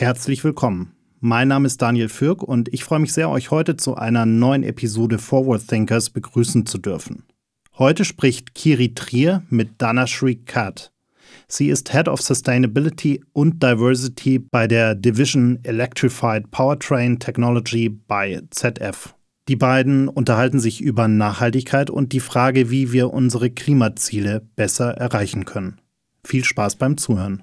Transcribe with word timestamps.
Herzlich 0.00 0.44
willkommen. 0.44 0.92
Mein 1.18 1.48
Name 1.48 1.66
ist 1.66 1.82
Daniel 1.82 2.08
Fürk 2.08 2.44
und 2.44 2.72
ich 2.72 2.84
freue 2.84 3.00
mich 3.00 3.12
sehr, 3.12 3.30
euch 3.30 3.50
heute 3.50 3.76
zu 3.76 3.96
einer 3.96 4.26
neuen 4.26 4.62
Episode 4.62 5.18
Forward 5.18 5.66
Thinkers 5.66 6.10
begrüßen 6.10 6.66
zu 6.66 6.78
dürfen. 6.78 7.24
Heute 7.78 8.04
spricht 8.04 8.54
Kiri 8.54 8.94
Trier 8.94 9.42
mit 9.50 9.82
Dhanashree 9.82 10.36
Khat. 10.36 10.92
Sie 11.48 11.68
ist 11.68 11.90
Head 11.90 12.06
of 12.06 12.22
Sustainability 12.22 13.24
und 13.32 13.60
Diversity 13.60 14.38
bei 14.38 14.68
der 14.68 14.94
Division 14.94 15.58
Electrified 15.64 16.52
Powertrain 16.52 17.18
Technology 17.18 17.88
bei 17.88 18.40
ZF. 18.50 19.16
Die 19.48 19.56
beiden 19.56 20.06
unterhalten 20.06 20.60
sich 20.60 20.80
über 20.80 21.08
Nachhaltigkeit 21.08 21.90
und 21.90 22.12
die 22.12 22.20
Frage, 22.20 22.70
wie 22.70 22.92
wir 22.92 23.12
unsere 23.12 23.50
Klimaziele 23.50 24.46
besser 24.54 24.92
erreichen 24.92 25.44
können. 25.44 25.80
Viel 26.24 26.44
Spaß 26.44 26.76
beim 26.76 26.98
Zuhören. 26.98 27.42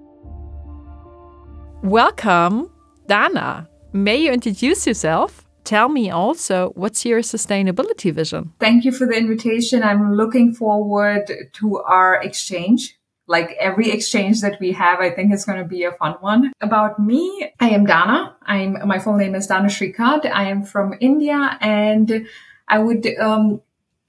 Welcome, 1.83 2.69
Dana. 3.07 3.67
May 3.91 4.17
you 4.17 4.31
introduce 4.31 4.85
yourself? 4.85 5.47
Tell 5.63 5.89
me 5.89 6.11
also 6.11 6.73
what's 6.75 7.05
your 7.05 7.21
sustainability 7.21 8.13
vision? 8.13 8.53
Thank 8.59 8.85
you 8.85 8.91
for 8.91 9.07
the 9.07 9.17
invitation. 9.17 9.81
I'm 9.81 10.13
looking 10.13 10.53
forward 10.53 11.31
to 11.53 11.77
our 11.79 12.21
exchange. 12.21 12.99
Like 13.25 13.55
every 13.59 13.89
exchange 13.89 14.41
that 14.41 14.59
we 14.59 14.73
have, 14.73 14.99
I 14.99 15.09
think 15.09 15.33
it's 15.33 15.45
going 15.45 15.57
to 15.57 15.67
be 15.67 15.83
a 15.83 15.91
fun 15.93 16.17
one. 16.19 16.53
About 16.61 16.99
me, 16.99 17.51
I 17.59 17.69
am 17.69 17.85
Dana. 17.85 18.35
I'm 18.43 18.87
my 18.87 18.99
full 18.99 19.17
name 19.17 19.33
is 19.33 19.47
Dana 19.47 19.69
Kad. 19.69 20.27
I 20.27 20.49
am 20.49 20.63
from 20.63 20.93
India, 20.99 21.57
and 21.61 22.27
I 22.67 22.77
would 22.77 23.07
um, 23.19 23.61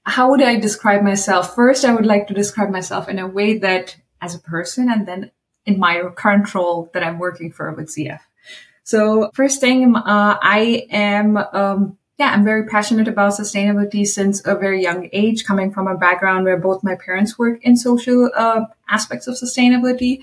how 0.03 0.29
would 0.29 0.43
I 0.43 0.59
describe 0.59 1.01
myself? 1.01 1.55
First, 1.55 1.85
I 1.85 1.95
would 1.95 2.05
like 2.05 2.27
to 2.27 2.35
describe 2.35 2.69
myself 2.69 3.09
in 3.09 3.17
a 3.17 3.27
way 3.27 3.57
that 3.59 3.95
as 4.21 4.35
a 4.35 4.39
person, 4.39 4.91
and 4.91 5.07
then 5.07 5.31
in 5.65 5.79
my 5.79 6.03
current 6.15 6.53
role 6.53 6.89
that 6.93 7.03
I'm 7.03 7.19
working 7.19 7.51
for 7.51 7.71
with 7.71 7.87
ZF. 7.87 8.19
So 8.83 9.31
first 9.33 9.61
thing, 9.61 9.95
uh, 9.95 10.37
I 10.41 10.87
am, 10.91 11.37
um, 11.37 11.97
yeah, 12.17 12.31
I'm 12.31 12.43
very 12.43 12.65
passionate 12.65 13.07
about 13.07 13.33
sustainability 13.33 14.05
since 14.05 14.45
a 14.45 14.55
very 14.55 14.81
young 14.81 15.09
age, 15.13 15.45
coming 15.45 15.71
from 15.71 15.87
a 15.87 15.97
background 15.97 16.45
where 16.45 16.57
both 16.57 16.83
my 16.83 16.95
parents 16.95 17.39
work 17.39 17.63
in 17.63 17.77
social 17.77 18.29
uh, 18.35 18.65
aspects 18.89 19.27
of 19.27 19.35
sustainability. 19.35 20.19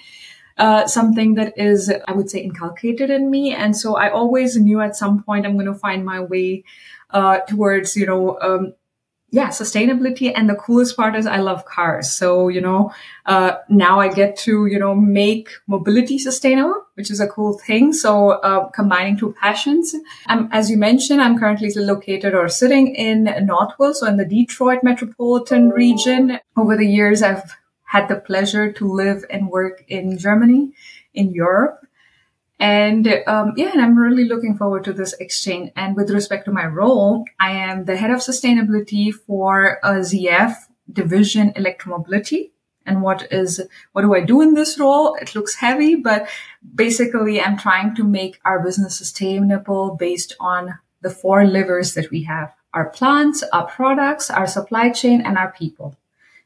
Uh, 0.58 0.86
something 0.86 1.36
that 1.36 1.56
is, 1.56 1.90
I 2.06 2.12
would 2.12 2.28
say, 2.28 2.40
inculcated 2.40 3.08
in 3.08 3.30
me. 3.30 3.54
And 3.54 3.74
so 3.74 3.96
I 3.96 4.10
always 4.10 4.56
knew 4.56 4.82
at 4.82 4.94
some 4.94 5.22
point 5.22 5.46
I'm 5.46 5.54
going 5.54 5.64
to 5.64 5.74
find 5.74 6.04
my 6.04 6.20
way 6.20 6.64
uh, 7.10 7.38
towards, 7.48 7.96
you 7.96 8.04
know, 8.04 8.38
um, 8.40 8.74
yeah, 9.32 9.48
sustainability. 9.48 10.32
And 10.34 10.48
the 10.48 10.54
coolest 10.54 10.96
part 10.96 11.14
is 11.14 11.26
I 11.26 11.38
love 11.38 11.64
cars. 11.64 12.10
So, 12.10 12.48
you 12.48 12.60
know, 12.60 12.92
uh, 13.26 13.52
now 13.68 14.00
I 14.00 14.08
get 14.08 14.36
to, 14.38 14.66
you 14.66 14.78
know, 14.78 14.94
make 14.94 15.50
mobility 15.66 16.18
sustainable, 16.18 16.84
which 16.94 17.10
is 17.10 17.20
a 17.20 17.28
cool 17.28 17.58
thing. 17.58 17.92
So, 17.92 18.30
uh, 18.30 18.68
combining 18.68 19.16
two 19.16 19.34
passions. 19.40 19.94
Um, 20.28 20.48
as 20.52 20.70
you 20.70 20.76
mentioned, 20.76 21.22
I'm 21.22 21.38
currently 21.38 21.72
located 21.74 22.34
or 22.34 22.48
sitting 22.48 22.94
in 22.94 23.24
Northville. 23.46 23.94
So 23.94 24.06
in 24.06 24.16
the 24.16 24.24
Detroit 24.24 24.80
metropolitan 24.82 25.70
region. 25.70 26.40
Over 26.56 26.76
the 26.76 26.86
years, 26.86 27.22
I've 27.22 27.56
had 27.84 28.08
the 28.08 28.16
pleasure 28.16 28.72
to 28.72 28.92
live 28.92 29.24
and 29.30 29.48
work 29.48 29.84
in 29.88 30.18
Germany, 30.18 30.72
in 31.14 31.32
Europe. 31.32 31.86
And 32.60 33.08
um, 33.26 33.54
yeah, 33.56 33.70
and 33.72 33.80
I'm 33.80 33.96
really 33.96 34.26
looking 34.26 34.54
forward 34.54 34.84
to 34.84 34.92
this 34.92 35.14
exchange. 35.14 35.72
And 35.76 35.96
with 35.96 36.10
respect 36.10 36.44
to 36.44 36.52
my 36.52 36.66
role, 36.66 37.24
I 37.40 37.52
am 37.52 37.86
the 37.86 37.96
head 37.96 38.10
of 38.10 38.18
sustainability 38.18 39.14
for 39.14 39.78
a 39.82 39.92
ZF 40.00 40.54
division 40.92 41.52
electromobility. 41.54 42.50
And 42.84 43.00
what 43.00 43.32
is, 43.32 43.62
what 43.92 44.02
do 44.02 44.14
I 44.14 44.20
do 44.20 44.42
in 44.42 44.54
this 44.54 44.78
role? 44.78 45.14
It 45.14 45.34
looks 45.34 45.54
heavy, 45.54 45.94
but 45.94 46.28
basically 46.74 47.40
I'm 47.40 47.56
trying 47.56 47.94
to 47.94 48.04
make 48.04 48.38
our 48.44 48.62
business 48.62 48.96
sustainable 48.96 49.96
based 49.96 50.36
on 50.38 50.78
the 51.00 51.10
four 51.10 51.46
levers 51.46 51.94
that 51.94 52.10
we 52.10 52.24
have. 52.24 52.52
Our 52.74 52.90
plants, 52.90 53.42
our 53.54 53.66
products, 53.66 54.30
our 54.30 54.46
supply 54.46 54.90
chain, 54.90 55.22
and 55.22 55.38
our 55.38 55.52
people. 55.52 55.96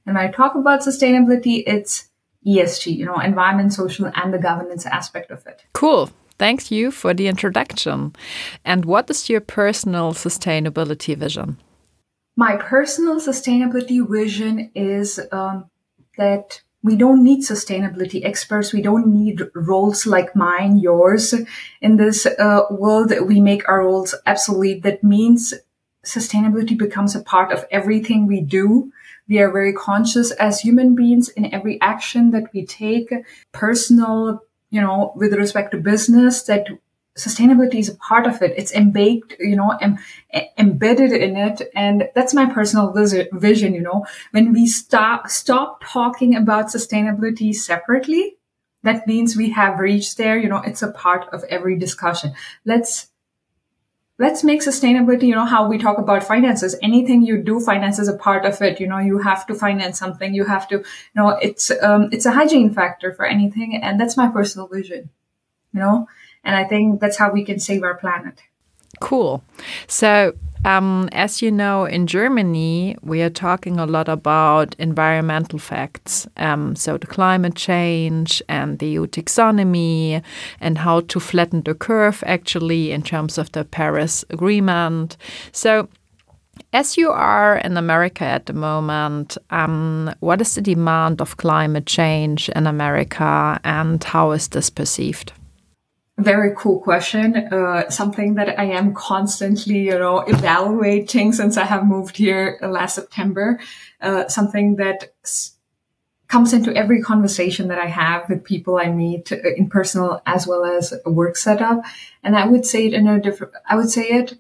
And 0.07 0.15
when 0.15 0.27
I 0.27 0.31
talk 0.31 0.55
about 0.55 0.81
sustainability, 0.81 1.65
it's 1.67 2.09
ESG, 2.47 2.97
you 2.97 3.07
know, 3.07 3.19
environment, 3.19 3.73
social, 3.73 4.11
and 4.15 4.33
the 4.33 4.39
governance 4.39 4.87
aspect 4.87 5.31
of 5.31 5.47
it. 5.47 5.65
Cool. 5.73 6.11
Thank 6.39 6.71
you 6.71 6.91
for 6.91 7.15
the 7.15 7.29
introduction. 7.29 8.15
And 8.65 8.85
what 8.85 9.09
is 9.09 9.29
your 9.29 9.41
personal 9.41 10.13
sustainability 10.15 11.17
vision? 11.17 11.59
My 12.37 12.57
personal 12.57 13.21
sustainability 13.21 14.07
vision 14.09 14.71
is 14.75 15.21
um, 15.31 15.71
that 16.19 16.61
we 16.83 16.97
don't 16.97 17.25
need 17.25 17.41
sustainability 17.43 18.25
experts. 18.25 18.73
We 18.73 18.83
don't 18.83 19.07
need 19.07 19.41
roles 19.55 20.05
like 20.07 20.37
mine, 20.37 20.77
yours. 20.79 21.35
In 21.81 21.97
this 21.97 22.27
uh, 22.27 22.63
world, 22.71 23.13
we 23.27 23.41
make 23.41 23.67
our 23.69 23.87
roles 23.87 24.15
obsolete. 24.27 24.83
That 24.83 25.03
means 25.03 25.55
sustainability 26.05 26.77
becomes 26.77 27.15
a 27.15 27.23
part 27.23 27.53
of 27.53 27.65
everything 27.71 28.27
we 28.27 28.43
do. 28.43 28.93
We 29.29 29.39
are 29.39 29.51
very 29.51 29.73
conscious 29.73 30.31
as 30.33 30.61
human 30.61 30.95
beings 30.95 31.29
in 31.31 31.53
every 31.53 31.81
action 31.81 32.31
that 32.33 32.53
we 32.53 32.67
take, 32.67 33.13
personal, 33.53 34.43
you 34.71 34.81
know, 34.81 35.13
with 35.17 35.33
respect 35.35 35.71
to 35.73 35.79
business, 35.79 36.43
that 36.45 36.67
sustainability 37.17 37.77
is 37.79 37.89
a 37.89 37.95
part 37.97 38.27
of 38.27 38.43
it. 38.43 38.55
It's 38.57 38.73
embedded, 38.73 39.37
you 39.39 39.57
know, 39.57 39.71
em- 39.81 39.99
embedded 40.59 41.13
in 41.13 41.37
it. 41.37 41.63
And 41.75 42.09
that's 42.15 42.35
my 42.35 42.47
personal 42.47 42.93
vision, 42.93 43.75
you 43.75 43.81
know, 43.83 44.05
when 44.33 44.53
we 44.53 44.67
stop, 44.67 45.29
stop 45.29 45.83
talking 45.85 46.35
about 46.35 46.67
sustainability 46.67 47.55
separately, 47.55 48.37
that 48.83 49.07
means 49.07 49.37
we 49.37 49.51
have 49.51 49.79
reached 49.79 50.19
there, 50.19 50.37
you 50.37 50.49
know, 50.49 50.59
it's 50.59 50.83
a 50.83 50.93
part 50.93 51.27
of 51.33 51.45
every 51.45 51.79
discussion. 51.79 52.35
Let's 52.65 53.09
let's 54.19 54.45
make 54.45 54.61
sustainability, 54.61 55.25
you 55.25 55.35
know, 55.35 55.45
how 55.45 55.69
we 55.69 55.79
talk 55.79 55.99
about 55.99 56.23
finances. 56.23 56.77
Anything 56.83 57.23
you 57.23 57.43
do, 57.43 57.61
finance 57.61 57.99
is 57.99 58.09
a 58.09 58.17
part 58.17 58.45
of 58.45 58.61
it. 58.63 58.81
You 58.81 58.87
know, 58.87 58.99
you 58.99 59.19
have 59.19 59.47
to 59.47 59.55
finance 59.55 59.99
something. 59.99 60.35
You 60.35 60.45
have 60.45 60.69
to, 60.69 60.77
you 60.77 60.85
know, 61.15 61.31
it's, 61.31 61.71
um, 61.83 62.09
it's 62.13 62.27
a 62.27 62.33
hygiene 62.33 62.73
factor 62.73 63.13
for 63.13 63.27
anything. 63.27 63.81
And 63.83 64.01
that's 64.01 64.17
my 64.17 64.29
personal 64.29 64.69
vision, 64.69 65.11
you 65.73 65.81
know, 65.81 66.09
and 66.45 66.55
I 66.55 66.65
think 66.65 67.01
that's 67.01 67.17
how 67.17 67.33
we 67.33 67.45
can 67.45 67.59
save 67.59 67.83
our 67.83 67.97
planet. 67.97 68.41
Cool. 69.01 69.43
So 69.89 70.35
um, 70.65 71.09
as 71.13 71.43
you 71.43 71.51
know, 71.51 71.85
in 71.85 72.07
Germany, 72.07 72.97
we 73.03 73.23
are 73.23 73.31
talking 73.31 73.79
a 73.79 73.87
lot 73.87 74.09
about 74.09 74.75
environmental 74.79 75.59
facts. 75.59 76.27
Um, 76.37 76.75
so, 76.75 76.97
the 76.97 77.07
climate 77.07 77.55
change 77.55 78.43
and 78.49 78.79
the 78.79 78.87
EU 78.87 79.07
taxonomy, 79.07 80.23
and 80.61 80.79
how 80.79 81.01
to 81.01 81.21
flatten 81.21 81.63
the 81.63 81.75
curve 81.75 82.25
actually 82.27 82.93
in 82.93 83.03
terms 83.03 83.39
of 83.39 83.53
the 83.53 83.65
Paris 83.65 84.25
Agreement. 84.31 85.17
So, 85.53 85.89
as 86.73 86.97
you 86.97 87.11
are 87.11 87.59
in 87.59 87.77
America 87.77 88.25
at 88.25 88.47
the 88.47 88.53
moment, 88.53 89.37
um, 89.51 90.15
what 90.21 90.41
is 90.41 90.55
the 90.55 90.63
demand 90.63 91.21
of 91.21 91.37
climate 91.37 91.87
change 91.87 92.49
in 92.49 92.67
America 92.67 93.61
and 93.65 94.03
how 94.03 94.33
is 94.33 94.49
this 94.49 94.71
perceived? 94.71 95.33
Very 96.17 96.55
cool 96.57 96.79
question. 96.79 97.37
Uh, 97.37 97.91
something 97.91 98.35
that 98.35 98.57
I 98.59 98.67
am 98.67 98.95
constantly, 98.95 99.81
you 99.81 99.99
know, 99.99 100.21
evaluating 100.21 101.33
since 101.33 101.57
I 101.57 101.65
have 101.65 101.85
moved 101.85 102.17
here 102.17 102.57
last 102.63 102.95
September. 102.95 103.59
Uh, 104.01 104.29
something 104.29 104.77
that 104.77 105.13
s- 105.25 105.57
comes 106.29 106.53
into 106.53 106.75
every 106.77 107.03
conversation 107.03 107.67
that 107.67 107.81
I 107.81 107.87
have 107.87 108.29
with 108.29 108.45
people 108.45 108.77
I 108.77 108.91
meet 108.91 109.33
uh, 109.33 109.37
in 109.57 109.69
personal 109.69 110.23
as 110.25 110.47
well 110.47 110.65
as 110.65 110.95
work 111.05 111.37
setup. 111.37 111.83
And 112.23 112.37
I 112.37 112.47
would 112.47 112.65
say 112.65 112.87
it 112.87 112.95
in 112.95 113.09
a 113.09 113.21
different, 113.21 113.55
I 113.69 113.75
would 113.75 113.91
say 113.91 114.05
it, 114.05 114.39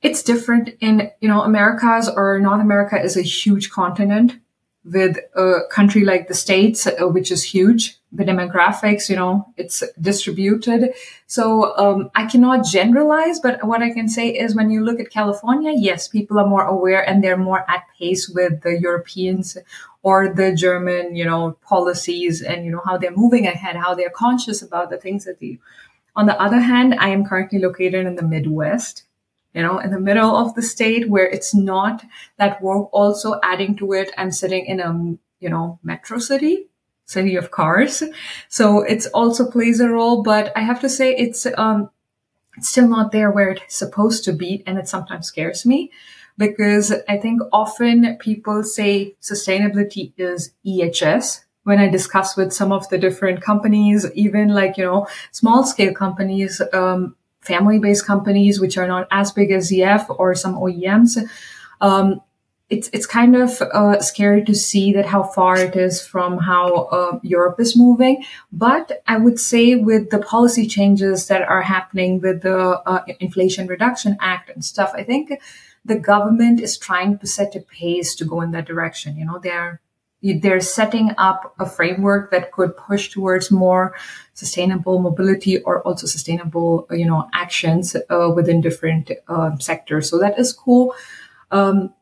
it's 0.00 0.22
different 0.22 0.70
in, 0.80 1.10
you 1.20 1.28
know, 1.28 1.42
Americas 1.42 2.08
or 2.08 2.40
North 2.40 2.62
America 2.62 2.98
is 2.98 3.18
a 3.18 3.22
huge 3.22 3.70
continent 3.70 4.38
with 4.84 5.18
a 5.34 5.60
country 5.70 6.04
like 6.04 6.28
the 6.28 6.34
States, 6.34 6.86
uh, 6.86 7.08
which 7.08 7.30
is 7.30 7.42
huge. 7.42 7.98
The 8.12 8.24
demographics, 8.24 9.08
you 9.08 9.16
know, 9.16 9.52
it's 9.56 9.82
distributed. 10.00 10.94
So 11.26 11.76
um, 11.76 12.10
I 12.14 12.26
cannot 12.26 12.64
generalize, 12.64 13.40
but 13.40 13.64
what 13.64 13.82
I 13.82 13.92
can 13.92 14.08
say 14.08 14.28
is 14.28 14.54
when 14.54 14.70
you 14.70 14.84
look 14.84 15.00
at 15.00 15.10
California, 15.10 15.72
yes, 15.74 16.06
people 16.06 16.38
are 16.38 16.46
more 16.46 16.64
aware 16.64 17.02
and 17.08 17.24
they're 17.24 17.36
more 17.36 17.68
at 17.68 17.84
pace 17.98 18.28
with 18.28 18.60
the 18.62 18.78
Europeans 18.78 19.56
or 20.02 20.32
the 20.32 20.54
German, 20.54 21.16
you 21.16 21.24
know, 21.24 21.56
policies 21.62 22.40
and, 22.42 22.64
you 22.64 22.70
know, 22.70 22.82
how 22.84 22.96
they're 22.98 23.16
moving 23.16 23.46
ahead, 23.46 23.74
how 23.74 23.94
they're 23.94 24.10
conscious 24.10 24.62
about 24.62 24.90
the 24.90 24.98
things 24.98 25.24
that 25.24 25.40
they 25.40 25.58
on 26.16 26.26
the 26.26 26.40
other 26.40 26.60
hand, 26.60 26.94
I 26.94 27.08
am 27.08 27.24
currently 27.24 27.58
located 27.58 28.06
in 28.06 28.14
the 28.14 28.22
Midwest, 28.22 29.04
you 29.54 29.62
know, 29.62 29.78
in 29.78 29.90
the 29.90 30.00
middle 30.00 30.36
of 30.36 30.54
the 30.54 30.62
state 30.62 31.08
where 31.08 31.26
it's 31.26 31.54
not 31.54 32.04
that 32.38 32.60
work. 32.60 32.88
Also 32.92 33.38
adding 33.42 33.76
to 33.76 33.92
it, 33.92 34.10
I'm 34.18 34.30
sitting 34.30 34.66
in 34.66 34.80
a, 34.80 35.16
you 35.40 35.48
know, 35.48 35.78
metro 35.82 36.18
city, 36.18 36.66
city 37.06 37.36
of 37.36 37.50
cars. 37.50 38.02
So 38.48 38.82
it's 38.82 39.06
also 39.06 39.50
plays 39.50 39.80
a 39.80 39.88
role, 39.88 40.22
but 40.22 40.52
I 40.56 40.60
have 40.60 40.80
to 40.80 40.88
say 40.88 41.14
it's, 41.14 41.46
um, 41.56 41.90
it's 42.56 42.68
still 42.68 42.88
not 42.88 43.12
there 43.12 43.30
where 43.30 43.50
it's 43.50 43.76
supposed 43.76 44.24
to 44.24 44.32
be. 44.32 44.62
And 44.66 44.78
it 44.78 44.88
sometimes 44.88 45.28
scares 45.28 45.64
me 45.64 45.92
because 46.36 46.92
I 47.08 47.16
think 47.16 47.42
often 47.52 48.16
people 48.18 48.62
say 48.64 49.14
sustainability 49.20 50.12
is 50.16 50.52
EHS, 50.66 51.44
when 51.64 51.78
I 51.78 51.88
discuss 51.88 52.36
with 52.36 52.52
some 52.52 52.72
of 52.72 52.88
the 52.90 52.98
different 52.98 53.40
companies, 53.40 54.06
even 54.14 54.48
like, 54.48 54.76
you 54.76 54.84
know, 54.84 55.06
small 55.32 55.64
scale 55.64 55.94
companies, 55.94 56.60
um, 56.72 57.16
family 57.44 57.78
based 57.78 58.06
companies, 58.06 58.60
which 58.60 58.76
are 58.76 58.86
not 58.86 59.06
as 59.10 59.32
big 59.32 59.50
as 59.50 59.70
ZF 59.70 60.14
or 60.18 60.34
some 60.34 60.54
OEMs, 60.54 61.18
um, 61.80 62.20
it's, 62.70 62.88
it's 62.92 63.06
kind 63.06 63.36
of 63.36 63.60
uh, 63.60 64.00
scary 64.00 64.42
to 64.44 64.54
see 64.54 64.92
that 64.94 65.06
how 65.06 65.22
far 65.22 65.56
it 65.56 65.76
is 65.76 66.04
from 66.04 66.38
how 66.38 66.74
uh, 66.86 67.18
Europe 67.22 67.60
is 67.60 67.76
moving. 67.76 68.24
But 68.50 69.02
I 69.06 69.18
would 69.18 69.38
say 69.38 69.74
with 69.74 70.10
the 70.10 70.18
policy 70.18 70.66
changes 70.66 71.28
that 71.28 71.42
are 71.42 71.62
happening 71.62 72.20
with 72.20 72.42
the 72.42 72.80
uh, 72.86 73.04
Inflation 73.20 73.66
Reduction 73.66 74.16
Act 74.20 74.50
and 74.50 74.64
stuff, 74.64 74.92
I 74.94 75.04
think 75.04 75.40
the 75.84 75.98
government 75.98 76.60
is 76.60 76.78
trying 76.78 77.18
to 77.18 77.26
set 77.26 77.54
a 77.54 77.60
pace 77.60 78.14
to 78.16 78.24
go 78.24 78.40
in 78.40 78.52
that 78.52 78.66
direction. 78.66 79.18
You 79.18 79.26
know, 79.26 79.38
they're 79.38 79.80
they're 80.32 80.60
setting 80.60 81.10
up 81.18 81.54
a 81.58 81.66
framework 81.66 82.30
that 82.30 82.50
could 82.52 82.76
push 82.76 83.10
towards 83.10 83.50
more 83.50 83.94
sustainable 84.32 84.98
mobility 84.98 85.58
or 85.60 85.82
also 85.82 86.06
sustainable, 86.06 86.86
you 86.90 87.04
know, 87.04 87.28
actions 87.34 87.94
uh, 87.94 88.32
within 88.34 88.60
different 88.60 89.10
uh, 89.28 89.56
sectors. 89.58 90.08
So 90.08 90.18
that 90.18 90.38
is 90.38 90.52
cool. 90.52 90.94
Um, 91.50 91.92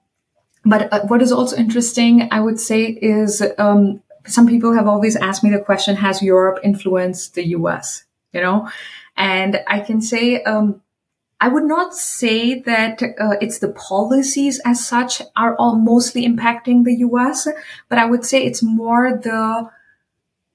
but 0.65 0.93
uh, 0.93 1.01
what 1.07 1.21
is 1.21 1.33
also 1.33 1.57
interesting, 1.57 2.29
I 2.31 2.41
would 2.41 2.61
say, 2.61 2.85
is 2.85 3.43
um, 3.59 4.01
some 4.27 4.47
people 4.47 4.73
have 4.73 4.87
always 4.87 5.17
asked 5.17 5.43
me 5.43 5.51
the 5.51 5.59
question: 5.59 5.97
Has 5.97 6.23
Europe 6.23 6.61
influenced 6.63 7.35
the 7.35 7.49
U.S.? 7.49 8.05
You 8.33 8.41
know, 8.41 8.71
and 9.17 9.61
I 9.67 9.81
can 9.81 10.01
say 10.01 10.43
um, 10.45 10.81
I 11.43 11.49
would 11.49 11.65
not 11.65 11.93
say 11.93 12.61
that 12.61 13.03
uh, 13.03 13.35
it's 13.41 13.59
the 13.59 13.71
policies 13.73 14.61
as 14.65 14.87
such 14.87 15.21
are 15.35 15.57
all 15.57 15.75
mostly 15.75 16.25
impacting 16.25 16.85
the 16.85 16.95
US, 17.09 17.49
but 17.89 17.99
I 17.99 18.05
would 18.07 18.25
say 18.25 18.45
it's 18.45 18.63
more 18.63 19.19
the 19.21 19.69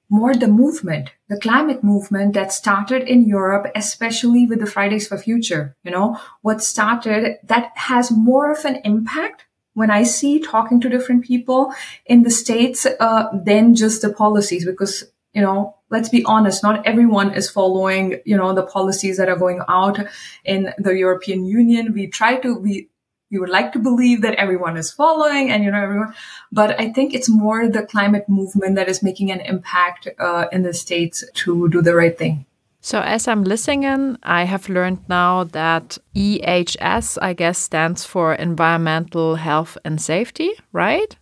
more 0.08 0.34
the 0.34 0.48
movement, 0.48 1.10
the 1.28 1.38
climate 1.38 1.84
movement 1.84 2.32
that 2.32 2.54
started 2.54 3.02
in 3.02 3.28
Europe, 3.28 3.70
especially 3.76 4.46
with 4.46 4.60
the 4.60 4.72
Fridays 4.74 5.06
for 5.06 5.18
Future. 5.18 5.76
You 5.84 5.90
know, 5.90 6.18
what 6.40 6.62
started 6.62 7.36
that 7.44 7.70
has 7.74 8.10
more 8.10 8.50
of 8.50 8.64
an 8.64 8.80
impact 8.82 9.44
when 9.74 9.90
I 9.90 10.04
see 10.04 10.40
talking 10.40 10.80
to 10.80 10.88
different 10.88 11.22
people 11.22 11.70
in 12.06 12.22
the 12.22 12.30
States 12.30 12.86
uh, 12.86 13.28
than 13.34 13.74
just 13.74 14.00
the 14.00 14.10
policies, 14.10 14.64
because 14.64 15.04
you 15.34 15.42
know, 15.42 15.76
let's 15.90 16.08
be 16.08 16.24
honest, 16.24 16.62
not 16.62 16.86
everyone 16.86 17.34
is 17.34 17.50
following, 17.50 18.20
you 18.24 18.36
know, 18.36 18.54
the 18.54 18.62
policies 18.62 19.16
that 19.16 19.28
are 19.28 19.36
going 19.36 19.62
out 19.68 19.98
in 20.44 20.72
the 20.78 20.92
European 20.92 21.46
Union. 21.46 21.92
We 21.92 22.06
try 22.06 22.36
to, 22.36 22.54
we, 22.54 22.88
we 23.30 23.38
would 23.38 23.48
like 23.48 23.72
to 23.72 23.78
believe 23.78 24.22
that 24.22 24.34
everyone 24.34 24.76
is 24.76 24.90
following 24.90 25.50
and, 25.50 25.62
you 25.64 25.70
know, 25.70 25.82
everyone, 25.82 26.14
but 26.50 26.78
I 26.80 26.92
think 26.92 27.14
it's 27.14 27.28
more 27.28 27.68
the 27.68 27.82
climate 27.82 28.28
movement 28.28 28.76
that 28.76 28.88
is 28.88 29.02
making 29.02 29.30
an 29.30 29.40
impact 29.40 30.08
uh, 30.18 30.46
in 30.52 30.62
the 30.62 30.72
States 30.72 31.24
to 31.34 31.68
do 31.68 31.82
the 31.82 31.94
right 31.94 32.16
thing. 32.16 32.46
So, 32.80 33.00
as 33.00 33.26
I'm 33.26 33.42
listening, 33.42 34.16
I 34.22 34.44
have 34.44 34.68
learned 34.68 35.08
now 35.08 35.44
that 35.44 35.98
EHS, 36.14 37.18
I 37.20 37.32
guess, 37.32 37.58
stands 37.58 38.04
for 38.04 38.34
environmental 38.34 39.34
health 39.34 39.76
and 39.84 40.00
safety, 40.00 40.52
right? 40.72 41.16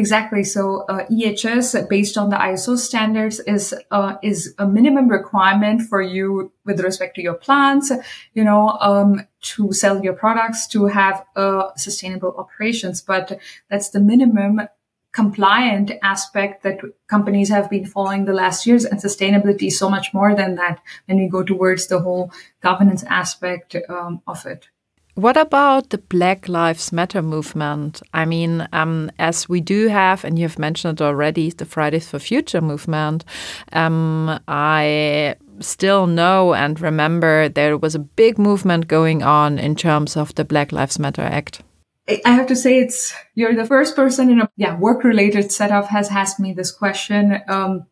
Exactly. 0.00 0.44
So 0.44 0.86
uh, 0.88 1.04
EHS, 1.08 1.86
based 1.86 2.16
on 2.16 2.30
the 2.30 2.36
ISO 2.36 2.78
standards, 2.78 3.38
is 3.40 3.74
uh, 3.90 4.14
is 4.22 4.54
a 4.56 4.66
minimum 4.66 5.08
requirement 5.08 5.82
for 5.82 6.00
you 6.00 6.52
with 6.64 6.80
respect 6.80 7.16
to 7.16 7.22
your 7.22 7.34
plants. 7.34 7.92
You 8.32 8.44
know, 8.44 8.78
um, 8.80 9.26
to 9.52 9.74
sell 9.74 10.02
your 10.02 10.14
products, 10.14 10.66
to 10.68 10.86
have 10.86 11.22
uh, 11.36 11.74
sustainable 11.76 12.34
operations. 12.38 13.02
But 13.02 13.38
that's 13.68 13.90
the 13.90 14.00
minimum 14.00 14.62
compliant 15.12 15.92
aspect 16.02 16.62
that 16.62 16.80
companies 17.06 17.50
have 17.50 17.68
been 17.68 17.84
following 17.84 18.24
the 18.24 18.40
last 18.42 18.66
years 18.66 18.86
and 18.86 19.00
sustainability 19.00 19.66
is 19.66 19.78
so 19.78 19.90
much 19.90 20.14
more 20.14 20.34
than 20.34 20.54
that 20.54 20.80
when 21.06 21.18
we 21.18 21.28
go 21.28 21.42
towards 21.42 21.88
the 21.88 21.98
whole 21.98 22.32
governance 22.62 23.04
aspect 23.04 23.76
um, 23.90 24.22
of 24.26 24.46
it 24.46 24.68
what 25.20 25.36
about 25.36 25.90
the 25.90 25.98
Black 25.98 26.48
Lives 26.48 26.92
Matter 26.92 27.20
movement? 27.20 28.00
I 28.14 28.24
mean, 28.24 28.66
um, 28.72 29.10
as 29.18 29.48
we 29.48 29.60
do 29.60 29.88
have, 29.88 30.24
and 30.24 30.38
you've 30.38 30.58
mentioned 30.58 31.00
it 31.00 31.04
already, 31.04 31.50
the 31.50 31.66
Fridays 31.66 32.08
for 32.08 32.18
Future 32.18 32.60
movement, 32.60 33.24
um, 33.72 34.40
I 34.48 35.36
still 35.60 36.06
know 36.06 36.54
and 36.54 36.80
remember 36.80 37.48
there 37.50 37.76
was 37.76 37.94
a 37.94 37.98
big 37.98 38.38
movement 38.38 38.88
going 38.88 39.22
on 39.22 39.58
in 39.58 39.76
terms 39.76 40.16
of 40.16 40.34
the 40.34 40.44
Black 40.44 40.72
Lives 40.72 40.98
Matter 40.98 41.22
Act. 41.22 41.62
I 42.24 42.32
have 42.32 42.46
to 42.48 42.56
say, 42.56 42.80
it's 42.80 43.14
you're 43.34 43.54
the 43.54 43.66
first 43.66 43.94
person 43.94 44.30
in 44.30 44.40
a 44.40 44.50
yeah 44.56 44.76
work 44.76 45.04
related 45.04 45.52
setup 45.52 45.86
has 45.88 46.10
asked 46.10 46.40
me 46.40 46.52
this 46.52 46.72
question 46.72 47.40
um, 47.46 47.86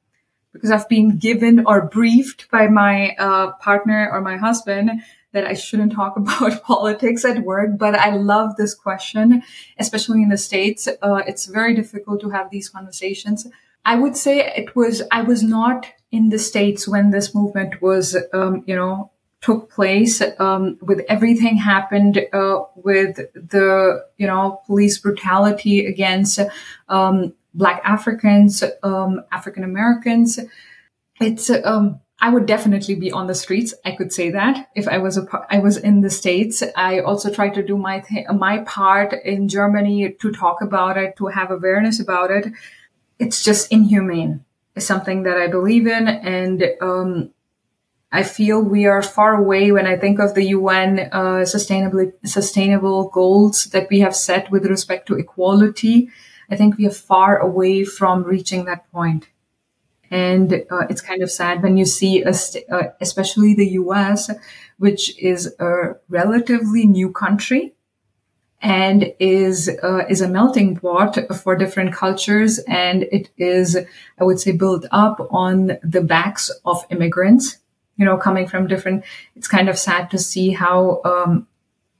because 0.53 0.71
I've 0.71 0.89
been 0.89 1.19
given 1.19 1.67
or 1.67 1.87
briefed 1.87 2.51
by 2.51 2.69
my 2.69 3.15
uh, 3.19 3.53
partner 3.61 4.09
or 4.11 4.21
my 4.21 4.37
husband 4.37 4.91
that 5.33 5.45
I 5.45 5.55
shouldn't 5.55 5.93
talk 5.93 6.17
about 6.23 6.63
politics 6.65 7.25
at 7.25 7.45
work, 7.45 7.79
but 7.79 7.95
I 7.95 8.11
love 8.17 8.57
this 8.57 8.75
question, 8.75 9.43
especially 9.79 10.23
in 10.23 10.29
the 10.29 10.39
States. 10.39 10.89
Uh, 11.03 11.23
it's 11.27 11.47
very 11.47 11.75
difficult 11.75 12.21
to 12.21 12.31
have 12.31 12.51
these 12.51 12.69
conversations. 12.69 13.47
I 13.85 13.97
would 13.97 14.17
say 14.17 14.41
it 14.41 14.77
was, 14.77 15.03
I 15.11 15.23
was 15.23 15.43
not 15.43 15.87
in 16.11 16.31
the 16.31 16.39
States 16.39 16.89
when 16.89 17.11
this 17.11 17.35
movement 17.35 17.81
was, 17.81 18.17
um, 18.33 18.65
you 18.67 18.75
know, 18.75 19.11
took 19.41 19.71
place, 19.71 20.21
um, 20.41 20.79
with 20.83 21.01
everything 21.09 21.57
happened, 21.57 22.21
uh, 22.33 22.61
with 22.75 23.17
the, 23.35 24.05
you 24.17 24.27
know, 24.27 24.61
police 24.67 24.99
brutality 24.99 25.87
against, 25.87 26.41
um, 26.89 27.35
Black 27.55 27.81
Africans, 27.85 28.63
um, 28.83 29.23
African 29.33 29.65
Americans. 29.65 30.39
It's, 31.21 31.51
um, 31.51 32.01
I 32.21 32.31
would 32.31 32.47
definitely 32.47 32.97
be 32.97 33.13
on 33.13 33.29
the 33.29 33.35
streets. 33.35 33.75
I 33.85 33.93
could 33.93 34.13
say 34.13 34.31
that 34.31 34.69
if 34.75 34.89
I 34.89 34.99
was 34.99 35.17
a, 35.17 35.47
I 35.51 35.61
was 35.61 35.77
in 35.77 36.01
the 36.01 36.11
States. 36.11 36.63
I 36.77 36.99
also 37.01 37.33
tried 37.33 37.55
to 37.55 37.63
do 37.63 37.77
my, 37.77 38.01
th- 38.01 38.27
my 38.35 38.59
part 38.59 39.13
in 39.13 39.49
Germany 39.49 40.13
to 40.21 40.33
talk 40.33 40.61
about 40.61 40.97
it, 40.97 41.17
to 41.19 41.27
have 41.27 41.53
awareness 41.53 42.01
about 42.01 42.33
it. 42.33 42.53
It's 43.21 43.45
just 43.45 43.71
inhumane. 43.71 44.45
It's 44.75 44.87
something 44.87 45.23
that 45.25 45.37
I 45.37 45.47
believe 45.47 45.87
in. 45.87 46.09
And, 46.09 46.65
um, 46.81 47.31
I 48.11 48.23
feel 48.23 48.63
we 48.63 48.87
are 48.87 49.03
far 49.03 49.35
away 49.35 49.71
when 49.71 49.87
I 49.87 49.97
think 49.97 50.19
of 50.19 50.35
the 50.35 50.47
UN 50.47 50.99
uh, 51.13 51.45
sustainable 51.45 52.11
sustainable 52.25 53.11
goals 53.11 53.65
that 53.67 53.89
we 53.91 54.01
have 54.01 54.17
set 54.17 54.51
with 54.51 54.65
respect 54.65 55.07
to 55.09 55.19
equality. 55.19 56.09
I 56.51 56.57
think 56.57 56.79
we 56.79 56.87
are 56.87 56.91
far 56.91 57.37
away 57.37 57.85
from 57.85 58.25
reaching 58.25 58.65
that 58.65 58.91
point. 58.91 59.29
And 60.11 60.53
uh, 60.71 60.87
it's 60.89 61.01
kind 61.01 61.23
of 61.23 61.31
sad 61.31 61.63
when 61.63 61.77
you 61.77 61.85
see, 61.85 62.25
st- 62.33 62.65
uh, 62.71 62.89
especially 63.01 63.55
the 63.55 63.71
US, 63.83 64.31
which 64.79 65.19
is 65.19 65.55
a 65.59 65.97
relatively 66.09 66.87
new 66.87 67.13
country 67.13 67.75
and 68.61 69.13
is 69.21 69.71
uh, 69.83 70.05
is 70.09 70.21
a 70.21 70.29
melting 70.29 70.77
pot 70.77 71.17
for 71.37 71.55
different 71.55 71.95
cultures, 71.95 72.59
and 72.67 73.05
it 73.05 73.31
is, 73.37 73.77
I 74.19 74.25
would 74.25 74.41
say, 74.41 74.53
built 74.53 74.85
up 74.91 75.21
on 75.31 75.79
the 75.83 76.01
backs 76.01 76.51
of 76.65 76.85
immigrants. 76.91 77.59
You 77.97 78.05
know, 78.05 78.17
coming 78.17 78.47
from 78.47 78.67
different. 78.67 79.05
It's 79.37 79.49
kind 79.49 79.69
of 79.69 79.79
sad 79.79 80.11
to 80.11 80.19
see 80.19 80.51
how 80.51 81.01
um, 81.05 81.47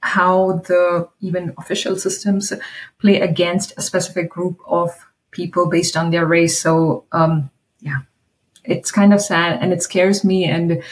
how 0.01 0.63
the 0.67 1.09
even 1.21 1.53
official 1.57 1.95
systems 1.95 2.53
play 2.99 3.19
against 3.21 3.73
a 3.77 3.81
specific 3.81 4.29
group 4.29 4.59
of 4.67 4.91
people 5.31 5.69
based 5.69 5.95
on 5.95 6.09
their 6.09 6.25
race. 6.25 6.61
So 6.61 7.05
um, 7.11 7.51
yeah, 7.81 7.99
it's 8.63 8.91
kind 8.91 9.13
of 9.13 9.21
sad 9.21 9.59
and 9.61 9.73
it 9.73 9.81
scares 9.81 10.23
me. 10.23 10.45
And 10.45 10.83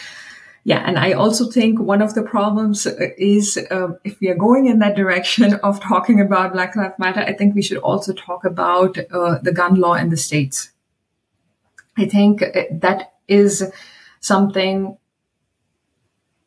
yeah, 0.64 0.84
and 0.86 0.98
I 1.00 1.14
also 1.14 1.50
think 1.50 1.80
one 1.80 2.02
of 2.02 2.14
the 2.14 2.24
problems 2.24 2.86
uh, 2.86 2.96
is 3.18 3.58
uh, 3.72 3.90
if 4.04 4.20
we 4.20 4.30
are 4.30 4.36
going 4.36 4.66
in 4.66 4.80
that 4.80 4.96
direction 4.96 5.54
of 5.64 5.80
talking 5.80 6.20
about 6.20 6.54
Black 6.54 6.76
Lives 6.76 6.96
Matter, 7.00 7.22
I 7.22 7.34
think 7.34 7.56
we 7.56 7.62
should 7.62 7.78
also 7.78 8.14
talk 8.14 8.46
about 8.46 8.98
uh, 8.98 9.40
the 9.42 9.54
gun 9.54 9.76
law 9.76 9.94
in 9.94 10.10
the 10.10 10.18
states. 10.18 10.72
I 11.98 12.06
think 12.06 12.42
uh, 12.42 12.64
that 12.72 13.14
is 13.28 13.72
something 14.20 14.98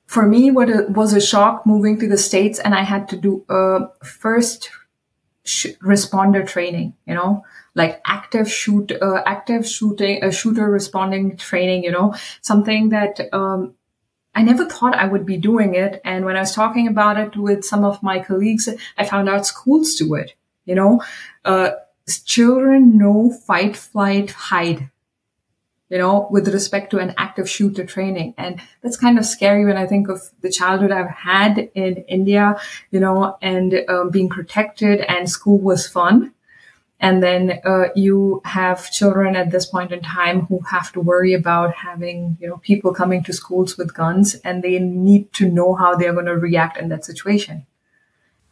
for 0.07 0.27
me 0.27 0.51
what 0.51 0.69
was 0.91 1.15
a 1.15 1.21
shock 1.21 1.65
moving 1.65 1.97
to 1.97 2.09
the 2.09 2.19
states 2.19 2.59
and 2.59 2.75
i 2.75 2.83
had 2.83 3.09
to 3.09 3.17
do 3.17 3.45
a 3.49 3.79
first 4.05 4.69
sh- 5.51 5.77
responder 5.83 6.47
training 6.47 6.95
you 7.07 7.15
know 7.15 7.45
like 7.75 8.01
active 8.05 8.51
shoot 8.51 8.93
uh, 9.01 9.23
active 9.27 9.67
shooting 9.67 10.23
a 10.23 10.29
uh, 10.29 10.31
shooter 10.31 10.71
responding 10.71 11.37
training 11.37 11.85
you 11.85 11.91
know 11.91 12.15
something 12.41 12.91
that 12.91 13.21
um, 13.33 13.75
I 14.35 14.43
never 14.43 14.65
thought 14.65 14.95
I 14.95 15.07
would 15.07 15.27
be 15.27 15.37
doing 15.37 15.75
it. 15.75 16.01
And 16.05 16.25
when 16.25 16.37
I 16.37 16.41
was 16.41 16.55
talking 16.55 16.87
about 16.87 17.19
it 17.19 17.37
with 17.37 17.65
some 17.65 17.85
of 17.85 18.01
my 18.01 18.21
colleagues, 18.21 18.69
I 18.97 19.05
found 19.05 19.29
out 19.29 19.45
schools 19.45 19.97
do 19.97 20.15
it. 20.15 20.35
You 20.65 20.77
know, 20.77 21.03
uh, 21.45 21.71
children 22.25 22.97
know 22.97 23.33
fight, 23.33 23.77
flight, 23.77 24.31
hide 24.31 24.89
you 25.91 25.99
know, 25.99 26.29
with 26.31 26.49
respect 26.49 26.91
to 26.93 26.99
an 26.99 27.13
active 27.19 27.51
shooter 27.51 27.85
training. 27.85 28.33
And 28.39 28.61
that's 28.81 28.97
kind 28.97 29.19
of 29.19 29.27
scary 29.27 29.65
when 29.65 29.77
I 29.77 29.87
think 29.87 30.09
of 30.09 30.23
the 30.41 30.51
childhood 30.51 30.93
I've 30.93 31.11
had 31.11 31.71
in 31.75 31.97
India, 32.09 32.59
you 32.93 33.01
know, 33.01 33.37
and 33.43 33.75
um, 33.89 34.11
being 34.11 34.29
protected 34.29 35.01
and 35.01 35.29
school 35.29 35.59
was 35.59 35.89
fun. 35.89 36.33
And 37.01 37.23
then 37.23 37.61
uh, 37.65 37.89
you 37.97 38.43
have 38.45 38.91
children 38.93 39.35
at 39.35 39.51
this 39.51 39.67
point 39.67 39.91
in 39.91 40.03
time 40.03 40.43
who 40.47 40.61
have 40.71 40.93
to 40.93 41.01
worry 41.01 41.33
about 41.33 41.75
having, 41.75 42.37
you 42.41 42.47
know, 42.47 42.59
people 42.59 42.95
coming 42.95 43.25
to 43.25 43.33
schools 43.33 43.77
with 43.77 43.95
guns 43.95 44.35
and 44.45 44.63
they 44.63 44.79
need 44.79 45.33
to 45.33 45.49
know 45.49 45.75
how 45.75 45.97
they're 45.97 46.13
going 46.13 46.27
to 46.27 46.37
react 46.37 46.77
in 46.77 46.91
that 46.91 47.05
situation. 47.05 47.67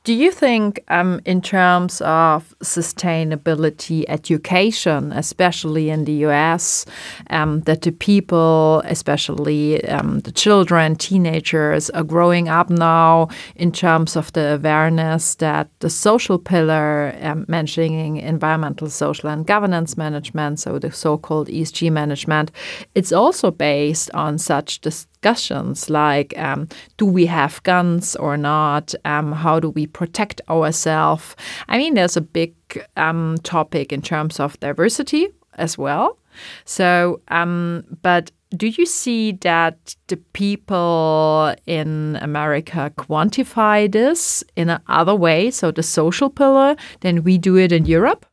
Do 0.09 0.15
you 0.15 0.33
think, 0.33 0.83
um, 0.88 1.21
in 1.27 1.43
terms 1.43 2.00
of 2.00 2.55
sustainability 2.61 4.07
education, 4.09 5.12
especially 5.12 5.91
in 5.91 6.07
the 6.07 6.25
US, 6.29 6.87
um, 7.29 7.61
that 7.67 7.83
the 7.83 7.93
people, 7.93 8.81
especially 8.87 9.85
um, 9.85 10.21
the 10.21 10.33
children, 10.33 10.97
teenagers, 10.97 11.91
are 11.91 12.05
growing 12.05 12.49
up 12.49 12.71
now 12.71 13.29
in 13.55 13.71
terms 13.71 14.17
of 14.17 14.33
the 14.33 14.55
awareness 14.55 15.35
that 15.35 15.69
the 15.81 15.91
social 15.91 16.38
pillar, 16.38 17.15
um, 17.21 17.45
mentioning 17.47 18.17
environmental, 18.17 18.88
social, 18.88 19.29
and 19.29 19.47
governance 19.47 19.99
management, 19.99 20.59
so 20.59 20.79
the 20.79 20.91
so 20.91 21.19
called 21.19 21.49
ESG 21.49 21.93
management, 21.93 22.50
it's 22.95 23.12
also 23.12 23.50
based 23.50 24.11
on 24.15 24.38
such 24.38 24.81
discussions 25.21 25.91
like 25.91 26.37
um, 26.39 26.69
do 26.97 27.07
we 27.07 27.27
have 27.27 27.63
guns 27.63 28.17
or 28.17 28.37
not? 28.37 28.95
Um, 29.05 29.33
how 29.33 29.61
do 29.61 29.71
we 29.71 29.87
protect 29.87 30.41
ourselves? 30.49 31.37
I 31.69 31.79
mean, 31.79 31.95
there's 31.95 32.17
a 32.17 32.21
big 32.21 32.55
um, 32.97 33.37
topic 33.43 33.93
in 33.93 34.03
terms 34.03 34.41
of 34.41 34.59
diversity 34.61 35.29
as 35.55 35.77
well. 35.77 36.19
So, 36.65 37.21
um, 37.29 37.85
but 38.03 38.31
do 38.57 38.69
you 38.69 38.87
see 38.87 39.33
that 39.41 39.97
the 40.07 40.17
people 40.33 41.55
in 41.67 42.17
America 42.23 42.93
quantify 42.97 43.91
this 43.91 44.45
in 44.57 44.71
another 44.71 45.15
way, 45.15 45.51
so 45.51 45.71
the 45.71 45.83
social 45.83 46.31
pillar, 46.31 46.77
than 47.01 47.25
we 47.25 47.39
do 47.39 47.57
it 47.57 47.73
in 47.73 47.85
Europe? 47.85 48.25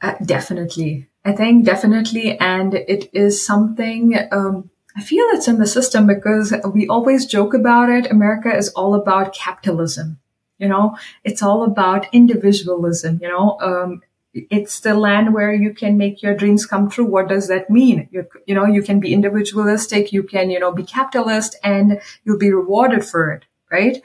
Uh, 0.00 0.14
definitely. 0.24 1.08
I 1.24 1.32
think 1.32 1.64
definitely. 1.64 2.38
And 2.38 2.74
it 2.74 3.10
is 3.12 3.44
something 3.44 4.16
um, 4.32 4.70
I 4.96 5.02
feel 5.02 5.24
it's 5.30 5.48
in 5.48 5.58
the 5.58 5.66
system 5.66 6.06
because 6.06 6.54
we 6.72 6.86
always 6.88 7.26
joke 7.26 7.54
about 7.54 7.88
it. 7.88 8.10
America 8.10 8.54
is 8.54 8.68
all 8.70 8.94
about 8.94 9.34
capitalism. 9.34 10.18
You 10.58 10.68
know, 10.68 10.96
it's 11.24 11.42
all 11.42 11.64
about 11.64 12.06
individualism. 12.12 13.18
You 13.20 13.28
know, 13.28 13.58
um, 13.60 14.02
it's 14.32 14.80
the 14.80 14.94
land 14.94 15.34
where 15.34 15.52
you 15.52 15.74
can 15.74 15.98
make 15.98 16.22
your 16.22 16.34
dreams 16.34 16.66
come 16.66 16.88
true. 16.88 17.04
What 17.04 17.28
does 17.28 17.48
that 17.48 17.68
mean? 17.68 18.08
You, 18.12 18.26
you 18.46 18.54
know, 18.54 18.66
you 18.66 18.82
can 18.82 19.00
be 19.00 19.12
individualistic. 19.12 20.12
You 20.12 20.22
can, 20.22 20.50
you 20.50 20.60
know, 20.60 20.72
be 20.72 20.84
capitalist 20.84 21.56
and 21.64 22.00
you'll 22.24 22.38
be 22.38 22.52
rewarded 22.52 23.04
for 23.04 23.32
it. 23.32 23.44
Right 23.70 24.02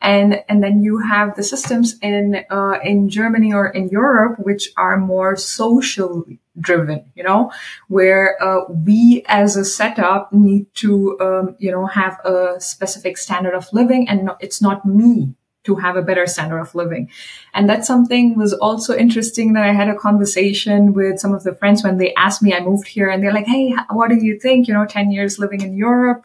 and 0.00 0.42
and 0.48 0.62
then 0.62 0.82
you 0.82 0.98
have 0.98 1.36
the 1.36 1.42
systems 1.42 1.96
in 2.00 2.44
uh, 2.50 2.78
in 2.82 3.08
Germany 3.08 3.52
or 3.52 3.68
in 3.68 3.88
Europe 3.88 4.38
which 4.38 4.70
are 4.76 4.96
more 4.96 5.36
social 5.36 6.24
driven 6.58 7.04
you 7.14 7.22
know 7.22 7.50
where 7.88 8.42
uh, 8.42 8.64
we 8.68 9.22
as 9.26 9.56
a 9.56 9.64
setup 9.64 10.32
need 10.32 10.66
to 10.74 11.18
um, 11.20 11.56
you 11.58 11.70
know 11.70 11.86
have 11.86 12.18
a 12.24 12.60
specific 12.60 13.16
standard 13.18 13.54
of 13.54 13.68
living 13.72 14.08
and 14.08 14.24
no, 14.24 14.36
it's 14.40 14.60
not 14.60 14.84
me 14.84 15.34
to 15.64 15.76
have 15.76 15.96
a 15.96 16.02
better 16.02 16.26
standard 16.26 16.58
of 16.58 16.74
living. 16.74 17.10
And 17.52 17.68
that's 17.68 17.86
something 17.86 18.36
was 18.36 18.54
also 18.54 18.96
interesting 18.96 19.52
that 19.52 19.64
i 19.64 19.72
had 19.72 19.88
a 19.88 19.94
conversation 19.94 20.92
with 20.94 21.18
some 21.18 21.34
of 21.34 21.42
the 21.42 21.54
friends 21.54 21.84
when 21.84 21.98
they 21.98 22.14
asked 22.14 22.42
me 22.42 22.54
i 22.54 22.60
moved 22.60 22.88
here 22.88 23.08
and 23.08 23.22
they're 23.22 23.32
like 23.32 23.46
hey 23.46 23.74
what 23.90 24.08
do 24.08 24.16
you 24.16 24.38
think 24.38 24.66
you 24.66 24.74
know 24.74 24.86
10 24.86 25.10
years 25.10 25.38
living 25.38 25.60
in 25.60 25.76
europe? 25.76 26.24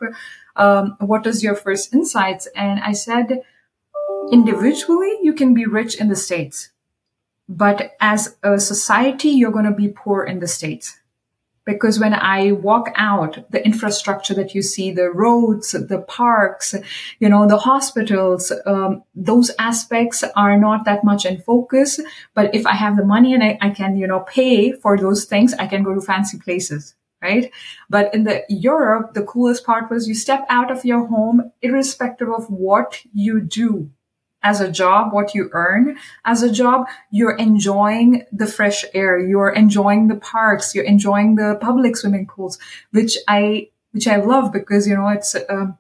Um, 0.58 0.96
what 1.02 1.28
is 1.28 1.44
your 1.44 1.56
first 1.56 1.94
insights? 1.94 2.48
And 2.56 2.80
i 2.80 2.94
said 2.94 3.42
individually, 4.32 5.18
you 5.22 5.34
can 5.34 5.54
be 5.54 5.66
rich 5.66 6.00
in 6.00 6.10
the 6.10 6.16
States. 6.16 6.72
But 7.48 7.96
as 8.00 8.38
a 8.44 8.60
society, 8.60 9.30
you're 9.30 9.52
going 9.52 9.66
to 9.66 9.72
be 9.72 9.90
poor 9.90 10.24
in 10.24 10.40
the 10.40 10.48
States. 10.48 11.00
Because 11.66 12.00
when 12.00 12.14
I 12.14 12.52
walk 12.52 12.92
out, 12.96 13.52
the 13.52 13.66
infrastructure 13.66 14.36
that 14.36 14.54
you 14.54 14.62
see, 14.62 14.92
the 14.92 15.10
roads, 15.10 15.72
the 15.72 16.06
parks, 16.08 16.76
you 17.20 17.28
know, 17.28 17.48
the 17.48 17.58
hospitals, 17.58 18.52
um, 18.68 19.04
those 19.16 19.50
aspects 19.58 20.24
are 20.36 20.60
not 20.60 20.86
that 20.86 21.04
much 21.04 21.26
in 21.26 21.42
focus. 21.42 22.00
But 22.36 22.54
if 22.54 22.68
I 22.68 22.74
have 22.74 22.98
the 22.98 23.06
money 23.06 23.34
and 23.34 23.44
I, 23.44 23.58
I 23.62 23.70
can, 23.72 23.98
you 23.98 24.06
know, 24.06 24.20
pay 24.20 24.74
for 24.74 24.96
those 24.96 25.26
things, 25.26 25.56
I 25.56 25.66
can 25.66 25.84
go 25.84 25.94
to 25.94 26.02
fancy 26.02 26.38
places 26.38 26.96
right? 27.22 27.50
But 27.90 28.14
in 28.14 28.24
the 28.24 28.44
Europe, 28.50 29.16
the 29.16 29.24
coolest 29.24 29.66
part 29.66 29.90
was 29.90 30.08
you 30.08 30.14
step 30.14 30.46
out 30.48 30.70
of 30.70 30.86
your 30.86 31.08
home, 31.08 31.52
irrespective 31.64 32.30
of 32.30 32.46
what 32.52 33.02
you 33.14 33.42
do 33.42 33.90
as 34.46 34.62
a 34.62 34.72
job, 34.72 35.12
what 35.12 35.34
you 35.34 35.50
earn 35.54 35.98
as 36.24 36.44
a 36.44 36.52
job, 36.52 36.86
you're 37.10 37.36
enjoying 37.36 38.24
the 38.32 38.46
fresh 38.46 38.86
air, 38.94 39.18
you're 39.18 39.50
enjoying 39.50 40.08
the 40.08 40.16
parks, 40.16 40.76
you're 40.76 40.86
enjoying 40.96 41.36
the 41.36 41.58
public 41.60 41.98
swimming 41.98 42.28
pools, 42.28 42.60
which 42.92 43.18
I, 43.28 43.70
which 43.92 44.08
I 44.08 44.18
love 44.18 44.54
because, 44.54 44.88
you 44.88 44.96
know, 44.96 45.10
it's, 45.10 45.36
um, 45.50 45.78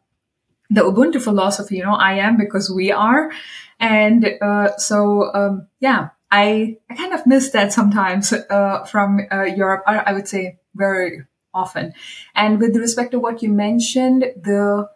the 0.72 0.82
Ubuntu 0.82 1.22
philosophy, 1.22 1.76
you 1.78 1.84
know, 1.84 1.94
I 1.94 2.14
am 2.14 2.38
because 2.38 2.72
we 2.72 2.92
are. 2.92 3.32
And, 3.80 4.22
uh, 4.42 4.76
so, 4.78 5.32
um, 5.36 5.68
yeah, 5.80 6.10
I, 6.32 6.78
I 6.90 6.96
kind 6.96 7.14
of 7.14 7.28
miss 7.28 7.52
that 7.52 7.72
sometimes, 7.72 8.34
uh, 8.34 8.84
from, 8.86 9.20
uh, 9.32 9.44
Europe. 9.44 9.84
I, 9.86 9.98
I 10.10 10.14
would 10.14 10.28
say 10.28 10.58
very 10.74 11.22
often. 11.54 11.94
And 12.34 12.60
with 12.60 12.76
respect 12.76 13.12
to 13.12 13.20
what 13.20 13.44
you 13.44 13.50
mentioned, 13.50 14.22
the, 14.42 14.90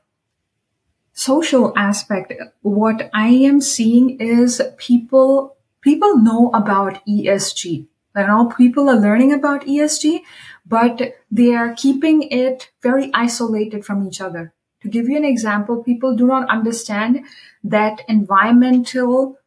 social 1.20 1.74
aspect, 1.76 2.32
what 2.62 3.10
I 3.14 3.28
am 3.28 3.60
seeing 3.60 4.22
is 4.22 4.62
people, 4.78 5.58
people 5.82 6.18
know 6.18 6.50
about 6.54 7.06
ESG. 7.06 7.88
You 8.16 8.28
know, 8.28 8.54
people 8.58 8.90
are 8.90 8.96
learning 9.00 9.34
about 9.34 9.66
ESG, 9.66 10.22
but 10.66 11.16
they 11.30 11.54
are 11.54 11.74
keeping 11.74 12.24
it 12.24 12.72
very 12.82 13.12
isolated 13.14 13.86
from 13.86 14.08
each 14.08 14.22
other. 14.22 14.54
To 14.82 14.88
give 14.88 15.10
you 15.10 15.18
an 15.18 15.26
example, 15.26 15.84
people 15.84 16.16
do 16.16 16.26
not 16.26 16.50
understand 16.50 17.26
that 17.66 18.02
environmental, 18.08 19.38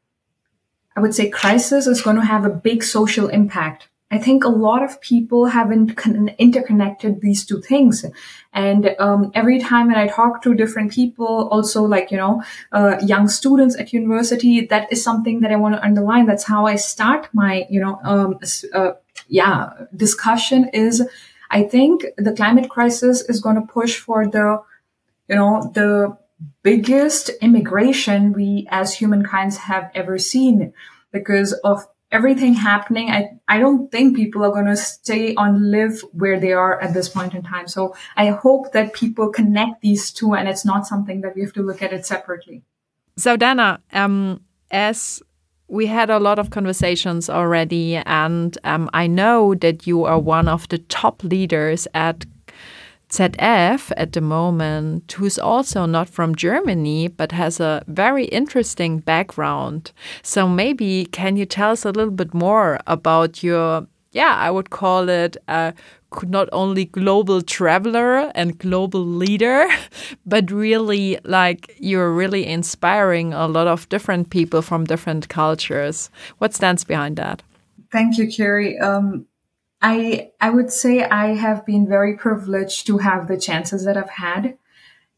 I 0.95 1.00
would 1.00 1.14
say 1.14 1.31
crisis 1.31 1.87
is 1.87 2.02
going 2.02 2.17
to 2.17 2.25
have 2.25 2.45
a 2.45 2.50
big 2.50 2.83
social 2.83 3.29
impact. 3.29 3.88
I 4.12 4.19
think 4.19 4.45
a 4.45 4.49
lot 4.49 4.83
of 4.83 5.00
people 5.00 5.47
haven't 5.47 5.97
con- 5.97 6.28
interconnected 6.38 7.23
these 7.23 7.47
two 7.47 7.62
things. 7.62 8.04
And 8.52 8.95
um, 8.99 9.31
every 9.35 9.59
time 9.59 9.87
when 9.87 9.97
I 9.97 10.07
talk 10.07 10.42
to 10.42 10.54
different 10.54 10.92
people, 10.92 11.49
also 11.50 11.83
like, 11.83 12.11
you 12.11 12.19
know, 12.19 12.42
uh, 12.73 12.99
young 13.02 13.26
students 13.26 13.75
at 13.81 13.95
university, 13.95 14.66
that 14.66 14.92
is 14.92 15.02
something 15.02 15.40
that 15.40 15.50
I 15.50 15.57
want 15.57 15.76
to 15.76 15.83
underline. 15.83 16.26
That's 16.26 16.45
how 16.45 16.66
I 16.66 16.76
start 16.76 17.31
my, 17.33 17.66
you 17.71 17.81
know, 17.81 17.99
um, 18.04 18.38
uh, 18.75 18.92
yeah, 19.28 19.71
discussion 19.97 20.69
is 20.75 21.02
I 21.50 21.62
think 21.62 22.04
the 22.19 22.33
climate 22.33 22.69
crisis 22.69 23.23
is 23.23 23.40
going 23.40 23.57
to 23.57 23.73
push 23.73 23.99
for 23.99 24.26
the, 24.26 24.62
you 25.28 25.37
know, 25.37 25.71
the 25.75 26.19
biggest 26.62 27.31
immigration 27.40 28.33
we 28.33 28.66
as 28.71 28.95
humankind 28.95 29.54
have 29.54 29.90
ever 29.95 30.19
seen 30.19 30.75
because 31.12 31.52
of 31.64 31.87
everything 32.12 32.54
happening, 32.54 33.11
I, 33.11 33.31
I 33.49 33.59
don't 33.59 33.90
think 33.90 34.14
people 34.14 34.45
are 34.45 34.52
going 34.52 34.66
to 34.66 34.76
stay 34.76 35.35
on 35.35 35.71
live 35.71 36.02
where 36.12 36.38
they 36.38 36.52
are 36.52 36.81
at 36.81 36.95
this 36.95 37.09
point 37.09 37.35
in 37.35 37.42
time. 37.42 37.66
So 37.66 37.97
I 38.16 38.28
hope 38.28 38.73
that 38.73 38.92
people 38.92 39.31
connect 39.31 39.81
these 39.81 40.12
two 40.12 40.35
and 40.35 40.49
it's 40.49 40.64
not 40.64 40.87
something 40.87 41.23
that 41.23 41.35
we 41.35 41.40
have 41.40 41.54
to 41.54 41.62
look 41.62 41.83
at 41.83 41.92
it 41.92 42.07
separately. 42.07 42.62
So 43.16 43.37
Dana, 43.37 43.81
um, 43.92 44.42
as 44.71 45.23
we 45.69 45.87
had 45.87 46.11
a 46.11 46.19
lot 46.19 46.38
of 46.38 46.50
conversations 46.50 47.31
already, 47.31 47.97
and 47.97 48.57
um, 48.64 48.90
I 48.92 49.07
know 49.07 49.54
that 49.54 49.87
you 49.87 50.04
are 50.04 50.19
one 50.19 50.49
of 50.49 50.69
the 50.69 50.78
top 50.78 51.25
leaders 51.25 51.88
at 51.95 52.26
ZF 53.12 53.92
at 53.99 54.12
the 54.12 54.23
moment, 54.23 55.12
who's 55.12 55.38
also 55.38 55.85
not 55.85 56.09
from 56.09 56.35
Germany 56.35 57.09
but 57.09 57.33
has 57.33 57.61
a 57.61 57.85
very 57.87 58.25
interesting 58.25 59.00
background. 59.00 59.92
So 60.23 60.49
maybe 60.49 61.04
can 61.12 61.37
you 61.37 61.45
tell 61.45 61.73
us 61.73 61.85
a 61.85 61.90
little 61.90 62.11
bit 62.11 62.33
more 62.33 62.81
about 62.87 63.42
your, 63.42 63.87
yeah, 64.12 64.35
I 64.37 64.50
would 64.50 64.71
call 64.71 65.11
it 65.11 65.37
a 65.47 65.75
not 66.23 66.49
only 66.52 66.87
global 66.87 67.42
traveler 67.42 68.33
and 68.35 68.59
global 68.59 69.04
leader, 69.04 69.69
but 70.26 70.50
really 70.50 71.19
like 71.25 71.75
you're 71.78 72.12
really 72.12 72.47
inspiring 72.47 73.35
a 73.35 73.47
lot 73.47 73.66
of 73.66 73.88
different 73.90 74.31
people 74.31 74.62
from 74.62 74.85
different 74.85 75.28
cultures. 75.28 76.11
What 76.38 76.54
stands 76.54 76.83
behind 76.83 77.16
that? 77.16 77.42
Thank 77.90 78.16
you, 78.16 78.26
Kiri. 78.26 78.78
Um, 78.78 79.26
I 79.83 80.31
I 80.41 80.51
would 80.51 80.71
say 80.71 81.05
I 81.05 81.35
have 81.35 81.67
been 81.67 81.89
very 81.89 82.17
privileged 82.17 82.87
to 82.87 82.99
have 82.99 83.27
the 83.27 83.37
chances 83.37 83.85
that 83.85 83.97
I've 83.97 84.11
had. 84.11 84.57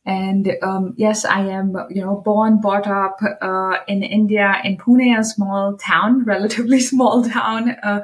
And 0.07 0.53
um, 0.63 0.93
yes, 0.99 1.25
I 1.25 1.41
am, 1.47 1.75
you 1.89 2.03
know, 2.03 2.17
born, 2.17 2.61
brought 2.61 2.87
up 2.87 3.21
uh, 3.41 3.77
in 3.89 4.03
India, 4.03 4.61
in 4.63 4.77
Pune, 4.77 5.19
a 5.19 5.25
small 5.25 5.79
town, 5.79 6.25
relatively 6.27 6.81
small 6.81 7.25
town 7.25 7.71
uh, 7.83 8.03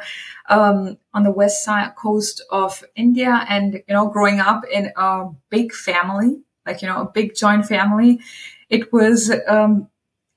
um, 0.49 0.97
on 1.13 1.25
the 1.25 1.31
west 1.31 1.63
side 1.63 1.95
coast 1.97 2.43
of 2.51 2.83
India. 2.97 3.45
And 3.49 3.83
you 3.87 3.95
know, 3.95 4.09
growing 4.09 4.41
up 4.41 4.65
in 4.71 4.93
a 4.97 5.29
big 5.51 5.73
family, 5.73 6.41
like 6.67 6.81
you 6.83 6.89
know, 6.89 7.03
a 7.03 7.11
big 7.11 7.35
joint 7.35 7.67
family, 7.67 8.21
it 8.71 8.93
was, 8.93 9.31
um, 9.47 9.89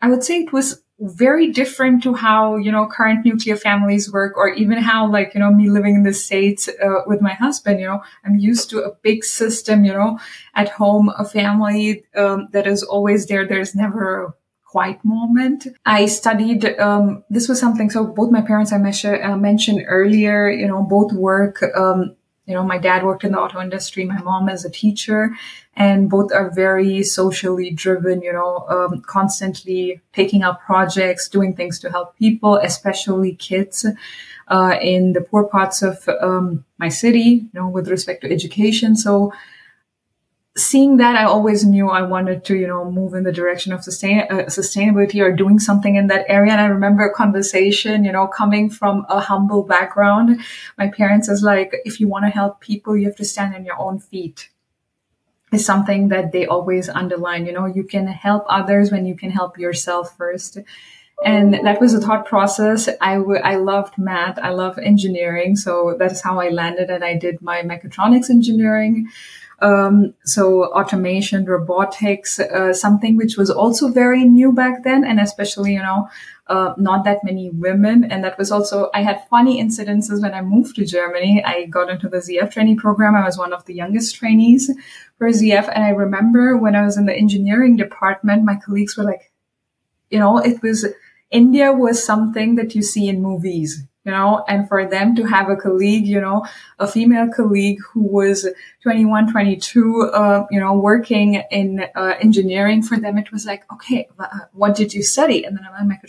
I 0.01 0.09
would 0.09 0.23
say, 0.23 0.39
it 0.39 0.51
was 0.51 0.81
very 1.03 1.51
different 1.51 2.01
to 2.01 2.13
how 2.13 2.55
you 2.55 2.71
know 2.71 2.87
current 2.87 3.25
nuclear 3.25 3.57
families 3.57 4.11
work 4.11 4.37
or 4.37 4.49
even 4.49 4.77
how 4.77 5.09
like 5.09 5.33
you 5.33 5.39
know 5.39 5.51
me 5.51 5.69
living 5.69 5.95
in 5.95 6.03
the 6.03 6.13
states 6.13 6.69
uh, 6.69 7.01
with 7.05 7.21
my 7.21 7.33
husband 7.33 7.79
you 7.79 7.85
know 7.85 8.01
i'm 8.25 8.37
used 8.37 8.69
to 8.69 8.79
a 8.79 8.95
big 9.01 9.23
system 9.23 9.83
you 9.83 9.91
know 9.91 10.17
at 10.55 10.69
home 10.69 11.11
a 11.17 11.25
family 11.25 12.03
um, 12.15 12.47
that 12.51 12.67
is 12.67 12.83
always 12.83 13.25
there. 13.27 13.45
There's 13.47 13.75
never 13.75 14.25
a 14.25 14.33
quiet 14.65 14.99
moment. 15.03 15.67
I 15.85 16.05
studied 16.07 16.65
um, 16.79 17.23
this 17.29 17.47
was 17.47 17.59
something 17.59 17.89
so 17.89 18.05
both 18.05 18.31
my 18.31 18.41
parents 18.41 18.71
i 18.71 18.77
uh, 18.77 19.37
mentioned 19.37 19.83
earlier 19.87 20.49
you 20.49 20.67
know 20.67 20.83
both 20.83 21.13
work 21.13 21.63
um, 21.75 22.15
you 22.45 22.53
know, 22.53 22.63
my 22.63 22.77
dad 22.77 23.03
worked 23.03 23.23
in 23.23 23.31
the 23.31 23.39
auto 23.39 23.61
industry, 23.61 24.03
my 24.05 24.21
mom 24.21 24.49
is 24.49 24.65
a 24.65 24.69
teacher, 24.69 25.35
and 25.75 26.09
both 26.09 26.31
are 26.33 26.51
very 26.51 27.01
socially 27.03 27.71
driven, 27.71 28.21
you 28.21 28.33
know, 28.33 28.65
um, 28.67 29.01
constantly 29.01 30.01
taking 30.11 30.43
up 30.43 30.61
projects, 30.61 31.29
doing 31.29 31.55
things 31.55 31.79
to 31.79 31.89
help 31.89 32.17
people, 32.17 32.57
especially 32.57 33.35
kids 33.35 33.85
uh, 34.49 34.77
in 34.81 35.13
the 35.13 35.21
poor 35.21 35.45
parts 35.45 35.81
of 35.81 36.07
um, 36.21 36.65
my 36.77 36.89
city, 36.89 37.19
you 37.19 37.49
know, 37.53 37.69
with 37.69 37.87
respect 37.87 38.21
to 38.21 38.31
education. 38.31 38.95
So 38.95 39.33
seeing 40.55 40.97
that, 40.97 41.15
I 41.15 41.23
always 41.23 41.65
knew 41.65 41.89
I 41.89 42.03
wanted 42.03 42.45
to, 42.45 42.55
you 42.55 42.67
know, 42.67 42.89
move 42.89 43.15
in 43.15 43.23
the 43.23 43.31
direction 43.31 43.73
of 43.73 43.83
sustain, 43.83 44.19
uh, 44.29 44.45
sustainability 44.45 45.19
or 45.19 45.31
doing 45.31 45.57
something 45.59 45.95
in 45.95 46.07
that 46.07 46.25
area. 46.27 46.51
And 46.51 46.61
I 46.61 46.65
remember 46.65 47.03
a 47.03 47.13
conversation, 47.13 48.03
you 48.03 48.11
know, 48.11 48.27
coming 48.27 48.69
from 48.69 49.05
a 49.09 49.19
humble 49.19 49.63
background. 49.63 50.41
My 50.77 50.89
parents 50.89 51.27
is 51.27 51.41
like, 51.41 51.73
if 51.85 51.99
you 51.99 52.07
want 52.07 52.25
to 52.25 52.29
help 52.29 52.61
people, 52.61 52.95
you 52.95 53.05
have 53.05 53.15
to 53.15 53.25
stand 53.25 53.55
on 53.55 53.65
your 53.65 53.79
own 53.79 53.99
feet. 53.99 54.49
Is 55.51 55.65
something 55.65 56.07
that 56.07 56.31
they 56.31 56.47
always 56.47 56.89
underline. 56.89 57.45
You 57.45 57.51
know, 57.51 57.67
you 57.67 57.83
can 57.83 58.07
help 58.07 58.43
others 58.49 58.91
when 58.91 59.05
you 59.05 59.15
can 59.15 59.29
help 59.29 59.59
yourself 59.59 60.17
first. 60.17 60.57
And 61.23 61.53
that 61.53 61.79
was 61.79 61.93
a 61.93 62.01
thought 62.01 62.25
process. 62.25 62.89
I, 62.99 63.15
w- 63.15 63.39
I 63.39 63.55
loved 63.55 63.97
math. 63.97 64.39
I 64.39 64.49
love 64.49 64.79
engineering. 64.79 65.55
So 65.55 65.95
that's 65.97 66.21
how 66.21 66.39
I 66.39 66.49
landed 66.49 66.89
and 66.89 67.03
I 67.03 67.15
did 67.15 67.41
my 67.41 67.61
mechatronics 67.61 68.31
engineering. 68.31 69.09
Um, 69.63 70.13
so 70.25 70.65
automation, 70.73 71.45
robotics, 71.45 72.37
uh, 72.37 72.73
something 72.73 73.15
which 73.15 73.37
was 73.37 73.49
also 73.49 73.87
very 73.87 74.25
new 74.25 74.51
back 74.51 74.83
then, 74.83 75.05
and 75.05 75.21
especially 75.21 75.73
you 75.73 75.81
know 75.81 76.09
uh, 76.47 76.73
not 76.77 77.05
that 77.05 77.23
many 77.23 77.49
women. 77.49 78.03
And 78.03 78.25
that 78.25 78.37
was 78.37 78.51
also 78.51 78.89
I 78.93 79.03
had 79.03 79.25
funny 79.29 79.63
incidences 79.63 80.21
when 80.21 80.33
I 80.33 80.41
moved 80.41 80.75
to 80.75 80.85
Germany. 80.85 81.41
I 81.45 81.65
got 81.67 81.89
into 81.89 82.09
the 82.09 82.17
ZF 82.17 82.51
training 82.51 82.77
program. 82.77 83.15
I 83.15 83.23
was 83.23 83.37
one 83.37 83.53
of 83.53 83.63
the 83.65 83.73
youngest 83.73 84.15
trainees 84.15 84.69
for 85.17 85.29
ZF, 85.29 85.71
and 85.73 85.83
I 85.85 85.91
remember 85.91 86.57
when 86.57 86.75
I 86.75 86.83
was 86.83 86.97
in 86.97 87.05
the 87.05 87.15
engineering 87.15 87.77
department, 87.77 88.43
my 88.43 88.57
colleagues 88.57 88.97
were 88.97 89.05
like, 89.05 89.31
you 90.09 90.19
know, 90.19 90.39
it 90.39 90.61
was 90.61 90.85
India 91.31 91.71
was 91.71 92.03
something 92.03 92.55
that 92.55 92.75
you 92.75 92.83
see 92.83 93.07
in 93.07 93.21
movies 93.21 93.83
you 94.05 94.11
know, 94.11 94.43
and 94.49 94.67
for 94.67 94.85
them 94.85 95.15
to 95.15 95.23
have 95.23 95.49
a 95.49 95.55
colleague, 95.55 96.05
you 96.05 96.19
know, 96.19 96.45
a 96.77 96.87
female 96.87 97.29
colleague 97.33 97.79
who 97.93 98.01
was 98.01 98.47
21, 98.81 99.31
22, 99.31 100.01
uh, 100.13 100.45
you 100.51 100.59
know, 100.59 100.73
working 100.73 101.35
in 101.51 101.85
uh, 101.95 102.15
engineering 102.19 102.81
for 102.81 102.99
them, 102.99 103.17
it 103.17 103.31
was 103.31 103.45
like, 103.45 103.63
okay, 103.71 104.09
uh, 104.19 104.27
what 104.51 104.75
did 104.75 104.93
you 104.93 105.01
study? 105.01 105.45
And 105.45 105.57
then 105.57 105.65
I'm 105.73 105.87
like, 105.87 106.01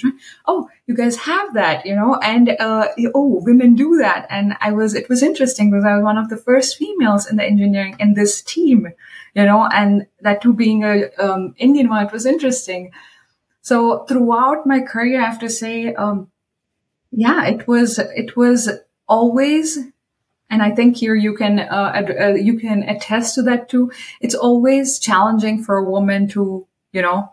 oh, 0.46 0.68
you 0.87 0.94
guys 0.96 1.16
have 1.18 1.54
that, 1.54 1.87
you 1.87 1.94
know, 1.94 2.18
and, 2.20 2.50
uh, 2.59 2.88
oh, 3.14 3.40
women 3.44 3.76
do 3.76 3.96
that. 3.98 4.26
And 4.28 4.57
I 4.61 4.72
was, 4.72 4.94
it 4.94 5.09
was 5.09 5.22
interesting 5.22 5.70
because 5.70 5.85
I 5.85 5.94
was 5.94 6.02
one 6.02 6.18
of 6.18 6.28
the 6.30 6.37
first 6.37 6.76
females 6.76 7.30
in 7.30 7.37
the 7.37 7.44
engineering 7.44 7.94
in 8.00 8.14
this 8.14 8.42
team, 8.42 8.88
you 9.35 9.44
know, 9.44 9.68
and 9.72 10.07
that 10.20 10.42
too 10.42 10.52
being 10.52 10.83
a 10.83 11.11
um, 11.18 11.54
Indian 11.59 11.88
one, 11.88 12.04
it 12.04 12.12
was 12.12 12.26
interesting. 12.26 12.90
So 13.61 14.04
throughout 14.04 14.66
my 14.66 14.80
career, 14.80 15.20
I 15.20 15.24
have 15.24 15.38
to 15.38 15.48
say, 15.48 15.94
um, 15.94 16.28
yeah, 17.16 17.46
it 17.46 17.66
was, 17.68 17.98
it 17.98 18.37
was 18.37 18.70
always, 19.09 19.79
and 20.50 20.62
I 20.62 20.70
think 20.70 20.96
here 20.96 21.14
you 21.14 21.35
can, 21.35 21.61
uh, 21.61 22.03
uh, 22.20 22.29
you 22.35 22.59
can 22.59 22.83
attest 22.83 23.35
to 23.37 23.42
that 23.42 23.68
too. 23.68 23.92
It's 24.20 24.35
always 24.35 24.98
challenging 24.98 25.62
for 25.62 25.77
a 25.77 25.88
woman 25.88 26.29
to, 26.29 26.66
you 26.92 27.03
know, 27.03 27.31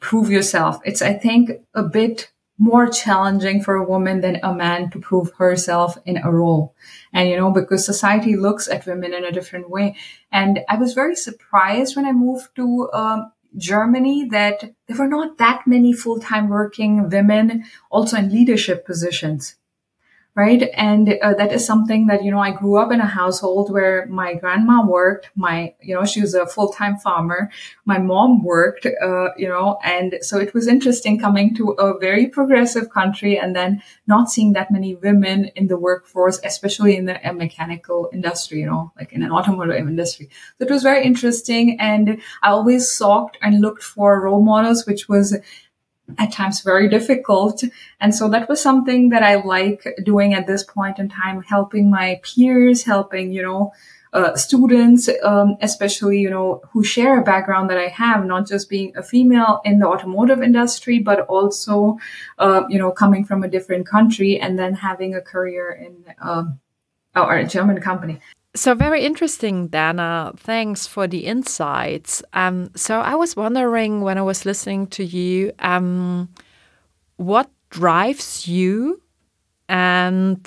prove 0.00 0.30
yourself. 0.30 0.80
It's, 0.84 1.02
I 1.02 1.14
think, 1.14 1.50
a 1.74 1.82
bit 1.82 2.30
more 2.58 2.88
challenging 2.88 3.62
for 3.62 3.74
a 3.74 3.84
woman 3.84 4.20
than 4.20 4.38
a 4.42 4.54
man 4.54 4.90
to 4.90 5.00
prove 5.00 5.32
herself 5.38 5.98
in 6.04 6.18
a 6.18 6.30
role. 6.30 6.74
And, 7.12 7.28
you 7.28 7.36
know, 7.36 7.50
because 7.50 7.84
society 7.84 8.36
looks 8.36 8.68
at 8.68 8.86
women 8.86 9.12
in 9.12 9.24
a 9.24 9.32
different 9.32 9.68
way. 9.70 9.96
And 10.30 10.60
I 10.68 10.76
was 10.76 10.94
very 10.94 11.16
surprised 11.16 11.96
when 11.96 12.06
I 12.06 12.12
moved 12.12 12.54
to, 12.56 12.90
um, 12.92 13.32
Germany 13.56 14.28
that 14.30 14.74
there 14.86 14.96
were 14.96 15.08
not 15.08 15.38
that 15.38 15.66
many 15.66 15.92
full-time 15.92 16.48
working 16.48 17.08
women 17.08 17.64
also 17.90 18.16
in 18.16 18.30
leadership 18.30 18.84
positions 18.86 19.56
right? 20.36 20.68
And 20.74 21.16
uh, 21.22 21.34
that 21.34 21.52
is 21.52 21.64
something 21.64 22.08
that, 22.08 22.24
you 22.24 22.30
know, 22.32 22.40
I 22.40 22.50
grew 22.50 22.76
up 22.76 22.90
in 22.90 23.00
a 23.00 23.06
household 23.06 23.70
where 23.70 24.06
my 24.06 24.34
grandma 24.34 24.84
worked, 24.84 25.30
my, 25.36 25.74
you 25.80 25.94
know, 25.94 26.04
she 26.04 26.20
was 26.20 26.34
a 26.34 26.44
full-time 26.44 26.96
farmer. 26.96 27.50
My 27.84 27.98
mom 27.98 28.42
worked, 28.42 28.84
uh, 28.84 29.28
you 29.36 29.48
know, 29.48 29.78
and 29.84 30.16
so 30.22 30.38
it 30.38 30.52
was 30.52 30.66
interesting 30.66 31.20
coming 31.20 31.54
to 31.54 31.70
a 31.72 31.98
very 31.98 32.26
progressive 32.26 32.90
country 32.90 33.38
and 33.38 33.54
then 33.54 33.80
not 34.08 34.28
seeing 34.28 34.54
that 34.54 34.72
many 34.72 34.96
women 34.96 35.52
in 35.54 35.68
the 35.68 35.78
workforce, 35.78 36.40
especially 36.42 36.96
in 36.96 37.04
the 37.04 37.18
mechanical 37.32 38.10
industry, 38.12 38.58
you 38.60 38.66
know, 38.66 38.92
like 38.98 39.12
in 39.12 39.22
an 39.22 39.30
automotive 39.30 39.86
industry. 39.86 40.28
So 40.58 40.64
it 40.66 40.70
was 40.70 40.82
very 40.82 41.04
interesting. 41.04 41.78
And 41.78 42.20
I 42.42 42.50
always 42.50 42.90
sought 42.90 43.36
and 43.40 43.60
looked 43.60 43.84
for 43.84 44.20
role 44.20 44.42
models, 44.42 44.84
which 44.84 45.08
was 45.08 45.36
at 46.18 46.32
times 46.32 46.60
very 46.60 46.88
difficult. 46.88 47.64
And 48.00 48.14
so 48.14 48.28
that 48.28 48.48
was 48.48 48.60
something 48.60 49.08
that 49.08 49.22
I 49.22 49.36
like 49.36 49.86
doing 50.04 50.34
at 50.34 50.46
this 50.46 50.62
point 50.62 50.98
in 50.98 51.08
time, 51.08 51.42
helping 51.42 51.90
my 51.90 52.20
peers, 52.22 52.84
helping, 52.84 53.32
you 53.32 53.42
know, 53.42 53.72
uh, 54.12 54.36
students, 54.36 55.08
um, 55.24 55.56
especially, 55.60 56.20
you 56.20 56.30
know, 56.30 56.60
who 56.70 56.84
share 56.84 57.18
a 57.18 57.24
background 57.24 57.68
that 57.68 57.78
I 57.78 57.88
have, 57.88 58.24
not 58.24 58.46
just 58.46 58.68
being 58.68 58.96
a 58.96 59.02
female 59.02 59.60
in 59.64 59.80
the 59.80 59.88
automotive 59.88 60.40
industry, 60.40 61.00
but 61.00 61.20
also, 61.20 61.98
uh, 62.38 62.62
you 62.68 62.78
know, 62.78 62.92
coming 62.92 63.24
from 63.24 63.42
a 63.42 63.48
different 63.48 63.88
country 63.88 64.38
and 64.38 64.56
then 64.56 64.74
having 64.74 65.16
a 65.16 65.20
career 65.20 65.72
in, 65.72 66.14
um, 66.22 66.60
a 67.16 67.44
German 67.44 67.80
company. 67.80 68.20
So 68.56 68.74
very 68.74 69.04
interesting, 69.04 69.66
Dana. 69.66 70.32
Thanks 70.36 70.86
for 70.86 71.08
the 71.08 71.26
insights. 71.26 72.22
Um, 72.32 72.70
so 72.76 73.00
I 73.00 73.16
was 73.16 73.34
wondering 73.34 74.02
when 74.02 74.16
I 74.16 74.22
was 74.22 74.46
listening 74.46 74.86
to 74.88 75.04
you, 75.04 75.52
um, 75.58 76.28
what 77.16 77.50
drives 77.70 78.46
you, 78.46 79.02
and 79.68 80.38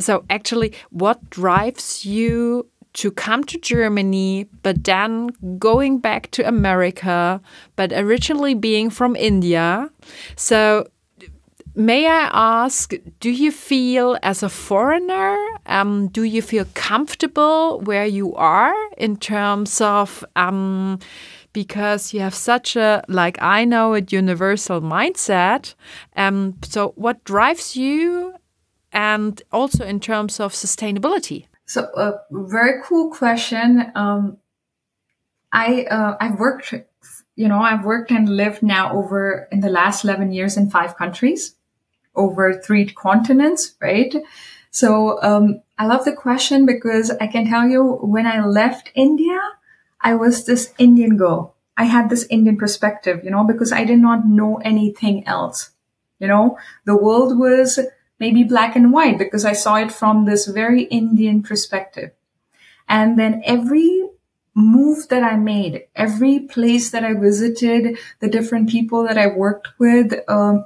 so 0.00 0.24
actually, 0.28 0.74
what 0.90 1.30
drives 1.30 2.04
you 2.04 2.66
to 2.94 3.10
come 3.12 3.44
to 3.44 3.58
Germany, 3.58 4.48
but 4.62 4.82
then 4.82 5.28
going 5.58 5.98
back 5.98 6.30
to 6.32 6.48
America, 6.48 7.40
but 7.76 7.92
originally 7.92 8.54
being 8.54 8.90
from 8.90 9.14
India. 9.14 9.88
So 10.34 10.88
May 11.78 12.06
I 12.06 12.30
ask, 12.32 12.94
do 13.20 13.30
you 13.30 13.52
feel 13.52 14.16
as 14.22 14.42
a 14.42 14.48
foreigner, 14.48 15.36
um, 15.66 16.08
do 16.08 16.22
you 16.22 16.40
feel 16.40 16.64
comfortable 16.72 17.80
where 17.80 18.06
you 18.06 18.34
are 18.34 18.74
in 18.96 19.18
terms 19.18 19.82
of, 19.82 20.24
um, 20.36 20.98
because 21.52 22.14
you 22.14 22.20
have 22.20 22.34
such 22.34 22.76
a, 22.76 23.04
like 23.08 23.36
I 23.42 23.66
know 23.66 23.92
it, 23.92 24.10
universal 24.10 24.80
mindset. 24.80 25.74
Um, 26.16 26.54
so 26.62 26.94
what 26.96 27.22
drives 27.24 27.76
you 27.76 28.34
and 28.90 29.42
also 29.52 29.84
in 29.84 30.00
terms 30.00 30.40
of 30.40 30.54
sustainability? 30.54 31.44
So 31.66 31.82
a 31.94 32.14
very 32.30 32.80
cool 32.84 33.10
question. 33.10 33.92
Um, 33.94 34.38
I 35.52 35.84
uh, 35.90 36.16
I've 36.20 36.38
worked, 36.38 36.72
you 37.34 37.48
know, 37.48 37.58
I've 37.58 37.84
worked 37.84 38.10
and 38.10 38.28
lived 38.28 38.62
now 38.62 38.96
over 38.96 39.48
in 39.50 39.60
the 39.60 39.68
last 39.68 40.04
eleven 40.04 40.32
years 40.32 40.56
in 40.56 40.70
five 40.70 40.96
countries, 40.96 41.55
over 42.16 42.54
three 42.54 42.86
continents, 42.86 43.74
right? 43.80 44.14
So 44.70 45.22
um, 45.22 45.62
I 45.78 45.86
love 45.86 46.04
the 46.04 46.12
question 46.12 46.66
because 46.66 47.10
I 47.10 47.26
can 47.26 47.48
tell 47.48 47.68
you 47.68 47.82
when 48.02 48.26
I 48.26 48.44
left 48.44 48.90
India, 48.94 49.38
I 50.00 50.14
was 50.14 50.44
this 50.44 50.72
Indian 50.78 51.16
girl. 51.16 51.54
I 51.76 51.84
had 51.84 52.10
this 52.10 52.26
Indian 52.30 52.56
perspective, 52.56 53.22
you 53.24 53.30
know, 53.30 53.44
because 53.44 53.72
I 53.72 53.84
did 53.84 53.98
not 53.98 54.26
know 54.26 54.56
anything 54.64 55.26
else. 55.26 55.70
You 56.18 56.28
know, 56.28 56.58
the 56.84 56.96
world 56.96 57.38
was 57.38 57.78
maybe 58.18 58.44
black 58.44 58.76
and 58.76 58.92
white 58.92 59.18
because 59.18 59.44
I 59.44 59.52
saw 59.52 59.76
it 59.76 59.92
from 59.92 60.24
this 60.24 60.46
very 60.46 60.84
Indian 60.84 61.42
perspective. 61.42 62.12
And 62.88 63.18
then 63.18 63.42
every 63.44 64.08
move 64.54 65.08
that 65.08 65.22
I 65.22 65.36
made, 65.36 65.84
every 65.94 66.40
place 66.40 66.90
that 66.90 67.04
I 67.04 67.12
visited, 67.12 67.98
the 68.20 68.28
different 68.28 68.70
people 68.70 69.04
that 69.04 69.18
I 69.18 69.26
worked 69.26 69.68
with, 69.78 70.14
um, 70.28 70.64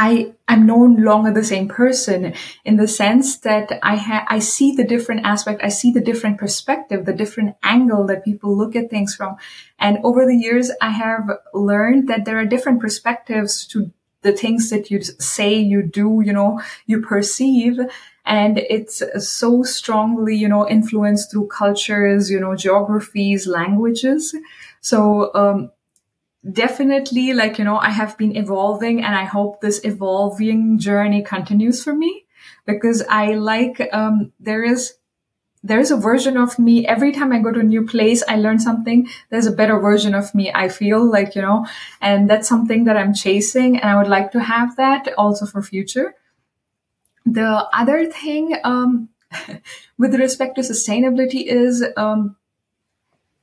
I 0.00 0.32
am 0.46 0.64
no 0.64 0.76
longer 0.76 1.32
the 1.32 1.42
same 1.42 1.66
person 1.66 2.32
in 2.64 2.76
the 2.76 2.86
sense 2.86 3.38
that 3.38 3.66
I 3.82 3.96
ha- 3.96 4.26
I 4.28 4.38
see 4.38 4.70
the 4.70 4.84
different 4.84 5.26
aspect, 5.26 5.60
I 5.64 5.70
see 5.70 5.90
the 5.90 6.00
different 6.10 6.38
perspective, 6.38 7.04
the 7.04 7.12
different 7.22 7.56
angle 7.64 8.06
that 8.06 8.24
people 8.24 8.56
look 8.56 8.76
at 8.76 8.90
things 8.90 9.16
from. 9.16 9.34
And 9.76 9.98
over 10.04 10.24
the 10.24 10.36
years, 10.36 10.70
I 10.80 10.90
have 10.90 11.24
learned 11.52 12.08
that 12.08 12.24
there 12.24 12.38
are 12.38 12.46
different 12.46 12.80
perspectives 12.80 13.66
to 13.72 13.90
the 14.22 14.30
things 14.32 14.70
that 14.70 14.88
you 14.88 15.02
say, 15.02 15.54
you 15.58 15.82
do, 15.82 16.22
you 16.24 16.32
know, 16.32 16.60
you 16.86 17.00
perceive. 17.00 17.80
And 18.24 18.58
it's 18.58 19.02
so 19.18 19.64
strongly, 19.64 20.36
you 20.36 20.48
know, 20.48 20.68
influenced 20.68 21.32
through 21.32 21.48
cultures, 21.48 22.30
you 22.30 22.38
know, 22.38 22.54
geographies, 22.54 23.48
languages. 23.48 24.32
So, 24.80 25.34
um, 25.34 25.70
definitely 26.50 27.32
like, 27.34 27.58
you 27.58 27.64
know, 27.64 27.78
I 27.78 27.90
have 27.90 28.16
been 28.16 28.36
evolving 28.36 29.02
and 29.02 29.14
I 29.14 29.24
hope 29.24 29.60
this 29.60 29.80
evolving 29.84 30.78
journey 30.78 31.22
continues 31.22 31.82
for 31.82 31.94
me 31.94 32.26
because 32.66 33.02
I 33.08 33.34
like, 33.34 33.80
um, 33.92 34.32
there 34.38 34.62
is, 34.62 34.94
there's 35.64 35.90
a 35.90 35.96
version 35.96 36.36
of 36.36 36.58
me 36.58 36.86
every 36.86 37.12
time 37.12 37.32
I 37.32 37.40
go 37.40 37.50
to 37.50 37.60
a 37.60 37.64
new 37.64 37.84
place, 37.84 38.22
I 38.28 38.36
learn 38.36 38.60
something. 38.60 39.08
There's 39.30 39.46
a 39.46 39.52
better 39.52 39.78
version 39.80 40.14
of 40.14 40.32
me. 40.34 40.52
I 40.54 40.68
feel 40.68 41.04
like, 41.04 41.34
you 41.34 41.42
know, 41.42 41.66
and 42.00 42.30
that's 42.30 42.48
something 42.48 42.84
that 42.84 42.96
I'm 42.96 43.12
chasing. 43.12 43.78
And 43.78 43.90
I 43.90 43.96
would 43.96 44.08
like 44.08 44.30
to 44.32 44.40
have 44.40 44.76
that 44.76 45.12
also 45.18 45.46
for 45.46 45.60
future. 45.60 46.14
The 47.26 47.66
other 47.72 48.06
thing, 48.06 48.56
um, 48.62 49.08
with 49.98 50.14
respect 50.14 50.54
to 50.54 50.62
sustainability 50.62 51.44
is, 51.44 51.84
um, 51.96 52.36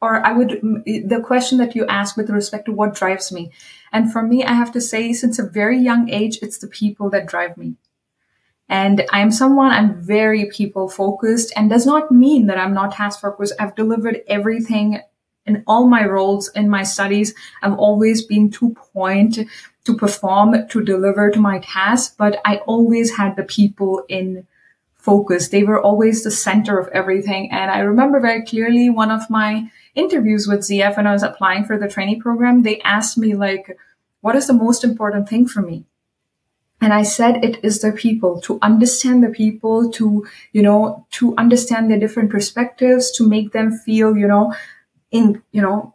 or 0.01 0.25
I 0.25 0.33
would, 0.33 0.61
the 0.85 1.21
question 1.23 1.57
that 1.59 1.75
you 1.75 1.85
ask 1.87 2.17
with 2.17 2.29
respect 2.29 2.65
to 2.65 2.71
what 2.73 2.95
drives 2.95 3.31
me. 3.31 3.51
And 3.91 4.11
for 4.11 4.21
me, 4.21 4.43
I 4.43 4.53
have 4.53 4.71
to 4.73 4.81
say, 4.81 5.13
since 5.13 5.39
a 5.39 5.47
very 5.47 5.79
young 5.79 6.09
age, 6.09 6.39
it's 6.41 6.57
the 6.57 6.67
people 6.67 7.09
that 7.11 7.27
drive 7.27 7.57
me. 7.57 7.75
And 8.67 9.05
I'm 9.11 9.31
someone, 9.31 9.71
I'm 9.71 10.01
very 10.01 10.49
people 10.51 10.89
focused 10.89 11.53
and 11.55 11.69
does 11.69 11.85
not 11.85 12.11
mean 12.11 12.47
that 12.47 12.57
I'm 12.57 12.73
not 12.73 12.93
task 12.93 13.21
focused. 13.21 13.53
I've 13.59 13.75
delivered 13.75 14.21
everything 14.27 14.99
in 15.45 15.63
all 15.67 15.87
my 15.87 16.03
roles 16.03 16.49
in 16.49 16.69
my 16.69 16.83
studies. 16.83 17.33
I've 17.61 17.77
always 17.77 18.25
been 18.25 18.49
to 18.51 18.73
point, 18.73 19.39
to 19.85 19.95
perform, 19.95 20.67
to 20.67 20.83
deliver 20.83 21.29
to 21.29 21.39
my 21.39 21.59
task, 21.59 22.15
but 22.17 22.41
I 22.43 22.57
always 22.57 23.15
had 23.15 23.35
the 23.35 23.43
people 23.43 24.03
in 24.09 24.47
focus. 25.05 25.49
They 25.49 25.63
were 25.63 25.81
always 25.81 26.23
the 26.23 26.31
center 26.31 26.77
of 26.79 26.89
everything. 26.89 27.51
And 27.51 27.71
I 27.71 27.79
remember 27.79 28.19
very 28.19 28.43
clearly 28.43 28.89
one 28.89 29.11
of 29.11 29.29
my 29.29 29.69
interviews 29.93 30.47
with 30.47 30.61
ZF 30.61 30.97
when 30.97 31.07
I 31.07 31.13
was 31.13 31.23
applying 31.23 31.63
for 31.63 31.77
the 31.77 31.87
training 31.87 32.19
program, 32.19 32.63
they 32.63 32.81
asked 32.81 33.17
me 33.17 33.35
like, 33.35 33.77
what 34.21 34.35
is 34.35 34.47
the 34.47 34.53
most 34.53 34.83
important 34.83 35.29
thing 35.29 35.47
for 35.47 35.61
me? 35.61 35.85
And 36.81 36.93
I 36.93 37.03
said 37.03 37.43
it 37.43 37.63
is 37.63 37.79
the 37.79 37.93
people 37.93 38.41
to 38.41 38.59
understand 38.61 39.23
the 39.23 39.29
people, 39.29 39.89
to, 39.91 40.25
you 40.51 40.61
know, 40.61 41.07
to 41.11 41.33
understand 41.37 41.89
their 41.89 41.99
different 41.99 42.29
perspectives, 42.29 43.11
to 43.13 43.27
make 43.27 43.53
them 43.53 43.71
feel, 43.71 44.17
you 44.17 44.27
know, 44.27 44.53
in, 45.09 45.41
you 45.51 45.61
know, 45.61 45.94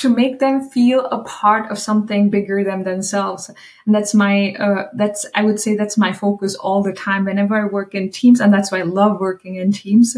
to 0.00 0.08
make 0.08 0.38
them 0.38 0.62
feel 0.68 1.04
a 1.06 1.22
part 1.24 1.70
of 1.70 1.78
something 1.78 2.30
bigger 2.30 2.64
than 2.64 2.84
themselves. 2.84 3.50
And 3.84 3.94
that's 3.94 4.14
my, 4.14 4.54
uh, 4.54 4.88
that's, 4.94 5.26
I 5.34 5.44
would 5.44 5.60
say 5.60 5.76
that's 5.76 5.98
my 5.98 6.12
focus 6.12 6.54
all 6.54 6.82
the 6.82 6.92
time 6.92 7.26
whenever 7.26 7.54
I 7.54 7.66
work 7.66 7.94
in 7.94 8.10
teams. 8.10 8.40
And 8.40 8.52
that's 8.52 8.72
why 8.72 8.78
I 8.78 8.84
love 8.84 9.20
working 9.20 9.56
in 9.56 9.72
teams. 9.72 10.16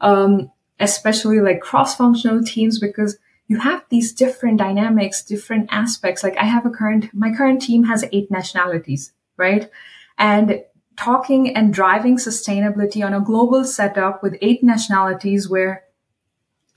Um, 0.00 0.50
especially 0.80 1.38
like 1.40 1.60
cross-functional 1.60 2.42
teams 2.42 2.80
because 2.80 3.16
you 3.46 3.60
have 3.60 3.84
these 3.88 4.12
different 4.12 4.58
dynamics, 4.58 5.22
different 5.22 5.68
aspects. 5.70 6.24
Like 6.24 6.36
I 6.36 6.44
have 6.44 6.66
a 6.66 6.70
current, 6.70 7.14
my 7.14 7.32
current 7.32 7.62
team 7.62 7.84
has 7.84 8.04
eight 8.10 8.28
nationalities, 8.28 9.12
right? 9.36 9.70
And 10.18 10.64
talking 10.96 11.54
and 11.54 11.72
driving 11.72 12.16
sustainability 12.16 13.06
on 13.06 13.14
a 13.14 13.20
global 13.20 13.64
setup 13.64 14.24
with 14.24 14.36
eight 14.42 14.64
nationalities 14.64 15.48
where 15.48 15.84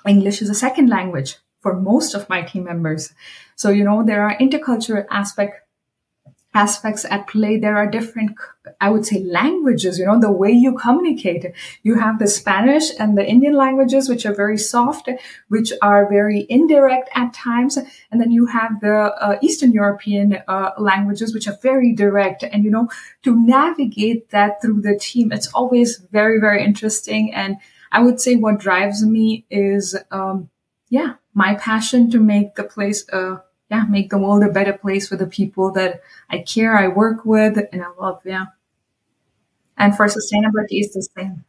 English 0.08 0.44
is 0.44 0.52
a 0.52 0.56
second 0.56 0.88
language 0.88 1.38
for 1.65 1.73
most 1.73 2.13
of 2.13 2.30
my 2.30 2.43
team 2.43 2.65
members. 2.65 3.12
So, 3.56 3.71
you 3.71 3.84
know, 3.84 4.04
there 4.06 4.21
are 4.21 4.38
intercultural 4.38 5.08
aspect 5.10 5.62
aspects 6.54 7.06
at 7.10 7.28
play. 7.28 7.58
There 7.58 7.75
are 7.75 7.89
different, 7.89 8.38
I 8.80 8.89
would 8.89 9.06
say, 9.06 9.23
languages, 9.23 9.97
you 9.97 10.06
know, 10.06 10.19
the 10.19 10.32
way 10.32 10.51
you 10.51 10.78
communicate. 10.78 11.43
You 11.82 11.95
have 11.95 12.19
the 12.19 12.28
Spanish 12.28 12.91
and 12.99 13.17
the 13.17 13.28
Indian 13.28 13.56
languages, 13.56 14.08
which 14.08 14.28
are 14.28 14.34
very 14.34 14.60
soft, 14.60 15.10
which 15.49 15.73
are 15.82 16.08
very 16.08 16.45
indirect 16.47 17.10
at 17.15 17.34
times. 17.34 17.78
And 18.12 18.21
then 18.21 18.32
you 18.32 18.45
have 18.45 18.80
the 18.80 18.95
uh, 18.95 19.39
Eastern 19.41 19.71
European 19.73 20.38
uh, 20.47 20.69
languages, 20.78 21.34
which 21.34 21.47
are 21.47 21.58
very 21.63 21.93
direct. 21.93 22.43
And, 22.43 22.63
you 22.63 22.69
know, 22.69 22.89
to 23.23 23.36
navigate 23.36 24.30
that 24.30 24.62
through 24.62 24.82
the 24.82 24.97
team, 24.97 25.32
it's 25.32 25.47
always 25.47 25.97
very, 26.12 26.39
very 26.39 26.63
interesting. 26.63 27.34
And 27.34 27.58
I 27.91 28.04
would 28.04 28.21
say 28.21 28.36
what 28.36 28.60
drives 28.60 29.04
me 29.04 29.45
is, 29.49 29.97
um, 30.12 30.49
yeah, 30.89 31.15
my 31.34 31.56
passion 31.56 32.10
to 32.12 32.19
make 32.19 32.56
the 32.56 32.63
place, 32.63 33.08
uh, 33.12 33.38
yeah, 33.69 33.86
make 33.89 34.10
the 34.10 34.17
world 34.17 34.43
a 34.43 34.50
better 34.50 34.74
place 34.74 35.08
for 35.08 35.15
the 35.15 35.28
people 35.28 35.71
that 35.71 36.02
I 36.30 36.39
care, 36.39 36.78
I 36.78 36.88
work 36.88 37.26
with, 37.26 37.58
and 37.71 37.84
I 37.84 37.88
love. 38.00 38.21
Yeah. 38.26 38.45
And 39.78 39.95
for 39.95 40.06
sustainability, 40.06 40.80
it's 40.82 40.93
the 40.93 41.08
same. 41.17 41.43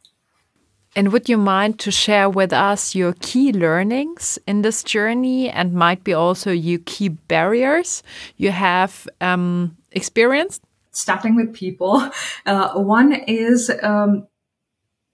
And 0.97 1.13
would 1.13 1.29
you 1.29 1.37
mind 1.37 1.79
to 1.81 1.91
share 1.91 2.31
with 2.31 2.55
us 2.55 2.95
your 2.95 3.13
key 3.21 3.53
learnings 3.53 4.39
in 4.47 4.63
this 4.63 4.83
journey 4.83 5.51
and 5.51 5.75
might 5.75 6.03
be 6.03 6.15
also 6.15 6.51
your 6.51 6.81
key 6.87 7.11
barriers 7.11 8.03
you 8.39 8.51
have 8.51 9.07
um, 9.21 9.77
experienced? 9.93 10.63
Starting 10.93 11.37
with 11.37 11.55
people. 11.55 12.11
Uh, 12.47 12.79
one 12.79 13.13
is 13.13 13.73
um, 13.83 14.29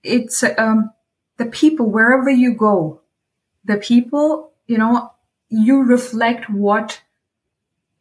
it's 0.03 0.45
um, 0.59 0.91
the 1.39 1.47
people, 1.47 1.91
wherever 1.91 2.29
you 2.29 2.55
go, 2.55 3.02
the 3.65 3.77
people, 3.77 4.53
you 4.67 4.79
know, 4.79 5.13
you 5.49 5.83
reflect 5.83 6.49
what 6.51 7.03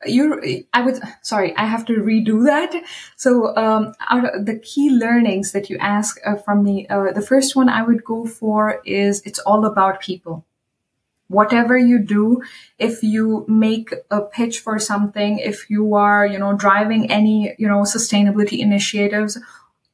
you 0.06 0.66
i 0.74 0.82
would 0.82 1.00
sorry 1.22 1.56
i 1.58 1.66
have 1.66 1.86
to 1.86 1.94
redo 1.94 2.46
that. 2.46 2.74
So 3.18 3.56
um 3.56 3.94
the 4.10 4.60
key 4.64 4.90
learnings 4.90 5.52
that 5.52 5.70
you 5.70 5.78
ask 5.78 6.20
uh, 6.26 6.36
from 6.36 6.64
me 6.64 6.88
uh, 6.88 7.12
the 7.12 7.22
first 7.22 7.56
one 7.56 7.70
i 7.70 7.84
would 7.84 8.04
go 8.04 8.26
for 8.26 8.82
is 8.86 9.22
it's 9.26 9.40
all 9.40 9.66
about 9.66 10.02
people. 10.02 10.46
Whatever 11.28 11.78
you 11.78 12.00
do 12.00 12.42
if 12.78 13.04
you 13.04 13.46
make 13.48 13.94
a 14.12 14.22
pitch 14.22 14.60
for 14.60 14.80
something 14.80 15.40
if 15.40 15.70
you 15.70 15.94
are 15.96 16.26
you 16.26 16.40
know 16.40 16.54
driving 16.54 17.12
any 17.12 17.56
you 17.58 17.68
know 17.68 17.82
sustainability 17.82 18.60
initiatives 18.60 19.40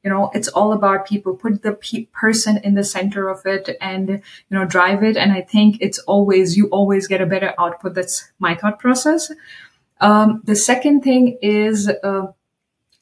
you 0.08 0.14
know 0.14 0.30
it's 0.32 0.48
all 0.48 0.72
about 0.72 1.06
people 1.06 1.36
put 1.36 1.62
the 1.62 1.72
pe- 1.72 2.06
person 2.06 2.56
in 2.64 2.72
the 2.74 2.82
center 2.82 3.28
of 3.28 3.44
it 3.44 3.76
and 3.78 4.08
you 4.08 4.56
know 4.56 4.64
drive 4.64 5.04
it. 5.04 5.18
And 5.18 5.32
i 5.32 5.42
think 5.42 5.76
it's 5.80 5.98
always 6.14 6.56
you 6.56 6.68
always 6.68 7.06
get 7.06 7.20
a 7.20 7.26
better 7.26 7.52
output. 7.58 7.94
That's 7.94 8.32
my 8.38 8.54
thought 8.54 8.78
process. 8.78 9.30
Um, 10.00 10.40
the 10.44 10.56
second 10.56 11.02
thing 11.02 11.36
is 11.42 11.88
uh, 11.88 12.26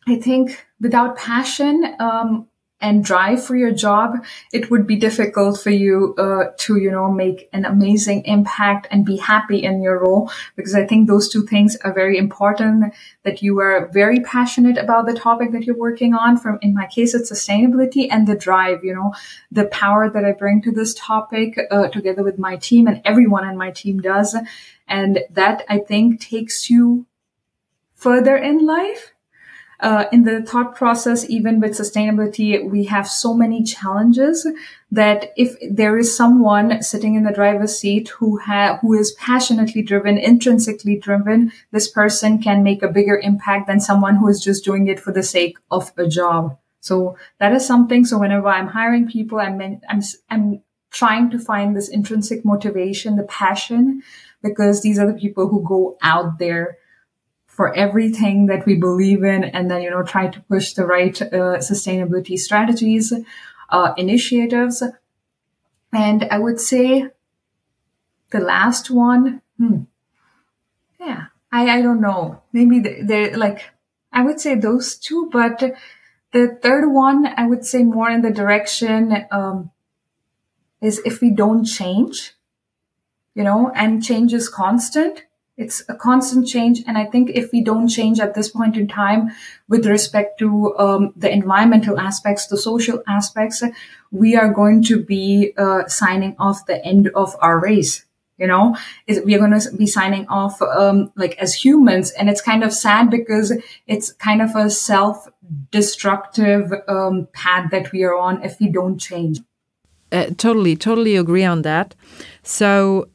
i 0.08 0.16
think 0.16 0.66
without 0.80 1.16
passion 1.16 1.94
um, 2.00 2.48
and 2.80 3.02
drive 3.02 3.42
for 3.42 3.56
your 3.56 3.72
job, 3.72 4.24
it 4.52 4.70
would 4.70 4.86
be 4.86 4.96
difficult 4.96 5.58
for 5.58 5.70
you 5.70 6.14
uh, 6.18 6.52
to, 6.58 6.76
you 6.76 6.90
know, 6.90 7.10
make 7.10 7.48
an 7.52 7.64
amazing 7.64 8.22
impact 8.26 8.86
and 8.90 9.04
be 9.04 9.16
happy 9.16 9.62
in 9.62 9.80
your 9.80 10.00
role. 10.00 10.30
Because 10.56 10.74
I 10.74 10.86
think 10.86 11.08
those 11.08 11.28
two 11.28 11.46
things 11.46 11.76
are 11.76 11.92
very 11.92 12.18
important. 12.18 12.92
That 13.22 13.42
you 13.42 13.58
are 13.60 13.88
very 13.92 14.20
passionate 14.20 14.76
about 14.76 15.06
the 15.06 15.14
topic 15.14 15.52
that 15.52 15.64
you're 15.64 15.76
working 15.76 16.12
on. 16.12 16.36
From 16.36 16.58
in 16.60 16.74
my 16.74 16.86
case, 16.86 17.14
it's 17.14 17.32
sustainability 17.32 18.08
and 18.10 18.26
the 18.26 18.36
drive. 18.36 18.84
You 18.84 18.94
know, 18.94 19.14
the 19.50 19.64
power 19.66 20.10
that 20.10 20.24
I 20.24 20.32
bring 20.32 20.60
to 20.62 20.70
this 20.70 20.92
topic 20.94 21.58
uh, 21.70 21.88
together 21.88 22.22
with 22.22 22.38
my 22.38 22.56
team 22.56 22.86
and 22.86 23.00
everyone 23.04 23.48
in 23.48 23.56
my 23.56 23.70
team 23.70 24.00
does, 24.00 24.36
and 24.86 25.20
that 25.30 25.64
I 25.68 25.78
think 25.78 26.20
takes 26.20 26.68
you 26.68 27.06
further 27.94 28.36
in 28.36 28.66
life 28.66 29.14
uh, 29.80 30.06
in 30.10 30.24
the 30.24 30.42
thought 30.42 30.74
process, 30.74 31.28
even 31.28 31.60
with 31.60 31.72
sustainability, 31.72 32.68
we 32.68 32.84
have 32.84 33.06
so 33.06 33.34
many 33.34 33.62
challenges 33.62 34.46
that 34.90 35.32
if 35.36 35.56
there 35.70 35.98
is 35.98 36.16
someone 36.16 36.82
sitting 36.82 37.14
in 37.14 37.24
the 37.24 37.32
driver's 37.32 37.76
seat 37.78 38.08
who 38.08 38.38
ha- 38.38 38.78
who 38.80 38.94
is 38.94 39.12
passionately 39.12 39.82
driven, 39.82 40.16
intrinsically 40.16 40.96
driven, 40.96 41.52
this 41.72 41.88
person 41.88 42.40
can 42.40 42.62
make 42.62 42.82
a 42.82 42.88
bigger 42.88 43.18
impact 43.18 43.66
than 43.66 43.80
someone 43.80 44.16
who 44.16 44.28
is 44.28 44.42
just 44.42 44.64
doing 44.64 44.86
it 44.88 45.00
for 45.00 45.12
the 45.12 45.22
sake 45.22 45.58
of 45.70 45.92
a 45.96 46.08
job. 46.08 46.56
So 46.80 47.16
that 47.38 47.52
is 47.52 47.66
something. 47.66 48.04
So 48.04 48.18
whenever 48.18 48.48
I'm 48.48 48.68
hiring 48.68 49.08
people, 49.08 49.40
I'm, 49.40 49.60
I'm, 49.88 50.02
I'm 50.30 50.62
trying 50.90 51.30
to 51.30 51.38
find 51.38 51.76
this 51.76 51.88
intrinsic 51.88 52.44
motivation, 52.44 53.16
the 53.16 53.24
passion, 53.24 54.02
because 54.42 54.82
these 54.82 54.98
are 54.98 55.06
the 55.06 55.18
people 55.18 55.48
who 55.48 55.62
go 55.66 55.98
out 56.00 56.38
there 56.38 56.78
for 57.56 57.74
everything 57.74 58.46
that 58.46 58.66
we 58.66 58.74
believe 58.74 59.24
in 59.24 59.42
and 59.42 59.70
then, 59.70 59.80
you 59.80 59.90
know, 59.90 60.02
try 60.02 60.28
to 60.28 60.40
push 60.42 60.74
the 60.74 60.84
right 60.84 61.20
uh, 61.22 61.56
sustainability 61.56 62.38
strategies, 62.38 63.14
uh, 63.70 63.94
initiatives. 63.96 64.82
And 65.90 66.24
I 66.30 66.38
would 66.38 66.60
say 66.60 67.06
the 68.30 68.40
last 68.40 68.90
one, 68.90 69.40
hmm, 69.56 69.84
yeah, 71.00 71.26
I, 71.50 71.78
I 71.78 71.80
don't 71.80 72.02
know. 72.02 72.42
Maybe 72.52 72.80
they're 72.80 73.34
like, 73.38 73.70
I 74.12 74.22
would 74.22 74.38
say 74.38 74.54
those 74.54 74.98
two, 74.98 75.30
but 75.32 75.62
the 76.32 76.58
third 76.60 76.92
one, 76.92 77.26
I 77.38 77.46
would 77.46 77.64
say 77.64 77.84
more 77.84 78.10
in 78.10 78.20
the 78.20 78.30
direction, 78.30 79.24
um, 79.30 79.70
is 80.82 81.00
if 81.06 81.22
we 81.22 81.30
don't 81.30 81.64
change, 81.64 82.34
you 83.34 83.44
know, 83.44 83.72
and 83.74 84.04
change 84.04 84.34
is 84.34 84.50
constant, 84.50 85.24
it's 85.56 85.82
a 85.88 85.94
constant 85.94 86.46
change. 86.46 86.82
And 86.86 86.98
I 86.98 87.06
think 87.06 87.30
if 87.30 87.50
we 87.52 87.62
don't 87.62 87.88
change 87.88 88.20
at 88.20 88.34
this 88.34 88.50
point 88.50 88.76
in 88.76 88.88
time 88.88 89.30
with 89.68 89.86
respect 89.86 90.38
to 90.40 90.76
um, 90.78 91.14
the 91.16 91.32
environmental 91.32 91.98
aspects, 91.98 92.46
the 92.46 92.58
social 92.58 93.02
aspects, 93.08 93.62
we 94.10 94.36
are 94.36 94.52
going 94.52 94.82
to 94.84 95.02
be 95.02 95.54
uh, 95.56 95.88
signing 95.88 96.36
off 96.38 96.66
the 96.66 96.84
end 96.84 97.10
of 97.14 97.34
our 97.40 97.58
race. 97.58 98.04
You 98.38 98.46
know, 98.46 98.76
we 99.08 99.34
are 99.34 99.38
going 99.38 99.58
to 99.58 99.74
be 99.74 99.86
signing 99.86 100.28
off 100.28 100.60
um, 100.60 101.10
like 101.16 101.38
as 101.38 101.54
humans, 101.54 102.10
and 102.10 102.28
it's 102.28 102.42
kind 102.42 102.62
of 102.62 102.70
sad 102.70 103.10
because 103.10 103.50
it's 103.86 104.12
kind 104.12 104.42
of 104.42 104.54
a 104.54 104.68
self-destructive 104.68 106.70
um, 106.86 107.28
path 107.32 107.70
that 107.70 107.92
we 107.92 108.04
are 108.04 108.14
on 108.14 108.42
if 108.42 108.60
we 108.60 108.68
don't 108.68 108.98
change. 108.98 109.40
Uh, 110.12 110.26
totally, 110.36 110.76
totally 110.76 111.16
agree 111.16 111.44
on 111.44 111.62
that. 111.62 111.94
So 112.42 113.08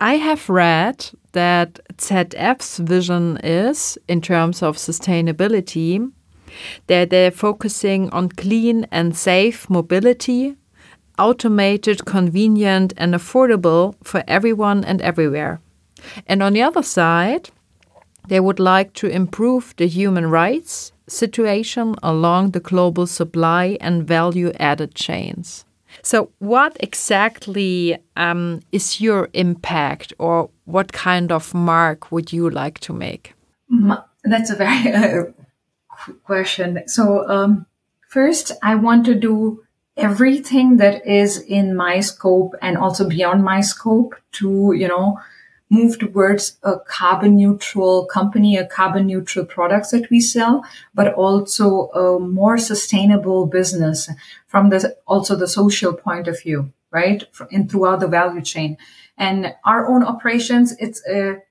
I 0.00 0.16
have 0.16 0.50
read 0.50 1.12
that 1.36 1.78
ZF's 1.98 2.78
vision 2.78 3.36
is, 3.44 3.98
in 4.08 4.22
terms 4.22 4.62
of 4.62 4.78
sustainability, 4.78 6.10
that 6.86 7.10
they're 7.10 7.30
focusing 7.30 8.08
on 8.10 8.30
clean 8.30 8.86
and 8.90 9.14
safe 9.14 9.68
mobility, 9.68 10.56
automated, 11.18 12.06
convenient, 12.06 12.94
and 12.96 13.12
affordable 13.12 13.94
for 14.02 14.24
everyone 14.26 14.82
and 14.82 15.02
everywhere. 15.02 15.60
And 16.26 16.42
on 16.42 16.54
the 16.54 16.62
other 16.62 16.82
side, 16.82 17.50
they 18.28 18.40
would 18.40 18.58
like 18.58 18.94
to 18.94 19.06
improve 19.06 19.74
the 19.76 19.88
human 19.88 20.30
rights 20.30 20.92
situation 21.06 21.96
along 22.02 22.52
the 22.52 22.60
global 22.60 23.06
supply 23.06 23.76
and 23.80 24.08
value 24.08 24.52
added 24.58 24.94
chains. 24.94 25.65
So, 26.06 26.30
what 26.38 26.76
exactly 26.78 27.98
um, 28.14 28.60
is 28.70 29.00
your 29.00 29.28
impact, 29.32 30.12
or 30.20 30.50
what 30.64 30.92
kind 30.92 31.32
of 31.32 31.52
mark 31.52 32.12
would 32.12 32.32
you 32.32 32.48
like 32.48 32.78
to 32.86 32.92
make? 32.92 33.34
That's 34.22 34.50
a 34.50 34.54
very 34.54 34.92
uh, 34.94 35.24
question. 36.22 36.86
So, 36.86 37.28
um, 37.28 37.66
first, 38.08 38.52
I 38.62 38.76
want 38.76 39.04
to 39.06 39.16
do 39.16 39.64
everything 39.96 40.76
that 40.76 41.04
is 41.04 41.38
in 41.38 41.74
my 41.74 41.98
scope 41.98 42.54
and 42.62 42.76
also 42.78 43.08
beyond 43.08 43.42
my 43.42 43.60
scope 43.60 44.14
to, 44.34 44.74
you 44.76 44.86
know, 44.86 45.18
move 45.68 45.98
towards 45.98 46.58
a 46.62 46.78
carbon 46.78 47.36
neutral 47.36 48.06
company, 48.06 48.56
a 48.56 48.66
carbon 48.66 49.06
neutral 49.06 49.44
products 49.44 49.90
that 49.90 50.08
we 50.10 50.20
sell, 50.20 50.64
but 50.94 51.12
also 51.14 51.88
a 51.88 52.20
more 52.20 52.56
sustainable 52.56 53.46
business 53.46 54.08
from 54.46 54.70
the, 54.70 54.96
also 55.06 55.34
the 55.34 55.48
social 55.48 55.92
point 55.92 56.28
of 56.28 56.40
view, 56.40 56.72
right? 56.90 57.24
And 57.50 57.70
throughout 57.70 58.00
the 58.00 58.06
value 58.06 58.42
chain 58.42 58.76
and 59.18 59.54
our 59.64 59.88
own 59.88 60.04
operations, 60.04 60.74
it's 60.78 61.02
a, 61.08 61.42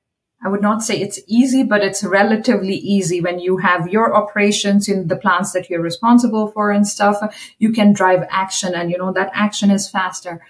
I 0.43 0.49
would 0.49 0.61
not 0.61 0.83
say 0.83 0.99
it's 0.99 1.19
easy, 1.27 1.63
but 1.63 1.81
it's 1.81 2.03
relatively 2.03 2.75
easy 2.75 3.19
when 3.19 3.39
you 3.39 3.57
have 3.57 3.87
your 3.87 4.15
operations 4.15 4.87
in 4.87 5.07
the 5.07 5.15
plants 5.15 5.53
that 5.53 5.69
you're 5.69 5.81
responsible 5.81 6.51
for 6.51 6.71
and 6.71 6.87
stuff. 6.87 7.17
You 7.57 7.71
can 7.71 7.93
drive 7.93 8.27
action 8.29 8.75
and, 8.75 8.91
you 8.91 8.97
know, 8.97 9.11
that 9.13 9.31
action 9.33 9.71
is 9.71 9.89
faster. 9.89 10.41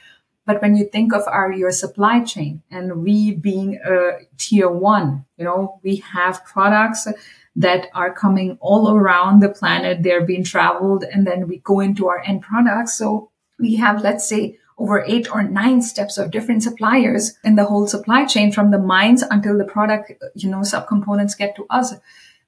But 0.45 0.61
when 0.61 0.75
you 0.75 0.85
think 0.85 1.13
of 1.13 1.23
our 1.27 1.51
your 1.51 1.71
supply 1.71 2.23
chain 2.23 2.61
and 2.69 3.03
we 3.03 3.31
being 3.31 3.79
a 3.83 4.19
tier 4.37 4.69
one, 4.69 5.25
you 5.37 5.45
know, 5.45 5.79
we 5.83 5.97
have 5.97 6.45
products 6.45 7.07
that 7.55 7.87
are 7.93 8.13
coming 8.13 8.57
all 8.59 8.95
around 8.95 9.41
the 9.41 9.49
planet. 9.49 10.03
They're 10.03 10.25
being 10.25 10.43
traveled 10.43 11.03
and 11.03 11.25
then 11.25 11.47
we 11.47 11.59
go 11.59 11.79
into 11.79 12.07
our 12.07 12.21
end 12.23 12.41
products. 12.41 12.97
So 12.97 13.31
we 13.59 13.75
have, 13.75 14.01
let's 14.01 14.27
say, 14.27 14.59
over 14.77 15.03
eight 15.07 15.31
or 15.31 15.41
nine 15.41 15.81
steps 15.81 16.17
of 16.17 16.31
different 16.31 16.61
suppliers 16.61 17.33
in 17.43 17.55
the 17.55 17.65
whole 17.65 17.87
supply 17.87 18.25
chain 18.25 18.51
from 18.51 18.71
the 18.71 18.77
mines 18.77 19.23
until 19.23 19.57
the 19.57 19.63
product, 19.63 20.11
you 20.35 20.49
know, 20.49 20.59
subcomponents 20.59 21.37
get 21.37 21.55
to 21.55 21.65
us. 21.69 21.93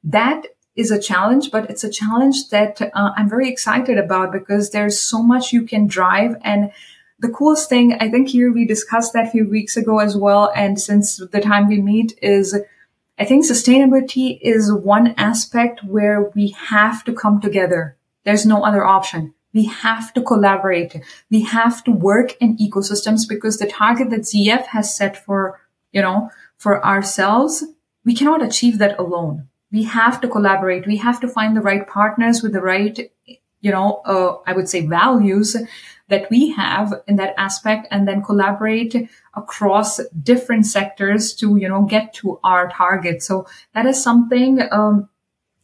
That 0.04 0.46
is 0.76 0.92
a 0.92 1.02
challenge, 1.02 1.52
but 1.52 1.70
it's 1.70 1.86
a 1.86 1.90
challenge 1.90 2.50
that 2.50 2.82
uh, 2.82 3.12
I'm 3.16 3.30
very 3.30 3.50
excited 3.50 3.98
about 3.98 4.32
because 4.32 4.72
there's 4.72 5.00
so 5.00 5.24
much 5.24 5.54
you 5.54 5.64
can 5.64 5.88
drive 5.88 6.36
and 6.44 6.72
the 7.20 7.30
coolest 7.30 7.70
thing, 7.70 7.98
I 8.00 8.10
think 8.10 8.30
here 8.30 8.52
we 8.52 8.66
discussed 8.66 9.14
that 9.14 9.28
a 9.28 9.32
few 9.32 9.48
weeks 9.50 9.76
ago 9.76 10.00
as 10.00 10.16
well. 10.16 10.52
And 10.56 10.80
since 10.80 11.18
the 11.18 11.42
time 11.42 11.68
we 11.68 11.82
meet 11.82 12.18
is, 12.22 12.60
I 13.18 13.26
think 13.26 13.46
sustainability 13.46 14.38
is 14.42 14.72
one 14.72 15.16
aspect 15.18 15.84
where 15.84 16.32
we 16.36 16.50
have 16.50 17.04
to 17.06 17.14
come 17.14 17.42
together. 17.42 17.98
There's 18.24 18.46
no 18.46 18.64
other 18.64 18.86
option. 18.86 19.34
We 19.54 19.66
have 19.66 20.14
to 20.14 20.22
collaborate. 20.22 21.02
We 21.32 21.42
have 21.44 21.84
to 21.86 21.92
work 21.92 22.38
in 22.40 22.58
ecosystems 22.58 23.28
because 23.28 23.58
the 23.58 23.66
target 23.66 24.12
that 24.12 24.22
ZF 24.22 24.68
has 24.68 24.96
set 24.96 25.18
for, 25.26 25.60
you 25.92 26.02
know, 26.02 26.30
for 26.58 26.86
ourselves, 26.86 27.64
we 28.06 28.14
cannot 28.14 28.44
achieve 28.44 28.78
that 28.78 29.00
alone. 29.00 29.48
We 29.72 29.84
have 29.84 30.22
to 30.22 30.28
collaborate. 30.28 30.86
We 30.86 30.98
have 30.98 31.20
to 31.22 31.28
find 31.28 31.58
the 31.58 31.62
right 31.62 31.88
partners 31.88 32.44
with 32.44 32.54
the 32.54 32.62
right, 32.62 33.12
you 33.62 33.72
know, 33.72 34.02
uh, 34.06 34.38
I 34.46 34.54
would 34.54 34.70
say 34.70 34.86
values 34.86 35.58
that 36.10 36.30
we 36.30 36.52
have 36.52 36.94
in 37.08 37.18
that 37.18 37.34
aspect 37.38 37.88
and 37.92 38.08
then 38.08 38.24
collaborate 38.24 39.10
across 39.36 40.00
different 40.24 40.66
sectors 40.66 41.34
to, 41.36 41.58
you 41.58 41.68
know, 41.68 41.84
get 41.84 42.14
to 42.14 42.40
our 42.44 42.70
target. 42.70 43.22
So 43.22 43.46
that 43.74 43.86
is 43.86 44.02
something, 44.02 44.62
um, 44.72 45.10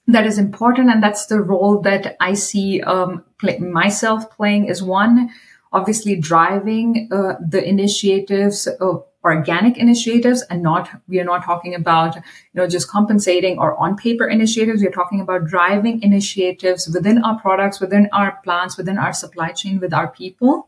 that 0.08 0.25
is 0.25 0.38
important. 0.38 0.89
And 0.89 1.01
that's 1.01 1.27
the 1.27 1.41
role 1.41 1.82
that 1.82 2.17
I 2.19 2.34
see, 2.34 2.82
um, 2.82 3.23
play, 3.39 3.58
myself 3.60 4.29
playing 4.36 4.65
is 4.65 4.84
one, 4.84 5.29
obviously 5.71 6.17
driving, 6.19 7.10
uh, 7.12 7.36
the 7.39 7.63
initiatives 7.67 8.67
of 8.67 9.06
organic 9.23 9.77
initiatives 9.77 10.41
and 10.49 10.62
not, 10.62 10.89
we 11.07 11.19
are 11.19 11.23
not 11.23 11.43
talking 11.43 11.75
about, 11.75 12.15
you 12.15 12.21
know, 12.53 12.67
just 12.67 12.89
compensating 12.89 13.57
or 13.57 13.75
on 13.77 13.95
paper 13.95 14.27
initiatives. 14.27 14.81
We're 14.81 14.91
talking 14.91 15.21
about 15.21 15.45
driving 15.45 16.01
initiatives 16.03 16.89
within 16.89 17.23
our 17.23 17.39
products, 17.39 17.79
within 17.79 18.09
our 18.12 18.39
plants, 18.43 18.77
within 18.77 18.97
our 18.97 19.13
supply 19.13 19.51
chain, 19.51 19.79
with 19.79 19.93
our 19.93 20.09
people, 20.09 20.67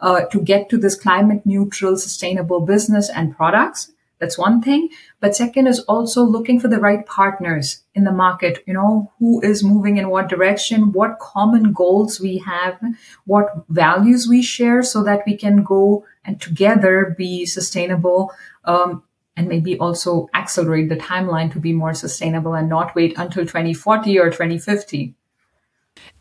uh, 0.00 0.22
to 0.32 0.40
get 0.40 0.68
to 0.70 0.76
this 0.76 0.96
climate 0.96 1.42
neutral, 1.44 1.96
sustainable 1.96 2.60
business 2.60 3.08
and 3.08 3.36
products. 3.36 3.92
That's 4.18 4.38
one 4.38 4.62
thing. 4.62 4.88
But 5.20 5.36
second 5.36 5.66
is 5.66 5.80
also 5.80 6.22
looking 6.22 6.60
for 6.60 6.68
the 6.68 6.78
right 6.78 7.04
partners 7.04 7.82
in 7.94 8.04
the 8.04 8.12
market. 8.12 8.62
You 8.66 8.74
know, 8.74 9.12
who 9.18 9.40
is 9.42 9.64
moving 9.64 9.96
in 9.96 10.08
what 10.08 10.28
direction, 10.28 10.92
what 10.92 11.18
common 11.18 11.72
goals 11.72 12.20
we 12.20 12.38
have, 12.38 12.80
what 13.24 13.64
values 13.68 14.28
we 14.28 14.42
share 14.42 14.82
so 14.82 15.02
that 15.04 15.22
we 15.26 15.36
can 15.36 15.62
go 15.62 16.04
and 16.24 16.40
together 16.40 17.14
be 17.18 17.44
sustainable. 17.46 18.32
Um, 18.64 19.02
and 19.36 19.48
maybe 19.48 19.76
also 19.78 20.28
accelerate 20.32 20.88
the 20.88 20.96
timeline 20.96 21.52
to 21.52 21.58
be 21.58 21.72
more 21.72 21.92
sustainable 21.92 22.54
and 22.54 22.68
not 22.68 22.94
wait 22.94 23.14
until 23.18 23.42
2040 23.44 24.18
or 24.18 24.30
2050. 24.30 25.14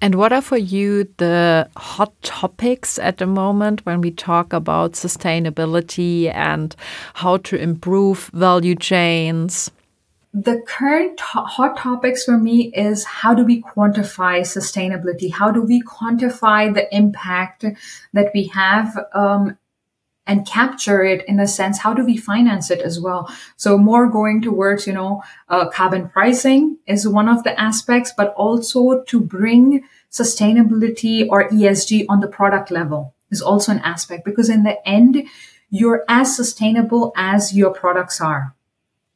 And 0.01 0.15
what 0.15 0.33
are 0.33 0.41
for 0.41 0.57
you 0.57 1.09
the 1.17 1.69
hot 1.77 2.13
topics 2.21 2.99
at 2.99 3.17
the 3.17 3.25
moment 3.25 3.85
when 3.85 4.01
we 4.01 4.11
talk 4.11 4.51
about 4.53 4.93
sustainability 4.93 6.33
and 6.33 6.75
how 7.13 7.37
to 7.37 7.55
improve 7.55 8.29
value 8.33 8.75
chains? 8.75 9.71
The 10.33 10.61
current 10.67 11.19
hot 11.19 11.77
topics 11.77 12.25
for 12.25 12.37
me 12.37 12.71
is 12.73 13.05
how 13.05 13.33
do 13.33 13.45
we 13.45 13.61
quantify 13.61 14.41
sustainability? 14.41 15.31
How 15.31 15.51
do 15.51 15.61
we 15.61 15.81
quantify 15.83 16.73
the 16.73 16.93
impact 16.93 17.63
that 18.13 18.31
we 18.33 18.47
have 18.47 18.97
um, 19.13 19.57
and 20.25 20.47
capture 20.47 21.03
it 21.03 21.25
in 21.27 21.39
a 21.39 21.47
sense 21.47 21.79
how 21.79 21.93
do 21.93 22.05
we 22.05 22.17
finance 22.17 22.71
it 22.71 22.81
as 22.81 22.99
well? 22.99 23.29
So 23.57 23.77
more 23.77 24.07
going 24.07 24.41
towards 24.41 24.87
you 24.87 24.93
know 24.93 25.23
uh, 25.49 25.69
carbon 25.69 26.09
pricing 26.09 26.77
is 26.87 27.07
one 27.07 27.29
of 27.29 27.43
the 27.43 27.59
aspects 27.59 28.13
but 28.15 28.33
also 28.35 29.03
to 29.03 29.19
bring 29.19 29.83
sustainability 30.11 31.27
or 31.29 31.49
esg 31.49 32.05
on 32.07 32.19
the 32.19 32.27
product 32.27 32.69
level 32.69 33.13
is 33.31 33.41
also 33.41 33.71
an 33.71 33.79
aspect 33.79 34.23
because 34.23 34.49
in 34.49 34.63
the 34.63 34.87
end 34.87 35.23
you're 35.69 36.03
as 36.07 36.35
sustainable 36.35 37.11
as 37.17 37.55
your 37.55 37.71
products 37.71 38.21
are 38.21 38.53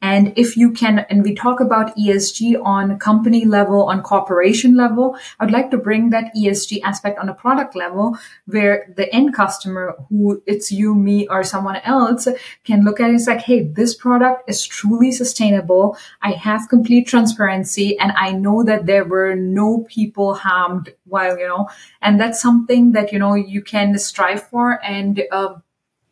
and 0.02 0.32
if 0.36 0.56
you 0.56 0.72
can, 0.72 1.00
and 1.10 1.24
we 1.24 1.34
talk 1.34 1.60
about 1.60 1.96
ESG 1.98 2.64
on 2.64 3.00
company 3.00 3.46
level, 3.46 3.84
on 3.86 4.04
corporation 4.04 4.78
level, 4.78 5.18
I'd 5.40 5.50
like 5.50 5.72
to 5.72 5.78
bring 5.78 6.12
that 6.12 6.32
ESG 6.36 6.82
aspect 6.84 7.18
on 7.18 7.30
a 7.30 7.34
product 7.34 7.76
level 7.76 8.16
where 8.46 8.94
the 8.96 9.14
end 9.14 9.34
customer, 9.34 9.96
who 10.10 10.44
it's 10.46 10.72
you, 10.72 10.94
me, 10.94 11.28
or 11.28 11.44
someone 11.44 11.78
else 11.78 12.28
can 12.64 12.84
look 12.84 13.00
at 13.00 13.10
it 13.10 13.14
and 13.14 13.22
say, 13.22 13.40
Hey, 13.40 13.64
this 13.64 13.96
product 13.96 14.48
is 14.48 14.64
truly 14.64 15.12
sustainable. 15.12 15.98
I 16.22 16.32
have 16.32 16.70
complete 16.70 17.08
transparency 17.08 17.98
and 17.98 18.12
I 18.12 18.34
know 18.34 18.64
that 18.64 18.86
there 18.86 19.04
were 19.04 19.36
no 19.36 19.86
people 19.90 20.36
harmed 20.36 20.94
while, 21.06 21.40
you 21.40 21.48
know, 21.48 21.70
and 22.04 22.20
that's 22.20 22.40
something 22.40 22.92
that, 22.92 23.12
you 23.12 23.18
know, 23.18 23.34
you 23.34 23.64
can 23.64 23.98
strive 23.98 24.44
for. 24.44 24.84
And, 24.86 25.24
uh, 25.32 25.56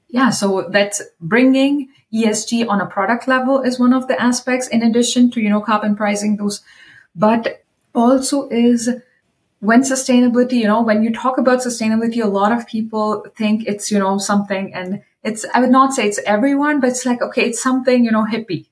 yeah, 0.07 0.29
so 0.29 0.69
that's 0.71 1.01
bringing 1.19 1.89
ESG 2.15 2.67
on 2.67 2.79
a 2.79 2.85
product 2.85 3.27
level 3.27 3.61
is 3.61 3.79
one 3.79 3.93
of 3.93 4.07
the 4.07 4.19
aspects 4.21 4.67
in 4.67 4.81
addition 4.81 5.29
to, 5.31 5.41
you 5.41 5.49
know, 5.49 5.61
carbon 5.61 5.95
pricing 5.95 6.37
those, 6.37 6.61
but 7.15 7.63
also 7.93 8.47
is 8.49 8.89
when 9.59 9.81
sustainability, 9.81 10.53
you 10.53 10.67
know, 10.67 10.81
when 10.81 11.03
you 11.03 11.11
talk 11.11 11.37
about 11.37 11.59
sustainability, 11.59 12.23
a 12.23 12.27
lot 12.27 12.51
of 12.51 12.67
people 12.67 13.25
think 13.35 13.67
it's, 13.67 13.91
you 13.91 13.99
know, 13.99 14.17
something 14.17 14.73
and 14.73 15.01
it's, 15.23 15.45
I 15.53 15.59
would 15.59 15.71
not 15.71 15.93
say 15.93 16.07
it's 16.07 16.19
everyone, 16.25 16.79
but 16.79 16.91
it's 16.91 17.05
like, 17.05 17.21
okay, 17.21 17.47
it's 17.49 17.61
something, 17.61 18.05
you 18.05 18.11
know, 18.11 18.25
hippie. 18.25 18.67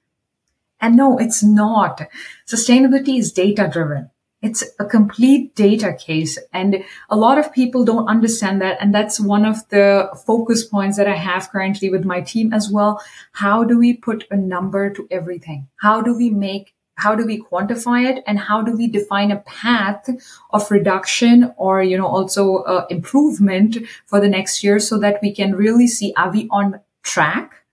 And 0.79 0.95
no, 0.95 1.17
it's 1.17 1.41
not. 1.41 2.01
Sustainability 2.45 3.17
is 3.17 3.31
data 3.31 3.69
driven. 3.71 4.11
It's 4.43 4.61
a 4.77 4.83
complete 4.83 5.55
data 5.55 5.93
case. 5.93 6.37
And 6.51 6.83
a 7.09 7.15
lot 7.15 7.37
of 7.37 7.53
people 7.53 7.85
don't 7.85 8.09
understand 8.09 8.61
that. 8.61 8.77
And 8.81 8.93
that's 8.93 9.17
one 9.17 9.45
of 9.45 9.67
the 9.69 10.09
focus 10.27 10.65
points 10.65 10.97
that 10.97 11.07
I 11.07 11.15
have 11.15 11.49
currently 11.49 11.89
with 11.89 12.03
my 12.03 12.19
team 12.19 12.51
as 12.53 12.69
well. 12.69 13.01
How 13.31 13.63
do 13.63 13.79
we 13.79 13.93
put 13.93 14.25
a 14.29 14.35
number 14.35 14.89
to 14.89 15.07
everything? 15.09 15.69
How 15.77 16.01
do 16.01 16.15
we 16.15 16.29
make 16.29 16.75
how 16.95 17.15
do 17.15 17.25
we 17.25 17.41
quantify 17.41 18.07
it 18.07 18.23
and 18.27 18.37
how 18.37 18.61
do 18.61 18.71
we 18.77 18.87
define 18.87 19.31
a 19.31 19.39
path 19.39 20.07
of 20.51 20.69
reduction 20.69 21.51
or 21.57 21.81
you 21.81 21.97
know 21.97 22.05
also 22.05 22.57
uh, 22.57 22.85
improvement 22.91 23.77
for 24.05 24.19
the 24.19 24.29
next 24.29 24.63
year 24.63 24.77
so 24.77 24.99
that 24.99 25.19
we 25.21 25.33
can 25.33 25.55
really 25.55 25.87
see 25.87 26.13
are 26.15 26.31
we 26.31 26.47
on 26.51 26.79
track 27.01 27.65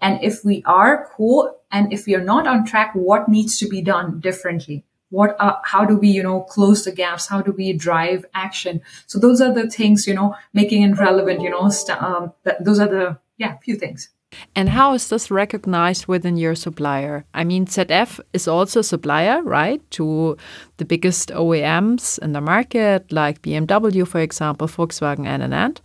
and 0.00 0.18
if 0.24 0.44
we 0.44 0.60
are 0.66 1.08
cool 1.16 1.56
and 1.70 1.92
if 1.92 2.04
we 2.06 2.16
are 2.16 2.24
not 2.24 2.48
on 2.48 2.66
track 2.66 2.92
what 2.94 3.28
needs 3.28 3.56
to 3.58 3.68
be 3.68 3.80
done 3.80 4.18
differently 4.18 4.84
what 5.10 5.36
are, 5.38 5.60
how 5.64 5.84
do 5.84 5.96
we 5.96 6.08
you 6.08 6.22
know 6.22 6.40
close 6.42 6.84
the 6.84 6.92
gaps 6.92 7.26
how 7.26 7.40
do 7.40 7.52
we 7.52 7.72
drive 7.72 8.24
action 8.34 8.80
so 9.06 9.18
those 9.18 9.40
are 9.40 9.52
the 9.52 9.68
things 9.68 10.06
you 10.06 10.14
know 10.14 10.34
making 10.52 10.82
it 10.82 10.98
relevant 10.98 11.40
you 11.40 11.50
know 11.50 11.68
st- 11.68 12.02
um, 12.02 12.32
th- 12.44 12.56
those 12.60 12.78
are 12.78 12.88
the 12.88 13.18
yeah 13.38 13.56
few 13.58 13.76
things 13.76 14.10
and 14.54 14.68
how 14.68 14.94
is 14.94 15.08
this 15.08 15.30
recognized 15.30 16.06
within 16.06 16.36
your 16.36 16.54
supplier? 16.54 17.24
I 17.34 17.44
mean, 17.44 17.66
ZF 17.66 18.20
is 18.32 18.48
also 18.48 18.80
a 18.80 18.84
supplier, 18.84 19.42
right, 19.42 19.80
to 19.92 20.36
the 20.76 20.84
biggest 20.84 21.30
OEMs 21.30 22.18
in 22.18 22.32
the 22.32 22.40
market, 22.40 23.12
like 23.12 23.42
BMW, 23.42 24.06
for 24.06 24.20
example, 24.20 24.68
Volkswagen, 24.68 25.26
and 25.26 25.42
and 25.42 25.80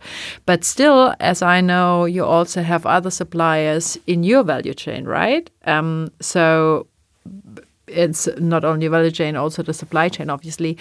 But 0.46 0.64
still, 0.64 1.14
as 1.20 1.42
I 1.42 1.60
know, 1.60 2.04
you 2.04 2.24
also 2.24 2.62
have 2.62 2.86
other 2.86 3.10
suppliers 3.10 3.98
in 4.06 4.22
your 4.24 4.42
value 4.42 4.74
chain, 4.74 5.04
right? 5.04 5.50
Um, 5.64 6.10
so 6.20 6.86
it's 7.90 8.28
not 8.38 8.64
only 8.64 8.88
value 8.88 9.10
chain, 9.10 9.36
also 9.36 9.62
the 9.62 9.74
supply 9.74 10.08
chain, 10.08 10.30
obviously. 10.30 10.78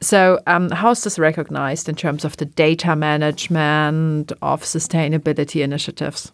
So, 0.00 0.40
um, 0.46 0.70
how 0.70 0.90
is 0.90 1.04
this 1.04 1.18
recognized 1.18 1.88
in 1.88 1.94
terms 1.94 2.24
of 2.24 2.36
the 2.38 2.46
data 2.46 2.96
management 2.96 4.32
of 4.40 4.62
sustainability 4.62 5.62
initiatives? 5.62 6.32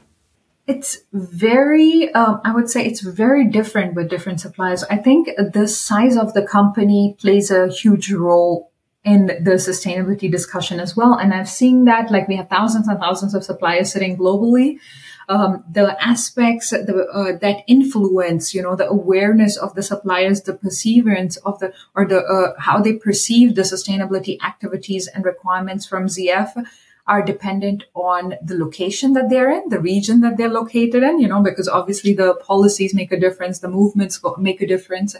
It's 0.68 0.98
very, 1.12 2.12
um, 2.14 2.40
I 2.44 2.52
would 2.52 2.68
say 2.68 2.84
it's 2.84 3.00
very 3.00 3.46
different 3.48 3.94
with 3.94 4.10
different 4.10 4.40
suppliers. 4.40 4.84
I 4.84 4.96
think 4.96 5.28
the 5.36 5.68
size 5.68 6.16
of 6.16 6.34
the 6.34 6.42
company 6.42 7.16
plays 7.20 7.50
a 7.50 7.68
huge 7.68 8.10
role 8.12 8.72
in 9.04 9.26
the 9.26 9.56
sustainability 9.58 10.30
discussion 10.30 10.80
as 10.80 10.96
well. 10.96 11.14
And 11.14 11.32
I've 11.32 11.48
seen 11.48 11.84
that 11.84 12.10
like 12.10 12.26
we 12.26 12.36
have 12.36 12.48
thousands 12.48 12.88
and 12.88 12.98
thousands 12.98 13.34
of 13.34 13.44
suppliers 13.44 13.92
sitting 13.92 14.16
globally 14.16 14.80
um, 15.28 15.64
the 15.70 15.96
aspects 16.02 16.70
the, 16.70 17.06
uh, 17.12 17.38
that 17.38 17.64
influence, 17.66 18.54
you 18.54 18.62
know, 18.62 18.76
the 18.76 18.88
awareness 18.88 19.56
of 19.56 19.74
the 19.74 19.82
suppliers, 19.82 20.42
the 20.42 20.54
perseverance 20.54 21.36
of 21.38 21.58
the, 21.58 21.72
or 21.94 22.06
the, 22.06 22.20
uh, 22.20 22.60
how 22.60 22.80
they 22.80 22.94
perceive 22.94 23.54
the 23.54 23.62
sustainability 23.62 24.40
activities 24.42 25.08
and 25.08 25.24
requirements 25.24 25.86
from 25.86 26.06
ZF 26.06 26.64
are 27.08 27.22
dependent 27.22 27.84
on 27.94 28.34
the 28.42 28.58
location 28.58 29.12
that 29.12 29.30
they're 29.30 29.50
in, 29.50 29.68
the 29.68 29.80
region 29.80 30.20
that 30.22 30.36
they're 30.36 30.48
located 30.48 31.02
in, 31.02 31.20
you 31.20 31.28
know, 31.28 31.40
because 31.40 31.68
obviously 31.68 32.12
the 32.12 32.34
policies 32.36 32.94
make 32.94 33.12
a 33.12 33.20
difference, 33.20 33.60
the 33.60 33.68
movements 33.68 34.20
make 34.38 34.60
a 34.60 34.66
difference. 34.66 35.14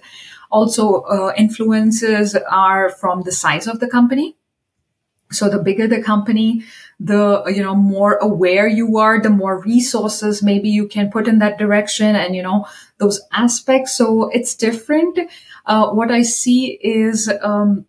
Also, 0.50 1.02
uh, 1.02 1.32
influences 1.36 2.34
are 2.50 2.90
from 2.90 3.22
the 3.22 3.32
size 3.32 3.68
of 3.68 3.78
the 3.78 3.88
company. 3.88 4.36
So 5.30 5.48
the 5.48 5.58
bigger 5.58 5.88
the 5.88 6.02
company, 6.02 6.64
the 7.00 7.42
you 7.46 7.62
know 7.62 7.74
more 7.74 8.14
aware 8.16 8.66
you 8.66 8.98
are 8.98 9.20
the 9.20 9.30
more 9.30 9.60
resources 9.60 10.42
maybe 10.42 10.68
you 10.70 10.88
can 10.88 11.10
put 11.10 11.28
in 11.28 11.40
that 11.40 11.58
direction 11.58 12.16
and 12.16 12.34
you 12.34 12.42
know 12.42 12.66
those 12.98 13.20
aspects. 13.32 13.96
So 13.96 14.28
it's 14.30 14.54
different. 14.54 15.18
Uh, 15.66 15.90
what 15.90 16.12
i 16.12 16.22
see 16.22 16.78
is 16.80 17.30
um, 17.42 17.86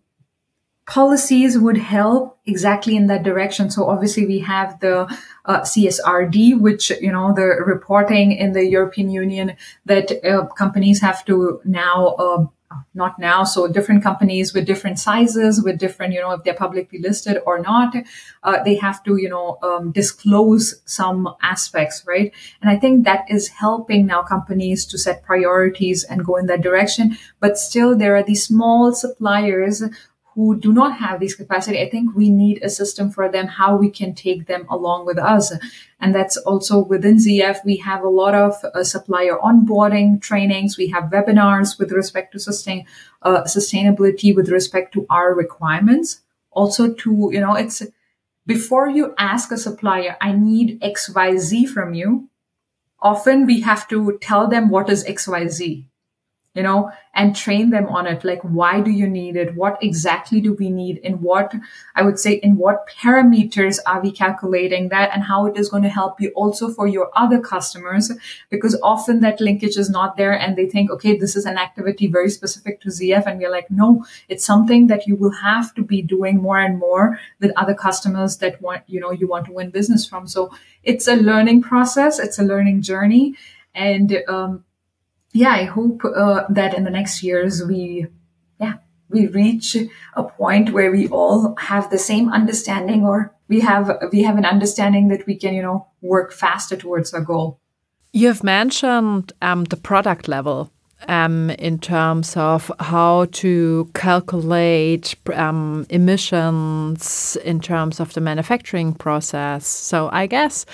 policies 0.86 1.56
would 1.56 1.76
help 1.76 2.38
exactly 2.46 2.96
in 2.96 3.06
that 3.06 3.22
direction. 3.22 3.70
So 3.70 3.86
obviously 3.86 4.26
we 4.26 4.40
have 4.40 4.80
the 4.80 5.06
uh, 5.44 5.60
csrd 5.60 6.60
which 6.60 6.90
you 7.00 7.12
know 7.12 7.32
the 7.32 7.46
reporting 7.64 8.32
in 8.32 8.52
the 8.52 8.64
european 8.66 9.08
union 9.10 9.56
that 9.86 10.12
uh, 10.24 10.46
companies 10.46 11.00
have 11.00 11.24
to 11.24 11.60
now 11.64 12.14
uh, 12.18 12.46
not 12.94 13.18
now. 13.18 13.44
So 13.44 13.68
different 13.68 14.02
companies 14.02 14.52
with 14.52 14.66
different 14.66 14.98
sizes, 14.98 15.62
with 15.62 15.78
different, 15.78 16.12
you 16.12 16.20
know, 16.20 16.32
if 16.32 16.44
they're 16.44 16.54
publicly 16.54 16.98
listed 16.98 17.38
or 17.46 17.58
not, 17.60 17.94
uh, 18.42 18.62
they 18.62 18.76
have 18.76 19.02
to, 19.04 19.16
you 19.16 19.28
know, 19.28 19.58
um, 19.62 19.92
disclose 19.92 20.82
some 20.84 21.28
aspects, 21.42 22.04
right? 22.06 22.32
And 22.60 22.70
I 22.70 22.76
think 22.76 23.04
that 23.04 23.24
is 23.30 23.48
helping 23.48 24.06
now 24.06 24.22
companies 24.22 24.84
to 24.86 24.98
set 24.98 25.22
priorities 25.22 26.04
and 26.04 26.24
go 26.24 26.36
in 26.36 26.46
that 26.46 26.60
direction. 26.60 27.16
But 27.40 27.58
still, 27.58 27.96
there 27.96 28.16
are 28.16 28.22
these 28.22 28.46
small 28.46 28.92
suppliers 28.92 29.82
who 30.38 30.56
do 30.56 30.72
not 30.72 30.96
have 30.98 31.18
these 31.18 31.34
capacity, 31.34 31.80
I 31.80 31.90
think 31.90 32.14
we 32.14 32.30
need 32.30 32.62
a 32.62 32.70
system 32.70 33.10
for 33.10 33.28
them, 33.28 33.48
how 33.48 33.74
we 33.74 33.90
can 33.90 34.14
take 34.14 34.46
them 34.46 34.66
along 34.70 35.04
with 35.04 35.18
us. 35.18 35.52
And 35.98 36.14
that's 36.14 36.36
also 36.36 36.78
within 36.78 37.16
ZF. 37.16 37.64
We 37.64 37.78
have 37.78 38.04
a 38.04 38.08
lot 38.08 38.36
of 38.36 38.54
uh, 38.64 38.84
supplier 38.84 39.36
onboarding 39.36 40.22
trainings. 40.22 40.78
We 40.78 40.86
have 40.90 41.10
webinars 41.10 41.76
with 41.76 41.90
respect 41.90 42.30
to 42.34 42.38
sustain, 42.38 42.86
uh, 43.22 43.42
sustainability 43.42 44.32
with 44.32 44.48
respect 44.48 44.94
to 44.94 45.06
our 45.10 45.34
requirements. 45.34 46.20
Also 46.52 46.92
to, 46.92 47.30
you 47.32 47.40
know, 47.40 47.56
it's 47.56 47.82
before 48.46 48.88
you 48.88 49.16
ask 49.18 49.50
a 49.50 49.58
supplier, 49.58 50.16
I 50.20 50.30
need 50.30 50.80
XYZ 50.80 51.68
from 51.68 51.94
you. 51.94 52.28
Often 53.00 53.44
we 53.46 53.62
have 53.62 53.88
to 53.88 54.16
tell 54.22 54.46
them 54.46 54.68
what 54.68 54.88
is 54.88 55.04
XYZ 55.04 55.87
you 56.54 56.62
know, 56.62 56.90
and 57.14 57.36
train 57.36 57.70
them 57.70 57.86
on 57.86 58.06
it. 58.06 58.24
Like, 58.24 58.40
why 58.42 58.80
do 58.80 58.90
you 58.90 59.06
need 59.06 59.36
it? 59.36 59.54
What 59.54 59.78
exactly 59.82 60.40
do 60.40 60.54
we 60.54 60.70
need? 60.70 60.98
In 60.98 61.20
what, 61.20 61.54
I 61.94 62.02
would 62.02 62.18
say, 62.18 62.32
in 62.32 62.56
what 62.56 62.88
parameters 62.88 63.78
are 63.86 64.00
we 64.00 64.10
calculating 64.10 64.88
that 64.88 65.10
and 65.12 65.22
how 65.22 65.46
it 65.46 65.56
is 65.56 65.68
going 65.68 65.82
to 65.82 65.88
help 65.88 66.20
you 66.20 66.30
also 66.34 66.68
for 66.68 66.86
your 66.86 67.10
other 67.14 67.38
customers? 67.38 68.10
Because 68.50 68.78
often 68.82 69.20
that 69.20 69.40
linkage 69.40 69.76
is 69.76 69.90
not 69.90 70.16
there 70.16 70.32
and 70.32 70.56
they 70.56 70.66
think, 70.66 70.90
okay, 70.90 71.16
this 71.16 71.36
is 71.36 71.44
an 71.44 71.58
activity 71.58 72.06
very 72.06 72.30
specific 72.30 72.80
to 72.80 72.88
ZF. 72.88 73.26
And 73.26 73.38
we're 73.38 73.50
like, 73.50 73.70
no, 73.70 74.04
it's 74.28 74.44
something 74.44 74.86
that 74.88 75.06
you 75.06 75.16
will 75.16 75.32
have 75.42 75.74
to 75.74 75.82
be 75.82 76.02
doing 76.02 76.38
more 76.38 76.58
and 76.58 76.78
more 76.78 77.20
with 77.40 77.52
other 77.56 77.74
customers 77.74 78.38
that 78.38 78.60
want, 78.62 78.82
you 78.86 79.00
know, 79.00 79.12
you 79.12 79.28
want 79.28 79.46
to 79.46 79.52
win 79.52 79.70
business 79.70 80.06
from. 80.06 80.26
So 80.26 80.50
it's 80.82 81.06
a 81.06 81.14
learning 81.14 81.62
process. 81.62 82.18
It's 82.18 82.38
a 82.38 82.42
learning 82.42 82.82
journey. 82.82 83.36
And, 83.74 84.24
um, 84.28 84.64
yeah, 85.32 85.50
I 85.50 85.64
hope 85.64 86.04
uh, 86.04 86.44
that 86.48 86.74
in 86.74 86.84
the 86.84 86.90
next 86.90 87.22
years 87.22 87.62
we, 87.64 88.06
yeah, 88.60 88.74
we 89.08 89.26
reach 89.26 89.76
a 90.14 90.22
point 90.22 90.72
where 90.72 90.90
we 90.90 91.08
all 91.08 91.54
have 91.58 91.90
the 91.90 91.98
same 91.98 92.30
understanding, 92.30 93.04
or 93.04 93.34
we 93.48 93.60
have 93.60 93.90
we 94.12 94.22
have 94.22 94.38
an 94.38 94.44
understanding 94.44 95.08
that 95.08 95.26
we 95.26 95.36
can, 95.36 95.54
you 95.54 95.62
know, 95.62 95.86
work 96.00 96.32
faster 96.32 96.76
towards 96.76 97.12
our 97.14 97.20
goal. 97.20 97.60
You 98.12 98.28
have 98.28 98.42
mentioned 98.42 99.32
um, 99.42 99.64
the 99.64 99.76
product 99.76 100.28
level 100.28 100.70
um, 101.06 101.50
in 101.50 101.78
terms 101.78 102.36
of 102.36 102.72
how 102.80 103.26
to 103.32 103.90
calculate 103.94 105.14
um, 105.34 105.86
emissions 105.90 107.36
in 107.44 107.60
terms 107.60 108.00
of 108.00 108.14
the 108.14 108.20
manufacturing 108.20 108.94
process. 108.94 109.66
So 109.66 110.08
I 110.12 110.26
guess 110.26 110.66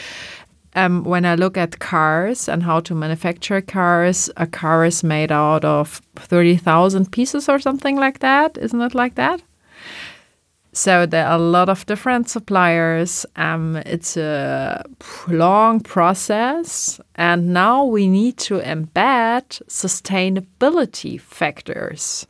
um, 0.75 1.05
when 1.05 1.25
I 1.25 1.35
look 1.35 1.57
at 1.57 1.79
cars 1.79 2.49
and 2.49 2.63
how 2.63 2.81
to 2.81 2.95
manufacture 2.95 3.61
cars, 3.61 4.31
a 4.37 4.47
car 4.47 4.85
is 4.85 5.05
made 5.05 5.31
out 5.31 5.65
of 5.65 6.01
30,000 6.17 7.11
pieces 7.13 7.49
or 7.49 7.59
something 7.59 7.97
like 7.97 8.19
that. 8.21 8.59
Isn't 8.59 8.81
it 8.81 8.95
like 8.95 9.15
that? 9.15 9.43
So 10.73 11.07
there 11.07 11.25
are 11.27 11.37
a 11.37 11.39
lot 11.39 11.69
of 11.69 11.87
different 11.87 12.29
suppliers. 12.29 13.25
Um, 13.37 13.77
it's 13.87 14.17
a 14.17 14.85
long 15.29 15.79
process, 15.79 17.01
and 17.15 17.55
now 17.55 17.85
we 17.85 18.09
need 18.09 18.39
to 18.39 18.59
embed 18.59 19.63
sustainability 19.69 21.21
factors. 21.21 22.27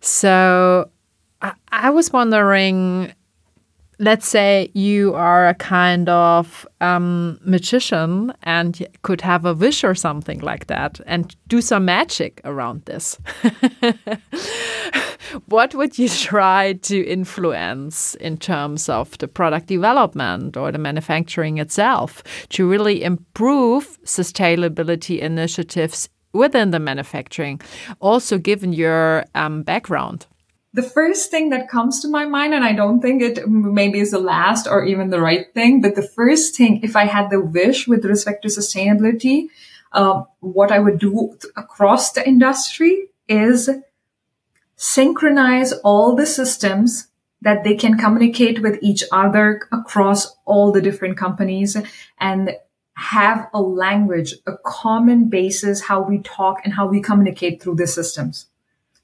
So 0.00 0.90
I, 1.42 1.52
I 1.70 1.90
was 1.90 2.12
wondering 2.12 3.14
let's 4.00 4.26
say 4.26 4.70
you 4.72 5.14
are 5.14 5.46
a 5.46 5.54
kind 5.54 6.08
of 6.08 6.66
um, 6.80 7.38
magician 7.44 8.32
and 8.42 8.86
could 9.02 9.20
have 9.20 9.44
a 9.44 9.52
wish 9.52 9.84
or 9.84 9.94
something 9.94 10.40
like 10.40 10.68
that 10.68 10.98
and 11.06 11.36
do 11.48 11.60
some 11.60 11.84
magic 11.84 12.40
around 12.44 12.82
this. 12.86 13.18
what 15.46 15.74
would 15.74 15.98
you 15.98 16.08
try 16.08 16.72
to 16.72 17.06
influence 17.06 18.14
in 18.14 18.38
terms 18.38 18.88
of 18.88 19.18
the 19.18 19.28
product 19.28 19.66
development 19.66 20.56
or 20.56 20.72
the 20.72 20.78
manufacturing 20.78 21.58
itself 21.58 22.22
to 22.48 22.66
really 22.66 23.02
improve 23.02 23.98
sustainability 24.04 25.18
initiatives 25.18 26.08
within 26.32 26.70
the 26.70 26.78
manufacturing, 26.80 27.60
also 28.00 28.38
given 28.38 28.72
your 28.72 29.26
um, 29.34 29.62
background? 29.62 30.26
The 30.72 30.82
first 30.82 31.30
thing 31.30 31.50
that 31.50 31.68
comes 31.68 32.00
to 32.00 32.08
my 32.08 32.26
mind, 32.26 32.54
and 32.54 32.64
I 32.64 32.72
don't 32.72 33.00
think 33.00 33.22
it 33.22 33.48
maybe 33.48 33.98
is 33.98 34.12
the 34.12 34.20
last 34.20 34.68
or 34.68 34.84
even 34.84 35.10
the 35.10 35.20
right 35.20 35.52
thing, 35.52 35.80
but 35.80 35.96
the 35.96 36.06
first 36.06 36.56
thing, 36.56 36.80
if 36.82 36.94
I 36.94 37.06
had 37.06 37.30
the 37.30 37.40
wish 37.40 37.88
with 37.88 38.04
respect 38.04 38.42
to 38.42 38.48
sustainability, 38.48 39.48
uh, 39.92 40.22
what 40.38 40.70
I 40.70 40.78
would 40.78 40.98
do 41.00 41.36
across 41.56 42.12
the 42.12 42.26
industry 42.26 43.08
is 43.28 43.68
synchronize 44.76 45.72
all 45.72 46.14
the 46.14 46.26
systems 46.26 47.08
that 47.42 47.64
they 47.64 47.74
can 47.74 47.98
communicate 47.98 48.62
with 48.62 48.78
each 48.80 49.02
other 49.10 49.62
across 49.72 50.36
all 50.44 50.70
the 50.70 50.82
different 50.82 51.16
companies 51.16 51.76
and 52.18 52.50
have 52.94 53.48
a 53.54 53.60
language, 53.60 54.34
a 54.46 54.52
common 54.64 55.28
basis, 55.28 55.80
how 55.82 56.02
we 56.02 56.18
talk 56.18 56.58
and 56.64 56.74
how 56.74 56.86
we 56.86 57.00
communicate 57.00 57.62
through 57.62 57.74
the 57.74 57.86
systems. 57.86 58.46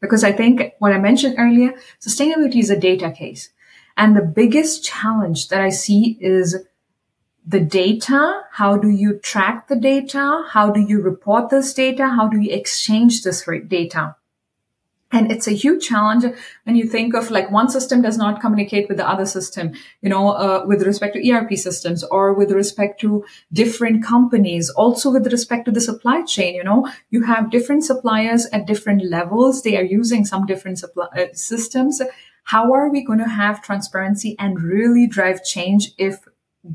Because 0.00 0.24
I 0.24 0.32
think 0.32 0.74
what 0.78 0.92
I 0.92 0.98
mentioned 0.98 1.36
earlier, 1.38 1.74
sustainability 2.00 2.60
is 2.60 2.70
a 2.70 2.78
data 2.78 3.10
case. 3.10 3.50
And 3.96 4.14
the 4.14 4.22
biggest 4.22 4.84
challenge 4.84 5.48
that 5.48 5.60
I 5.60 5.70
see 5.70 6.18
is 6.20 6.56
the 7.46 7.60
data. 7.60 8.42
How 8.52 8.76
do 8.76 8.88
you 8.88 9.18
track 9.18 9.68
the 9.68 9.76
data? 9.76 10.44
How 10.50 10.70
do 10.70 10.80
you 10.80 11.00
report 11.00 11.48
this 11.48 11.72
data? 11.72 12.08
How 12.08 12.28
do 12.28 12.38
you 12.38 12.52
exchange 12.52 13.22
this 13.22 13.48
data? 13.68 14.16
And 15.12 15.30
it's 15.30 15.46
a 15.46 15.52
huge 15.52 15.86
challenge 15.86 16.24
when 16.64 16.74
you 16.74 16.84
think 16.84 17.14
of 17.14 17.30
like 17.30 17.50
one 17.50 17.68
system 17.68 18.02
does 18.02 18.18
not 18.18 18.40
communicate 18.40 18.88
with 18.88 18.96
the 18.96 19.08
other 19.08 19.24
system, 19.24 19.72
you 20.02 20.08
know, 20.08 20.30
uh, 20.30 20.64
with 20.66 20.82
respect 20.82 21.14
to 21.14 21.30
ERP 21.30 21.54
systems 21.54 22.02
or 22.02 22.34
with 22.34 22.50
respect 22.50 23.00
to 23.02 23.24
different 23.52 24.04
companies, 24.04 24.68
also 24.70 25.12
with 25.12 25.30
respect 25.30 25.64
to 25.66 25.70
the 25.70 25.80
supply 25.80 26.22
chain, 26.22 26.56
you 26.56 26.64
know, 26.64 26.90
you 27.10 27.22
have 27.22 27.52
different 27.52 27.84
suppliers 27.84 28.46
at 28.52 28.66
different 28.66 29.04
levels. 29.04 29.62
They 29.62 29.76
are 29.76 29.84
using 29.84 30.24
some 30.24 30.44
different 30.44 30.80
supply, 30.80 31.06
uh, 31.16 31.26
systems. 31.34 32.02
How 32.42 32.72
are 32.72 32.90
we 32.90 33.04
going 33.04 33.20
to 33.20 33.28
have 33.28 33.62
transparency 33.62 34.34
and 34.40 34.60
really 34.60 35.06
drive 35.06 35.44
change 35.44 35.92
if 35.98 36.26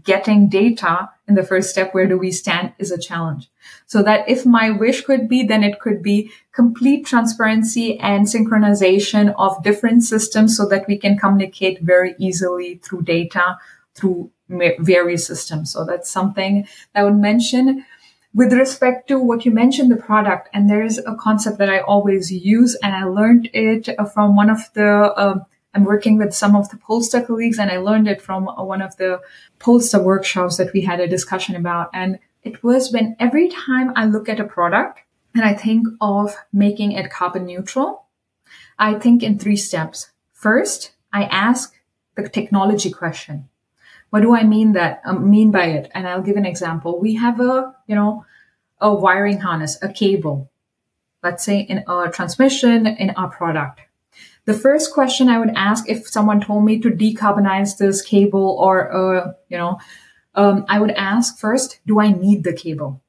getting 0.03 0.49
data 0.49 1.09
in 1.27 1.35
the 1.35 1.43
first 1.43 1.69
step, 1.69 1.93
where 1.93 2.07
do 2.07 2.17
we 2.17 2.31
stand 2.31 2.73
is 2.77 2.91
a 2.91 2.97
challenge. 2.97 3.49
So 3.85 4.03
that 4.03 4.27
if 4.27 4.45
my 4.45 4.69
wish 4.69 5.01
could 5.01 5.27
be, 5.27 5.43
then 5.43 5.63
it 5.63 5.79
could 5.79 6.01
be 6.01 6.31
complete 6.53 7.05
transparency 7.05 7.99
and 7.99 8.27
synchronization 8.27 9.33
of 9.37 9.63
different 9.63 10.03
systems 10.03 10.57
so 10.57 10.67
that 10.67 10.87
we 10.87 10.97
can 10.97 11.17
communicate 11.17 11.81
very 11.81 12.15
easily 12.17 12.79
through 12.83 13.03
data, 13.03 13.57
through 13.95 14.31
various 14.49 15.25
systems. 15.25 15.71
So 15.71 15.85
that's 15.85 16.09
something 16.09 16.67
that 16.93 17.01
I 17.01 17.03
would 17.03 17.17
mention. 17.17 17.85
With 18.33 18.53
respect 18.53 19.09
to 19.09 19.19
what 19.19 19.45
you 19.45 19.51
mentioned, 19.51 19.91
the 19.91 19.97
product, 19.97 20.49
and 20.53 20.69
there 20.69 20.83
is 20.83 20.97
a 20.99 21.15
concept 21.15 21.57
that 21.57 21.69
I 21.69 21.79
always 21.79 22.31
use, 22.31 22.75
and 22.81 22.95
I 22.95 23.03
learned 23.03 23.49
it 23.53 23.89
from 24.13 24.35
one 24.35 24.49
of 24.49 24.59
the 24.73 24.87
uh, 24.87 25.43
I'm 25.73 25.85
working 25.85 26.17
with 26.17 26.33
some 26.33 26.55
of 26.55 26.69
the 26.69 26.77
Polestar 26.77 27.21
colleagues 27.23 27.57
and 27.57 27.71
I 27.71 27.77
learned 27.77 28.07
it 28.07 28.21
from 28.21 28.45
one 28.45 28.81
of 28.81 28.97
the 28.97 29.21
Polestar 29.59 30.01
workshops 30.01 30.57
that 30.57 30.73
we 30.73 30.81
had 30.81 30.99
a 30.99 31.07
discussion 31.07 31.55
about. 31.55 31.89
And 31.93 32.19
it 32.43 32.61
was 32.63 32.91
when 32.91 33.15
every 33.19 33.47
time 33.47 33.93
I 33.95 34.05
look 34.05 34.27
at 34.27 34.39
a 34.39 34.43
product 34.45 35.01
and 35.33 35.45
I 35.45 35.53
think 35.53 35.87
of 36.01 36.35
making 36.51 36.91
it 36.91 37.09
carbon 37.09 37.45
neutral, 37.45 38.05
I 38.77 38.95
think 38.95 39.23
in 39.23 39.39
three 39.39 39.55
steps. 39.55 40.11
First, 40.33 40.91
I 41.13 41.23
ask 41.23 41.73
the 42.15 42.27
technology 42.27 42.91
question. 42.91 43.47
What 44.09 44.21
do 44.21 44.35
I 44.35 44.43
mean 44.43 44.73
that 44.73 45.01
um, 45.05 45.29
mean 45.29 45.51
by 45.51 45.67
it? 45.67 45.89
And 45.93 46.05
I'll 46.05 46.21
give 46.21 46.35
an 46.35 46.45
example. 46.45 46.99
We 46.99 47.15
have 47.15 47.39
a, 47.39 47.73
you 47.87 47.95
know, 47.95 48.25
a 48.81 48.93
wiring 48.93 49.39
harness, 49.39 49.81
a 49.81 49.87
cable, 49.87 50.51
let's 51.23 51.45
say 51.45 51.59
in 51.61 51.85
a 51.87 52.11
transmission 52.11 52.87
in 52.87 53.11
our 53.11 53.29
product 53.29 53.81
the 54.45 54.53
first 54.53 54.93
question 54.93 55.29
I 55.29 55.39
would 55.39 55.53
ask 55.55 55.87
if 55.87 56.07
someone 56.07 56.41
told 56.41 56.65
me 56.65 56.79
to 56.79 56.89
decarbonize 56.89 57.77
this 57.77 58.01
cable 58.01 58.57
or, 58.59 58.91
uh, 58.91 59.33
you 59.49 59.57
know, 59.57 59.79
um, 60.35 60.65
I 60.67 60.79
would 60.79 60.91
ask 60.91 61.37
first, 61.37 61.79
do 61.85 61.99
I 61.99 62.11
need 62.11 62.43
the 62.43 62.53
cable? 62.53 63.01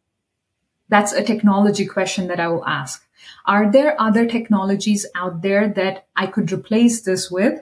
That's 0.88 1.12
a 1.12 1.22
technology 1.22 1.86
question 1.86 2.28
that 2.28 2.40
I 2.40 2.48
will 2.48 2.66
ask. 2.66 3.06
Are 3.46 3.70
there 3.70 4.00
other 4.00 4.26
technologies 4.26 5.06
out 5.14 5.42
there 5.42 5.68
that 5.68 6.06
I 6.16 6.26
could 6.26 6.52
replace 6.52 7.02
this 7.02 7.30
with? 7.30 7.60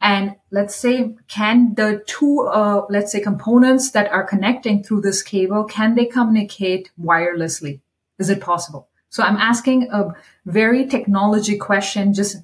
And 0.00 0.36
let's 0.50 0.74
say, 0.74 1.16
can 1.28 1.74
the 1.74 2.02
two, 2.06 2.42
uh, 2.42 2.86
let's 2.88 3.12
say 3.12 3.20
components 3.20 3.90
that 3.90 4.10
are 4.10 4.24
connecting 4.24 4.82
through 4.82 5.02
this 5.02 5.22
cable, 5.22 5.64
can 5.64 5.94
they 5.94 6.06
communicate 6.06 6.90
wirelessly? 7.00 7.80
Is 8.18 8.30
it 8.30 8.40
possible? 8.40 8.88
So 9.10 9.22
I'm 9.22 9.36
asking 9.36 9.90
a 9.90 10.14
very 10.46 10.86
technology 10.86 11.58
question, 11.58 12.14
just 12.14 12.36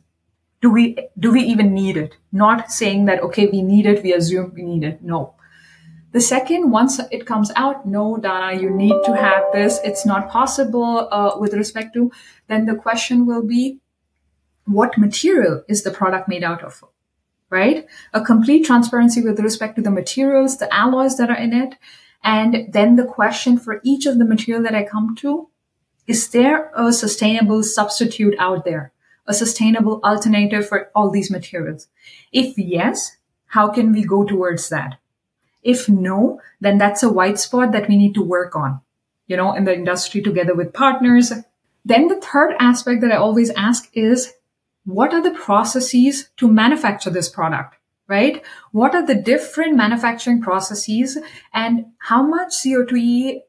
do 0.61 0.71
we 0.71 0.97
do 1.19 1.33
we 1.33 1.43
even 1.43 1.75
need 1.75 1.97
it? 1.97 2.17
Not 2.33 2.71
saying 2.71 3.07
that 3.07 3.23
okay 3.23 3.47
we 3.47 3.63
need 3.63 3.87
it 3.87 4.03
we 4.03 4.13
assume 4.13 4.53
we 4.55 4.63
need 4.63 4.85
it. 4.85 5.03
No. 5.03 5.35
The 6.13 6.21
second 6.21 6.71
once 6.71 7.01
it 7.11 7.27
comes 7.27 7.53
out 7.57 7.87
no 7.87 8.17
dana 8.17 8.61
you 8.61 8.71
need 8.71 8.97
to 9.05 9.17
have 9.17 9.45
this. 9.53 9.79
It's 9.85 10.07
not 10.07 10.31
possible 10.31 11.09
uh, 11.11 11.39
with 11.39 11.55
respect 11.55 11.95
to 11.95 12.11
then 12.49 12.67
the 12.67 12.75
question 12.75 13.27
will 13.27 13.43
be 13.43 13.81
what 14.65 14.99
material 14.99 15.63
is 15.69 15.83
the 15.83 15.91
product 15.91 16.29
made 16.29 16.43
out 16.43 16.65
of? 16.65 16.83
Right? 17.49 17.87
A 18.13 18.21
complete 18.21 18.65
transparency 18.65 19.23
with 19.23 19.39
respect 19.39 19.77
to 19.77 19.83
the 19.83 19.91
materials 19.91 20.59
the 20.59 20.73
alloys 20.75 21.17
that 21.19 21.31
are 21.31 21.37
in 21.37 21.53
it 21.53 21.75
and 22.27 22.73
then 22.73 22.97
the 22.97 23.05
question 23.05 23.57
for 23.57 23.81
each 23.85 24.05
of 24.05 24.19
the 24.19 24.25
material 24.25 24.63
that 24.63 24.75
i 24.75 24.83
come 24.83 25.15
to 25.15 25.49
is 26.07 26.29
there 26.31 26.71
a 26.75 26.93
sustainable 26.93 27.63
substitute 27.63 28.35
out 28.39 28.65
there 28.65 28.93
a 29.27 29.35
sustainable 29.35 30.01
alternative 30.05 30.68
for 30.68 30.91
all 30.95 31.11
these 31.11 31.31
materials? 31.31 31.89
If 32.33 32.57
yes, 32.57 33.16
how 33.47 33.68
can 33.68 33.93
we 33.93 34.05
go 34.05 34.24
towards 34.24 34.68
that? 34.68 34.99
If 35.62 35.89
no, 35.89 36.41
then 36.61 36.79
that's 36.79 37.03
a 37.03 37.12
white 37.12 37.39
spot 37.39 37.72
that 37.72 37.89
we 37.89 37.97
need 37.97 38.14
to 38.14 38.22
work 38.22 38.55
on, 38.55 38.81
you 39.27 39.37
know, 39.37 39.55
in 39.55 39.64
the 39.64 39.74
industry 39.74 40.22
together 40.22 40.55
with 40.55 40.72
partners. 40.72 41.33
Then 41.85 42.09
the 42.09 42.20
third 42.20 42.55
aspect 42.61 43.01
that 43.01 43.12
I 43.12 43.16
always 43.16 43.51
ask 43.51 43.89
is, 43.93 44.33
what 44.85 45.12
are 45.12 45.22
the 45.22 45.33
processes 45.33 46.29
to 46.37 46.47
manufacture 46.47 47.11
this 47.11 47.29
product? 47.29 47.77
Right? 48.09 48.45
What 48.70 48.95
are 48.95 49.05
the 49.05 49.16
different 49.16 49.77
manufacturing 49.77 50.41
processes 50.41 51.18
and 51.53 51.87
how 51.99 52.22
much 52.22 52.51
CO2e 52.51 53.41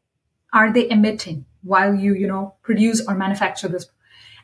are 0.51 0.73
they 0.73 0.89
emitting 0.89 1.45
while 1.61 1.93
you, 1.93 2.15
you 2.15 2.25
know, 2.25 2.55
produce 2.63 3.05
or 3.07 3.13
manufacture 3.13 3.67
this 3.67 3.87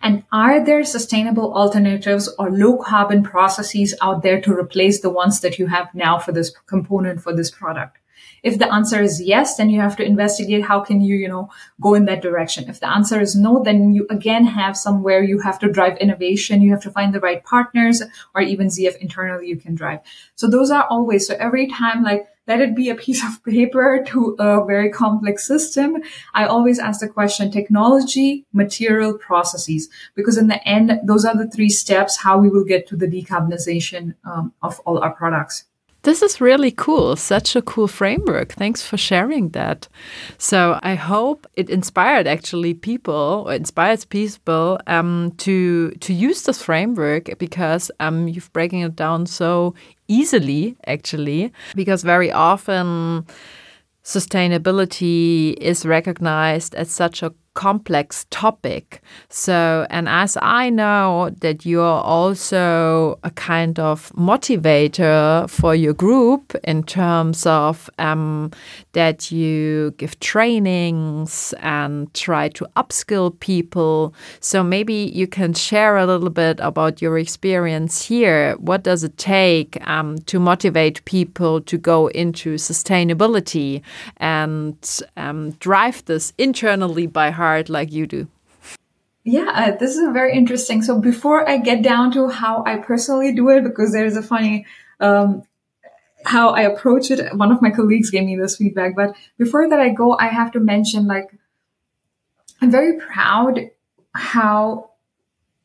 and 0.04 0.24
are 0.32 0.64
there 0.64 0.84
sustainable 0.84 1.56
alternatives 1.56 2.30
or 2.38 2.52
low 2.52 2.78
carbon 2.78 3.24
processes 3.24 3.96
out 4.02 4.22
there 4.22 4.42
to 4.42 4.54
replace 4.54 5.00
the 5.00 5.10
ones 5.10 5.40
that 5.40 5.58
you 5.58 5.68
have 5.68 5.96
now 5.96 6.20
for 6.20 6.34
this 6.34 6.52
component 6.68 7.22
for 7.22 7.34
this 7.34 7.50
product? 7.50 7.98
If 8.44 8.60
the 8.60 8.72
answer 8.72 9.02
is 9.02 9.22
yes, 9.22 9.56
then 9.56 9.70
you 9.70 9.80
have 9.80 9.96
to 9.96 10.04
investigate 10.04 10.66
how 10.66 10.82
can 10.82 11.00
you, 11.00 11.16
you 11.16 11.30
know, 11.30 11.50
go 11.80 11.94
in 11.94 12.04
that 12.06 12.22
direction. 12.22 12.70
If 12.70 12.82
the 12.82 12.90
answer 12.90 13.22
is 13.22 13.38
no, 13.38 13.64
then 13.64 13.94
you 13.94 14.06
again 14.10 14.46
have 14.46 14.76
somewhere 14.76 15.24
you 15.24 15.40
have 15.40 15.60
to 15.60 15.72
drive 15.72 15.98
innovation. 15.98 16.62
You 16.62 16.72
have 16.72 16.84
to 16.84 16.92
find 16.92 17.14
the 17.14 17.22
right 17.22 17.42
partners 17.44 18.04
or 18.36 18.42
even 18.42 18.70
if 18.70 18.98
internally 18.98 19.48
you 19.48 19.56
can 19.56 19.76
drive. 19.76 20.00
So 20.36 20.50
those 20.50 20.72
are 20.72 20.86
always, 20.90 21.26
so 21.26 21.36
every 21.40 21.68
time 21.68 22.04
like 22.04 22.28
let 22.48 22.62
it 22.62 22.76
be 22.76 22.90
a 22.90 22.96
piece 22.96 23.24
of 23.26 23.44
paper 23.44 24.04
to 24.08 24.36
a 24.40 24.66
very 24.66 24.90
complex 24.90 25.48
system. 25.48 25.98
I 26.34 26.46
always 26.46 26.80
ask 26.80 27.00
the 27.00 27.08
question, 27.08 27.52
technology, 27.52 28.46
material, 28.54 29.18
processes, 29.18 29.90
because 30.16 30.38
in 30.38 30.48
the 30.48 30.66
end, 30.68 31.00
those 31.04 31.26
are 31.26 31.36
the 31.36 31.50
three 31.50 31.70
steps 31.70 32.18
how 32.18 32.38
we 32.38 32.50
will 32.50 32.66
get 32.66 32.88
to 32.88 32.96
the 32.96 33.08
decarbonization 33.08 34.16
um, 34.26 34.54
of 34.62 34.80
all 34.82 35.00
our 35.00 35.12
products. 35.12 35.66
This 36.04 36.22
is 36.22 36.42
really 36.42 36.72
cool. 36.72 37.16
Such 37.16 37.56
a 37.56 37.62
cool 37.62 37.88
framework. 37.88 38.52
Thanks 38.52 38.86
for 38.86 38.98
sharing 38.98 39.50
that. 39.50 39.88
So 40.38 40.78
I 40.84 40.96
hope 40.96 41.48
it 41.56 41.70
inspired 41.70 42.28
actually 42.28 42.74
people 42.74 43.46
or 43.48 43.54
inspires 43.54 44.04
people 44.04 44.80
um, 44.88 45.32
to 45.38 45.92
to 45.92 46.14
use 46.14 46.44
this 46.44 46.62
framework 46.62 47.38
because 47.40 47.90
um, 48.02 48.28
you've 48.28 48.52
breaking 48.52 48.82
it 48.82 48.98
down 48.98 49.26
so 49.26 49.76
easily 50.10 50.76
actually 50.88 51.54
because 51.74 52.04
very 52.04 52.32
often 52.32 53.26
sustainability 54.04 55.54
is 55.54 55.86
recognized 55.86 56.76
as 56.76 56.92
such 56.92 57.24
a 57.24 57.34
complex 57.54 58.26
topic. 58.30 59.02
So, 59.30 59.86
and 59.90 60.10
as 60.10 60.38
I 60.42 60.70
know 60.70 61.32
that 61.40 61.66
you're 61.66 61.84
also 61.84 63.20
a 63.24 63.32
kind 63.32 63.80
of 63.80 64.12
motivator 64.14 65.50
for 65.50 65.76
your 65.76 65.94
group 65.94 66.56
in 66.64 66.84
terms 66.84 67.46
of 67.46 67.90
um, 68.00 68.52
that 68.94 69.32
you 69.32 69.92
give 69.98 70.20
trainings 70.20 71.54
and 71.60 72.14
try 72.14 72.50
to 72.50 72.66
upskill 72.78 73.38
people. 73.40 74.14
So, 74.40 74.64
maybe 74.64 74.94
you 74.94 75.28
can 75.28 75.54
share 75.54 75.98
a 75.98 76.06
little 76.06 76.30
bit 76.30 76.60
about 76.62 77.02
your 77.02 77.18
experience 77.18 78.06
here. 78.06 78.56
What 78.60 78.84
does 78.84 79.04
it 79.04 79.18
take 79.18 79.78
um, 79.88 80.20
to 80.20 80.40
motivate 80.40 81.04
people 81.06 81.60
to 81.62 81.78
go 81.78 82.08
into 82.08 82.56
sustainability 82.56 83.82
and 84.18 84.78
um, 85.18 85.52
drive 85.60 86.06
this 86.06 86.32
internally 86.38 87.08
by 87.08 87.30
heart? 87.30 87.74
like 87.74 87.92
you 87.92 88.08
do? 88.08 88.28
Yeah, 89.26 89.52
uh, 89.54 89.78
this 89.78 89.96
is 89.96 90.14
very 90.14 90.34
interesting. 90.34 90.82
So 90.82 91.00
before 91.00 91.48
I 91.48 91.58
get 91.58 91.82
down 91.82 92.12
to 92.14 92.30
how 92.30 92.64
I 92.66 92.78
personally 92.78 93.34
do 93.34 93.50
it, 93.50 93.64
because 93.64 93.92
there's 93.92 94.16
a 94.16 94.24
funny 94.24 94.66
um, 95.00 95.44
how 96.26 96.50
I 96.50 96.62
approach 96.62 97.12
it. 97.12 97.36
One 97.36 97.52
of 97.52 97.62
my 97.62 97.70
colleagues 97.70 98.10
gave 98.10 98.24
me 98.24 98.36
this 98.36 98.58
feedback, 98.58 98.96
but 98.96 99.16
before 99.38 99.70
that 99.70 99.80
I 99.80 99.90
go, 99.90 100.18
I 100.18 100.28
have 100.28 100.52
to 100.54 100.60
mention 100.60 101.08
like 101.08 101.32
I'm 102.62 102.72
very 102.72 103.00
proud 103.00 103.70
how 104.14 104.92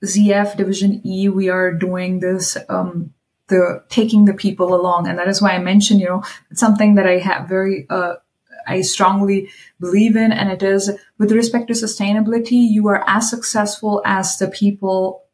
ZF 0.04 0.56
Division 0.56 1.00
E 1.04 1.28
we 1.28 1.48
are 1.48 1.72
doing 1.72 2.20
this. 2.20 2.56
Um, 2.68 3.14
the 3.48 3.82
taking 3.88 4.26
the 4.26 4.34
people 4.34 4.74
along, 4.74 5.08
and 5.08 5.18
that 5.18 5.26
is 5.26 5.40
why 5.40 5.52
I 5.52 5.58
mentioned, 5.58 6.00
you 6.00 6.06
know, 6.06 6.22
it's 6.50 6.60
something 6.60 6.96
that 6.96 7.06
I 7.06 7.16
have 7.16 7.48
very 7.48 7.86
uh, 7.88 8.16
I 8.68 8.82
strongly 8.82 9.50
believe 9.80 10.14
in. 10.14 10.30
And 10.30 10.50
it 10.50 10.62
is 10.62 10.90
with 11.16 11.32
respect 11.32 11.68
to 11.68 11.72
sustainability, 11.72 12.68
you 12.70 12.86
are 12.88 13.02
as 13.08 13.30
successful 13.30 14.02
as 14.04 14.38
the 14.38 14.48
people 14.48 15.24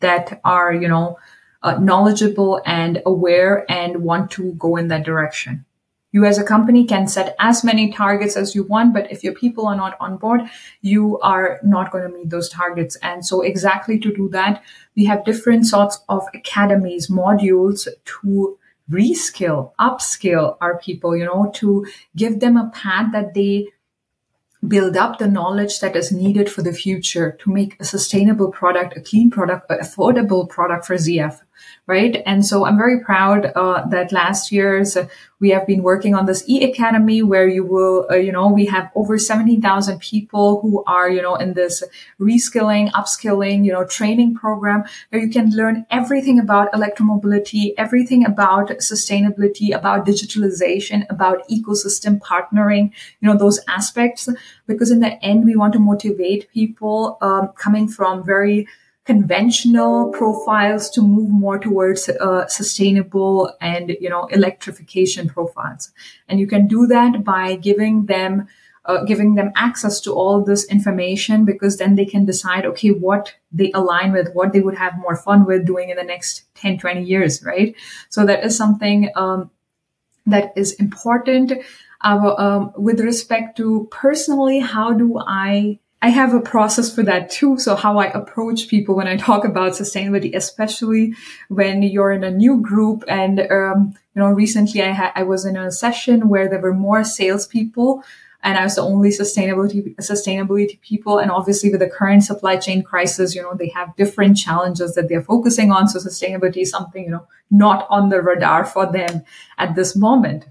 that 0.00 0.40
are, 0.44 0.72
you 0.72 0.88
know, 0.88 1.18
uh, 1.62 1.78
knowledgeable 1.78 2.62
and 2.64 3.02
aware 3.04 3.70
and 3.70 4.02
want 4.02 4.30
to 4.32 4.52
go 4.54 4.76
in 4.76 4.88
that 4.88 5.04
direction. 5.04 5.64
You 6.10 6.24
as 6.24 6.38
a 6.38 6.44
company 6.44 6.86
can 6.86 7.06
set 7.06 7.36
as 7.38 7.62
many 7.62 7.92
targets 7.92 8.34
as 8.34 8.54
you 8.54 8.62
want, 8.62 8.94
but 8.94 9.12
if 9.12 9.22
your 9.22 9.34
people 9.34 9.66
are 9.66 9.76
not 9.76 9.96
on 10.00 10.16
board, 10.16 10.40
you 10.80 11.18
are 11.20 11.60
not 11.62 11.92
going 11.92 12.10
to 12.10 12.16
meet 12.16 12.30
those 12.30 12.48
targets. 12.48 12.96
And 13.02 13.26
so 13.26 13.42
exactly 13.42 13.98
to 13.98 14.14
do 14.14 14.28
that, 14.30 14.62
we 14.96 15.04
have 15.04 15.24
different 15.24 15.66
sorts 15.66 16.00
of 16.08 16.22
academies, 16.32 17.08
modules 17.08 17.86
to 18.22 18.58
reskill, 18.90 19.72
upskill 19.78 20.56
our 20.62 20.78
people, 20.78 21.14
you 21.14 21.26
know, 21.26 21.50
to 21.56 21.86
give 22.16 22.40
them 22.40 22.56
a 22.56 22.70
path 22.70 23.12
that 23.12 23.34
they 23.34 23.68
build 24.66 24.96
up 24.96 25.18
the 25.18 25.28
knowledge 25.28 25.78
that 25.80 25.94
is 25.94 26.10
needed 26.10 26.50
for 26.50 26.62
the 26.62 26.72
future 26.72 27.36
to 27.40 27.50
make 27.50 27.76
a 27.80 27.84
sustainable 27.84 28.50
product, 28.50 28.96
a 28.96 29.00
clean 29.00 29.30
product, 29.30 29.70
an 29.70 29.78
affordable 29.78 30.48
product 30.48 30.86
for 30.86 30.94
ZF 30.96 31.40
right? 31.88 32.22
And 32.26 32.44
so 32.44 32.66
I'm 32.66 32.76
very 32.76 33.00
proud 33.00 33.50
uh, 33.56 33.86
that 33.86 34.12
last 34.12 34.52
year's 34.52 34.94
uh, 34.94 35.08
we 35.40 35.50
have 35.50 35.66
been 35.66 35.82
working 35.82 36.14
on 36.14 36.26
this 36.26 36.42
e 36.48 36.62
academy 36.64 37.22
where 37.22 37.48
you 37.48 37.64
will, 37.64 38.06
uh, 38.10 38.14
you 38.16 38.30
know, 38.30 38.48
we 38.48 38.66
have 38.66 38.90
over 38.94 39.18
17,000 39.18 39.98
people 40.00 40.60
who 40.60 40.84
are, 40.86 41.08
you 41.08 41.22
know, 41.22 41.36
in 41.36 41.54
this 41.54 41.82
reskilling, 42.20 42.90
upskilling, 42.90 43.64
you 43.64 43.72
know, 43.72 43.84
training 43.84 44.34
program 44.34 44.84
where 45.10 45.22
you 45.22 45.30
can 45.30 45.50
learn 45.50 45.86
everything 45.90 46.38
about 46.38 46.70
electromobility, 46.72 47.72
everything 47.78 48.26
about 48.26 48.68
sustainability, 48.80 49.74
about 49.74 50.04
digitalization, 50.04 51.06
about 51.08 51.48
ecosystem 51.48 52.18
partnering, 52.18 52.92
you 53.20 53.28
know, 53.28 53.36
those 53.36 53.60
aspects. 53.68 54.28
Because 54.66 54.90
in 54.90 55.00
the 55.00 55.24
end, 55.24 55.44
we 55.44 55.56
want 55.56 55.72
to 55.72 55.78
motivate 55.78 56.50
people 56.52 57.16
um, 57.22 57.48
coming 57.56 57.88
from 57.88 58.24
very 58.24 58.66
conventional 59.08 60.10
profiles 60.10 60.90
to 60.90 61.00
move 61.00 61.30
more 61.30 61.58
towards 61.58 62.10
uh, 62.10 62.46
sustainable 62.46 63.50
and 63.58 63.96
you 64.02 64.10
know 64.10 64.26
electrification 64.26 65.30
profiles. 65.30 65.90
And 66.28 66.38
you 66.38 66.46
can 66.46 66.66
do 66.66 66.86
that 66.88 67.24
by 67.24 67.56
giving 67.56 68.04
them 68.04 68.48
uh, 68.84 69.04
giving 69.04 69.34
them 69.34 69.50
access 69.56 69.98
to 70.02 70.12
all 70.12 70.44
this 70.44 70.66
information 70.66 71.46
because 71.46 71.78
then 71.78 71.94
they 71.94 72.04
can 72.04 72.26
decide 72.26 72.66
okay 72.66 72.90
what 72.90 73.32
they 73.50 73.72
align 73.72 74.12
with 74.12 74.34
what 74.34 74.52
they 74.52 74.60
would 74.60 74.76
have 74.76 74.98
more 74.98 75.16
fun 75.16 75.46
with 75.46 75.64
doing 75.64 75.88
in 75.88 75.96
the 75.96 76.04
next 76.04 76.44
10 76.56 76.78
20 76.78 77.02
years 77.02 77.42
right? 77.42 77.74
So 78.10 78.26
that 78.26 78.44
is 78.44 78.58
something 78.58 79.10
um, 79.16 79.50
that 80.26 80.52
is 80.54 80.74
important. 80.74 81.54
Uh, 82.04 82.34
um, 82.36 82.72
with 82.76 83.00
respect 83.00 83.56
to 83.56 83.88
personally 83.90 84.60
how 84.60 84.92
do 84.92 85.18
i 85.26 85.78
I 86.00 86.10
have 86.10 86.32
a 86.32 86.40
process 86.40 86.94
for 86.94 87.02
that 87.02 87.28
too. 87.28 87.58
So 87.58 87.74
how 87.74 87.98
I 87.98 88.06
approach 88.06 88.68
people 88.68 88.94
when 88.94 89.08
I 89.08 89.16
talk 89.16 89.44
about 89.44 89.72
sustainability, 89.72 90.34
especially 90.34 91.14
when 91.48 91.82
you're 91.82 92.12
in 92.12 92.22
a 92.22 92.30
new 92.30 92.60
group. 92.60 93.02
And, 93.08 93.40
um, 93.50 93.94
you 94.14 94.22
know, 94.22 94.28
recently 94.28 94.82
I 94.82 94.92
had, 94.92 95.10
I 95.16 95.24
was 95.24 95.44
in 95.44 95.56
a 95.56 95.72
session 95.72 96.28
where 96.28 96.48
there 96.48 96.60
were 96.60 96.74
more 96.74 97.02
salespeople 97.02 98.04
and 98.44 98.56
I 98.56 98.62
was 98.62 98.76
the 98.76 98.82
only 98.82 99.10
sustainability, 99.10 99.96
sustainability 99.96 100.80
people. 100.80 101.18
And 101.18 101.32
obviously 101.32 101.70
with 101.70 101.80
the 101.80 101.90
current 101.90 102.22
supply 102.22 102.56
chain 102.56 102.84
crisis, 102.84 103.34
you 103.34 103.42
know, 103.42 103.54
they 103.54 103.68
have 103.70 103.96
different 103.96 104.36
challenges 104.36 104.94
that 104.94 105.08
they're 105.08 105.22
focusing 105.22 105.72
on. 105.72 105.88
So 105.88 105.98
sustainability 105.98 106.58
is 106.58 106.70
something, 106.70 107.04
you 107.04 107.10
know, 107.10 107.26
not 107.50 107.88
on 107.90 108.10
the 108.10 108.22
radar 108.22 108.64
for 108.64 108.86
them 108.90 109.24
at 109.58 109.74
this 109.74 109.96
moment. 109.96 110.44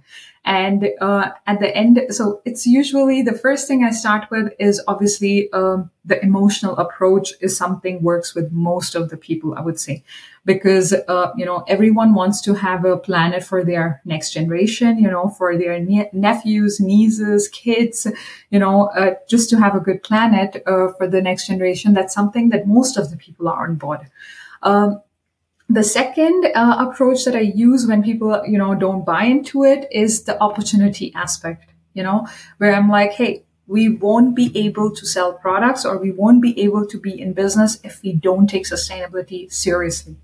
And 0.47 0.91
uh, 1.01 1.31
at 1.45 1.59
the 1.59 1.75
end, 1.75 1.99
so 2.09 2.41
it's 2.45 2.65
usually 2.65 3.21
the 3.21 3.33
first 3.33 3.67
thing 3.67 3.83
I 3.83 3.91
start 3.91 4.31
with 4.31 4.53
is 4.59 4.81
obviously 4.87 5.51
um, 5.51 5.91
the 6.05 6.23
emotional 6.23 6.77
approach 6.77 7.33
is 7.41 7.57
something 7.57 8.01
works 8.01 8.33
with 8.33 8.49
most 8.53 8.95
of 8.95 9.09
the 9.09 9.17
people, 9.17 9.55
I 9.55 9.59
would 9.59 9.77
say, 9.77 10.05
because 10.45 10.93
uh, 10.93 11.33
you 11.35 11.45
know 11.45 11.65
everyone 11.67 12.13
wants 12.13 12.39
to 12.43 12.53
have 12.53 12.85
a 12.85 12.95
planet 12.95 13.43
for 13.43 13.65
their 13.65 14.01
next 14.05 14.31
generation, 14.31 14.97
you 14.99 15.11
know, 15.11 15.27
for 15.27 15.57
their 15.57 15.81
ne- 15.81 16.09
nephews, 16.13 16.79
nieces, 16.79 17.49
kids, 17.49 18.07
you 18.49 18.59
know, 18.59 18.87
uh, 18.95 19.15
just 19.27 19.49
to 19.49 19.57
have 19.57 19.75
a 19.75 19.81
good 19.81 20.01
planet 20.01 20.63
uh, 20.65 20.87
for 20.97 21.09
the 21.09 21.21
next 21.21 21.47
generation. 21.47 21.93
That's 21.93 22.13
something 22.13 22.51
that 22.51 22.65
most 22.65 22.95
of 22.95 23.11
the 23.11 23.17
people 23.17 23.49
are 23.49 23.67
on 23.67 23.75
board. 23.75 24.07
Um, 24.63 25.01
the 25.69 25.83
second 25.83 26.45
uh, 26.55 26.87
approach 26.87 27.25
that 27.25 27.35
I 27.35 27.41
use 27.41 27.85
when 27.85 28.01
people, 28.01 28.41
you 28.47 28.57
know, 28.57 28.73
don't 28.73 29.05
buy 29.05 29.25
into 29.25 29.63
it 29.65 29.87
is 29.91 30.23
the 30.23 30.41
opportunity 30.41 31.13
aspect, 31.13 31.69
you 31.93 32.03
know, 32.03 32.27
where 32.57 32.73
I'm 32.73 32.89
like, 32.89 33.13
hey, 33.13 33.43
we 33.67 33.89
won't 33.89 34.33
be 34.33 34.57
able 34.57 34.95
to 34.95 35.05
sell 35.05 35.33
products 35.33 35.83
or 35.83 35.97
we 35.97 36.11
won't 36.11 36.41
be 36.41 36.57
able 36.61 36.85
to 36.87 36.97
be 36.97 37.19
in 37.19 37.33
business 37.33 37.79
if 37.83 38.01
we 38.01 38.13
don't 38.13 38.47
take 38.47 38.65
sustainability 38.65 39.51
seriously. 39.51 40.15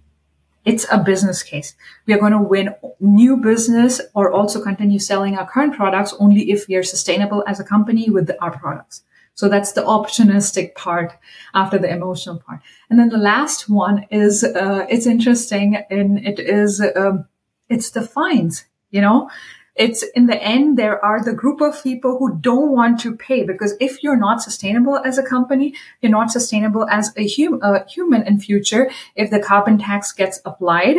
It's 0.64 0.86
a 0.90 0.98
business 0.98 1.44
case. 1.44 1.76
We 2.06 2.14
are 2.14 2.20
going 2.20 2.32
to 2.32 2.40
win 2.40 2.74
new 3.02 3.36
business 3.36 4.00
or 4.14 4.32
also 4.32 4.64
continue 4.64 5.00
selling 5.00 5.38
our 5.38 5.50
current 5.50 5.76
products 5.76 6.14
only 6.20 6.52
if 6.52 6.70
we 6.70 6.76
are 6.76 6.84
sustainable 6.84 7.44
as 7.46 7.60
a 7.60 7.66
company 7.66 8.10
with 8.10 8.32
our 8.40 8.52
products. 8.58 9.04
So 9.36 9.50
that's 9.50 9.72
the 9.72 9.82
opportunistic 9.82 10.76
part 10.76 11.14
after 11.54 11.78
the 11.78 11.90
emotional 11.90 12.40
part. 12.40 12.60
And 12.90 13.00
then 13.00 13.10
the 13.10 13.18
last 13.18 13.70
one 13.70 14.06
is, 14.12 14.44
uh, 14.44 14.86
it's 14.90 15.08
interesting 15.08 15.78
and 15.90 16.20
it 16.26 16.40
is, 16.40 16.82
um, 16.96 17.26
it's 17.70 17.90
the 17.92 18.04
fines, 18.04 18.66
you 18.92 19.02
know, 19.02 19.30
it's 19.76 20.04
in 20.16 20.28
the 20.28 20.42
end, 20.42 20.78
there 20.78 21.04
are 21.04 21.24
the 21.24 21.34
group 21.34 21.60
of 21.60 21.82
people 21.82 22.20
who 22.20 22.38
don't 22.38 22.72
want 22.72 23.00
to 23.00 23.16
pay 23.16 23.44
because 23.44 23.74
if 23.80 24.04
you're 24.04 24.20
not 24.20 24.42
sustainable 24.42 25.00
as 25.00 25.18
a 25.18 25.24
company, 25.24 25.74
you're 26.00 26.12
not 26.12 26.30
sustainable 26.30 26.88
as 26.90 27.12
a, 27.18 27.28
hum- 27.28 27.60
a 27.64 27.84
human 27.90 28.22
in 28.28 28.40
future. 28.40 28.92
If 29.16 29.32
the 29.32 29.40
carbon 29.40 29.80
tax 29.80 30.12
gets 30.12 30.40
applied, 30.46 30.98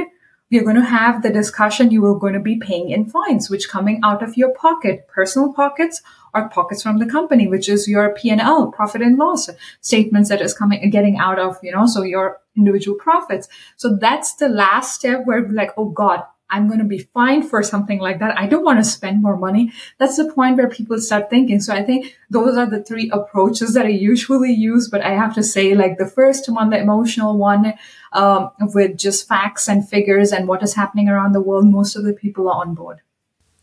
you're 0.54 0.62
going 0.62 0.76
to 0.76 0.84
have 0.84 1.22
the 1.22 1.30
discussion 1.30 1.90
you 1.90 2.06
are 2.06 2.16
going 2.16 2.32
to 2.32 2.38
be 2.38 2.56
paying 2.56 2.90
in 2.90 3.04
fines, 3.06 3.50
which 3.50 3.68
coming 3.68 4.00
out 4.04 4.22
of 4.22 4.36
your 4.36 4.54
pocket, 4.54 5.08
personal 5.08 5.52
pockets 5.52 6.00
or 6.32 6.48
pockets 6.48 6.80
from 6.80 6.98
the 6.98 7.06
company, 7.06 7.48
which 7.48 7.68
is 7.68 7.88
your 7.88 8.14
P&L, 8.14 8.70
profit 8.70 9.02
and 9.02 9.18
loss 9.18 9.50
statements 9.80 10.28
that 10.28 10.40
is 10.40 10.54
coming, 10.54 10.88
getting 10.90 11.18
out 11.18 11.40
of, 11.40 11.58
you 11.60 11.72
know, 11.72 11.86
so 11.86 12.02
your 12.02 12.40
individual 12.56 12.96
profits. 12.96 13.48
So 13.76 13.96
that's 13.96 14.36
the 14.36 14.48
last 14.48 14.94
step 14.94 15.22
where 15.24 15.48
like, 15.48 15.72
oh 15.76 15.90
God, 15.90 16.22
I'm 16.54 16.68
going 16.68 16.78
to 16.78 16.84
be 16.84 17.00
fined 17.00 17.50
for 17.50 17.64
something 17.64 17.98
like 17.98 18.20
that. 18.20 18.38
I 18.38 18.46
don't 18.46 18.64
want 18.64 18.78
to 18.78 18.84
spend 18.84 19.20
more 19.20 19.36
money. 19.36 19.72
That's 19.98 20.16
the 20.16 20.32
point 20.32 20.56
where 20.56 20.68
people 20.68 21.00
start 21.00 21.28
thinking. 21.28 21.60
So 21.60 21.74
I 21.74 21.82
think 21.82 22.16
those 22.30 22.56
are 22.56 22.70
the 22.70 22.82
three 22.82 23.10
approaches 23.12 23.74
that 23.74 23.86
I 23.86 23.96
usually 24.10 24.52
use. 24.52 24.88
But 24.88 25.02
I 25.02 25.10
have 25.10 25.34
to 25.34 25.42
say, 25.42 25.74
like 25.74 25.98
the 25.98 26.06
first 26.06 26.48
one, 26.48 26.70
the 26.70 26.78
emotional 26.78 27.36
one, 27.36 27.74
um, 28.12 28.50
with 28.60 28.96
just 28.96 29.26
facts 29.26 29.68
and 29.68 29.88
figures 29.88 30.30
and 30.30 30.46
what 30.46 30.62
is 30.62 30.74
happening 30.74 31.08
around 31.08 31.32
the 31.32 31.40
world, 31.40 31.66
most 31.66 31.96
of 31.96 32.04
the 32.04 32.12
people 32.12 32.48
are 32.48 32.60
on 32.60 32.74
board. 32.74 33.00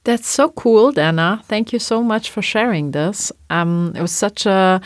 That's 0.04 0.28
so 0.28 0.50
cool, 0.50 0.92
Dana. 0.92 1.42
Thank 1.46 1.72
you 1.72 1.80
so 1.80 2.04
much 2.04 2.30
for 2.30 2.42
sharing 2.42 2.92
this. 2.92 3.32
Um, 3.50 3.94
it 3.96 4.02
was 4.02 4.12
such 4.12 4.46
a 4.46 4.82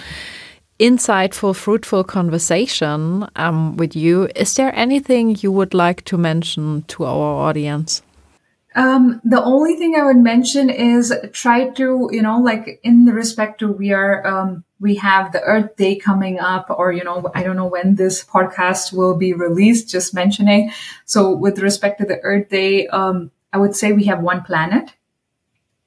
insightful, 0.80 1.56
fruitful 1.56 2.04
conversation 2.04 3.28
um, 3.36 3.78
with 3.78 3.96
you. 3.96 4.30
Is 4.36 4.56
there 4.56 4.76
anything 4.76 5.38
you 5.40 5.52
would 5.52 5.74
like 5.74 6.04
to 6.06 6.18
mention 6.18 6.84
to 6.84 7.06
our 7.06 7.48
audience? 7.48 8.02
Um, 8.76 9.22
the 9.24 9.42
only 9.42 9.76
thing 9.76 9.96
I 9.96 10.04
would 10.04 10.18
mention 10.18 10.70
is 10.70 11.14
try 11.32 11.70
to, 11.70 12.10
you 12.12 12.22
know, 12.22 12.40
like 12.40 12.82
in 12.84 13.06
the 13.06 13.14
respect 13.14 13.60
to 13.60 13.72
we 13.72 13.94
are, 13.94 14.28
um, 14.28 14.66
we 14.82 14.96
have 14.96 15.32
the 15.32 15.42
Earth 15.42 15.78
Day 15.78 15.96
coming 15.96 16.40
up, 16.40 16.70
or, 16.70 16.92
you 16.92 17.06
know, 17.06 17.32
I 17.34 17.42
don't 17.44 17.56
know 17.56 17.68
when 17.68 17.96
this 17.96 18.26
podcast 18.26 18.92
will 18.92 19.16
be 19.16 19.32
released, 19.32 19.88
just 19.88 20.14
mentioning. 20.14 20.74
So 21.06 21.32
with 21.32 21.60
respect 21.60 22.02
to 22.02 22.06
the 22.06 22.20
Earth 22.20 22.50
Day, 22.50 22.88
um, 22.88 23.32
I 23.54 23.60
would 23.60 23.78
say 23.78 23.94
we 23.94 24.04
have 24.06 24.20
one 24.20 24.44
planet 24.44 24.94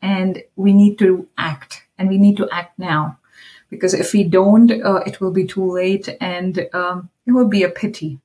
and 0.01 0.43
we 0.57 0.73
need 0.73 0.99
to 1.01 1.29
act 1.37 1.83
and 1.99 2.09
we 2.09 2.17
need 2.17 2.39
to 2.39 2.49
act 2.51 2.79
now 2.79 3.19
because 3.71 3.95
if 3.95 4.13
we 4.13 4.25
don't, 4.25 4.71
uh, 4.71 5.03
it 5.07 5.21
will 5.21 5.31
be 5.31 5.47
too 5.47 5.73
late 5.73 6.09
and 6.21 6.69
um, 6.73 7.11
it 7.27 7.33
will 7.33 7.49
be 7.49 7.63
a 7.63 7.69
pity. 7.69 8.19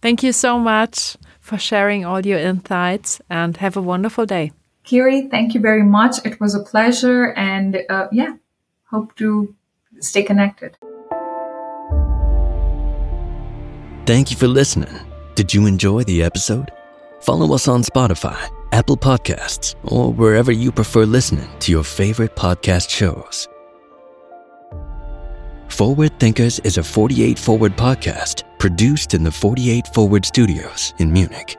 Thank 0.00 0.22
you 0.22 0.32
so 0.32 0.58
much 0.58 1.16
for 1.40 1.58
sharing 1.58 2.04
all 2.04 2.24
your 2.24 2.38
insights 2.38 3.20
and 3.30 3.56
have 3.56 3.76
a 3.76 3.82
wonderful 3.82 4.26
day. 4.26 4.52
Kiri, 4.84 5.28
thank 5.28 5.54
you 5.54 5.60
very 5.60 5.82
much. 5.82 6.24
It 6.26 6.40
was 6.40 6.54
a 6.54 6.60
pleasure 6.60 7.32
and 7.32 7.82
uh, 7.88 8.08
yeah, 8.12 8.34
hope 8.90 9.16
to 9.16 9.54
stay 10.00 10.22
connected. 10.22 10.76
Thank 14.06 14.30
you 14.30 14.36
for 14.36 14.46
listening. 14.46 14.94
Did 15.34 15.54
you 15.54 15.66
enjoy 15.66 16.04
the 16.04 16.22
episode? 16.22 16.70
Follow 17.22 17.54
us 17.54 17.66
on 17.66 17.82
Spotify, 17.82 18.50
Apple 18.72 18.98
Podcasts, 18.98 19.74
or 19.84 20.12
wherever 20.12 20.52
you 20.52 20.70
prefer 20.70 21.06
listening 21.06 21.48
to 21.60 21.72
your 21.72 21.84
favorite 21.84 22.36
podcast 22.36 22.90
shows. 22.90 23.48
Forward 25.74 26.20
Thinkers 26.20 26.60
is 26.60 26.78
a 26.78 26.84
48 26.84 27.36
Forward 27.36 27.76
podcast 27.76 28.44
produced 28.58 29.12
in 29.12 29.24
the 29.24 29.30
48 29.32 29.88
Forward 29.88 30.24
studios 30.24 30.94
in 30.98 31.12
Munich. 31.12 31.58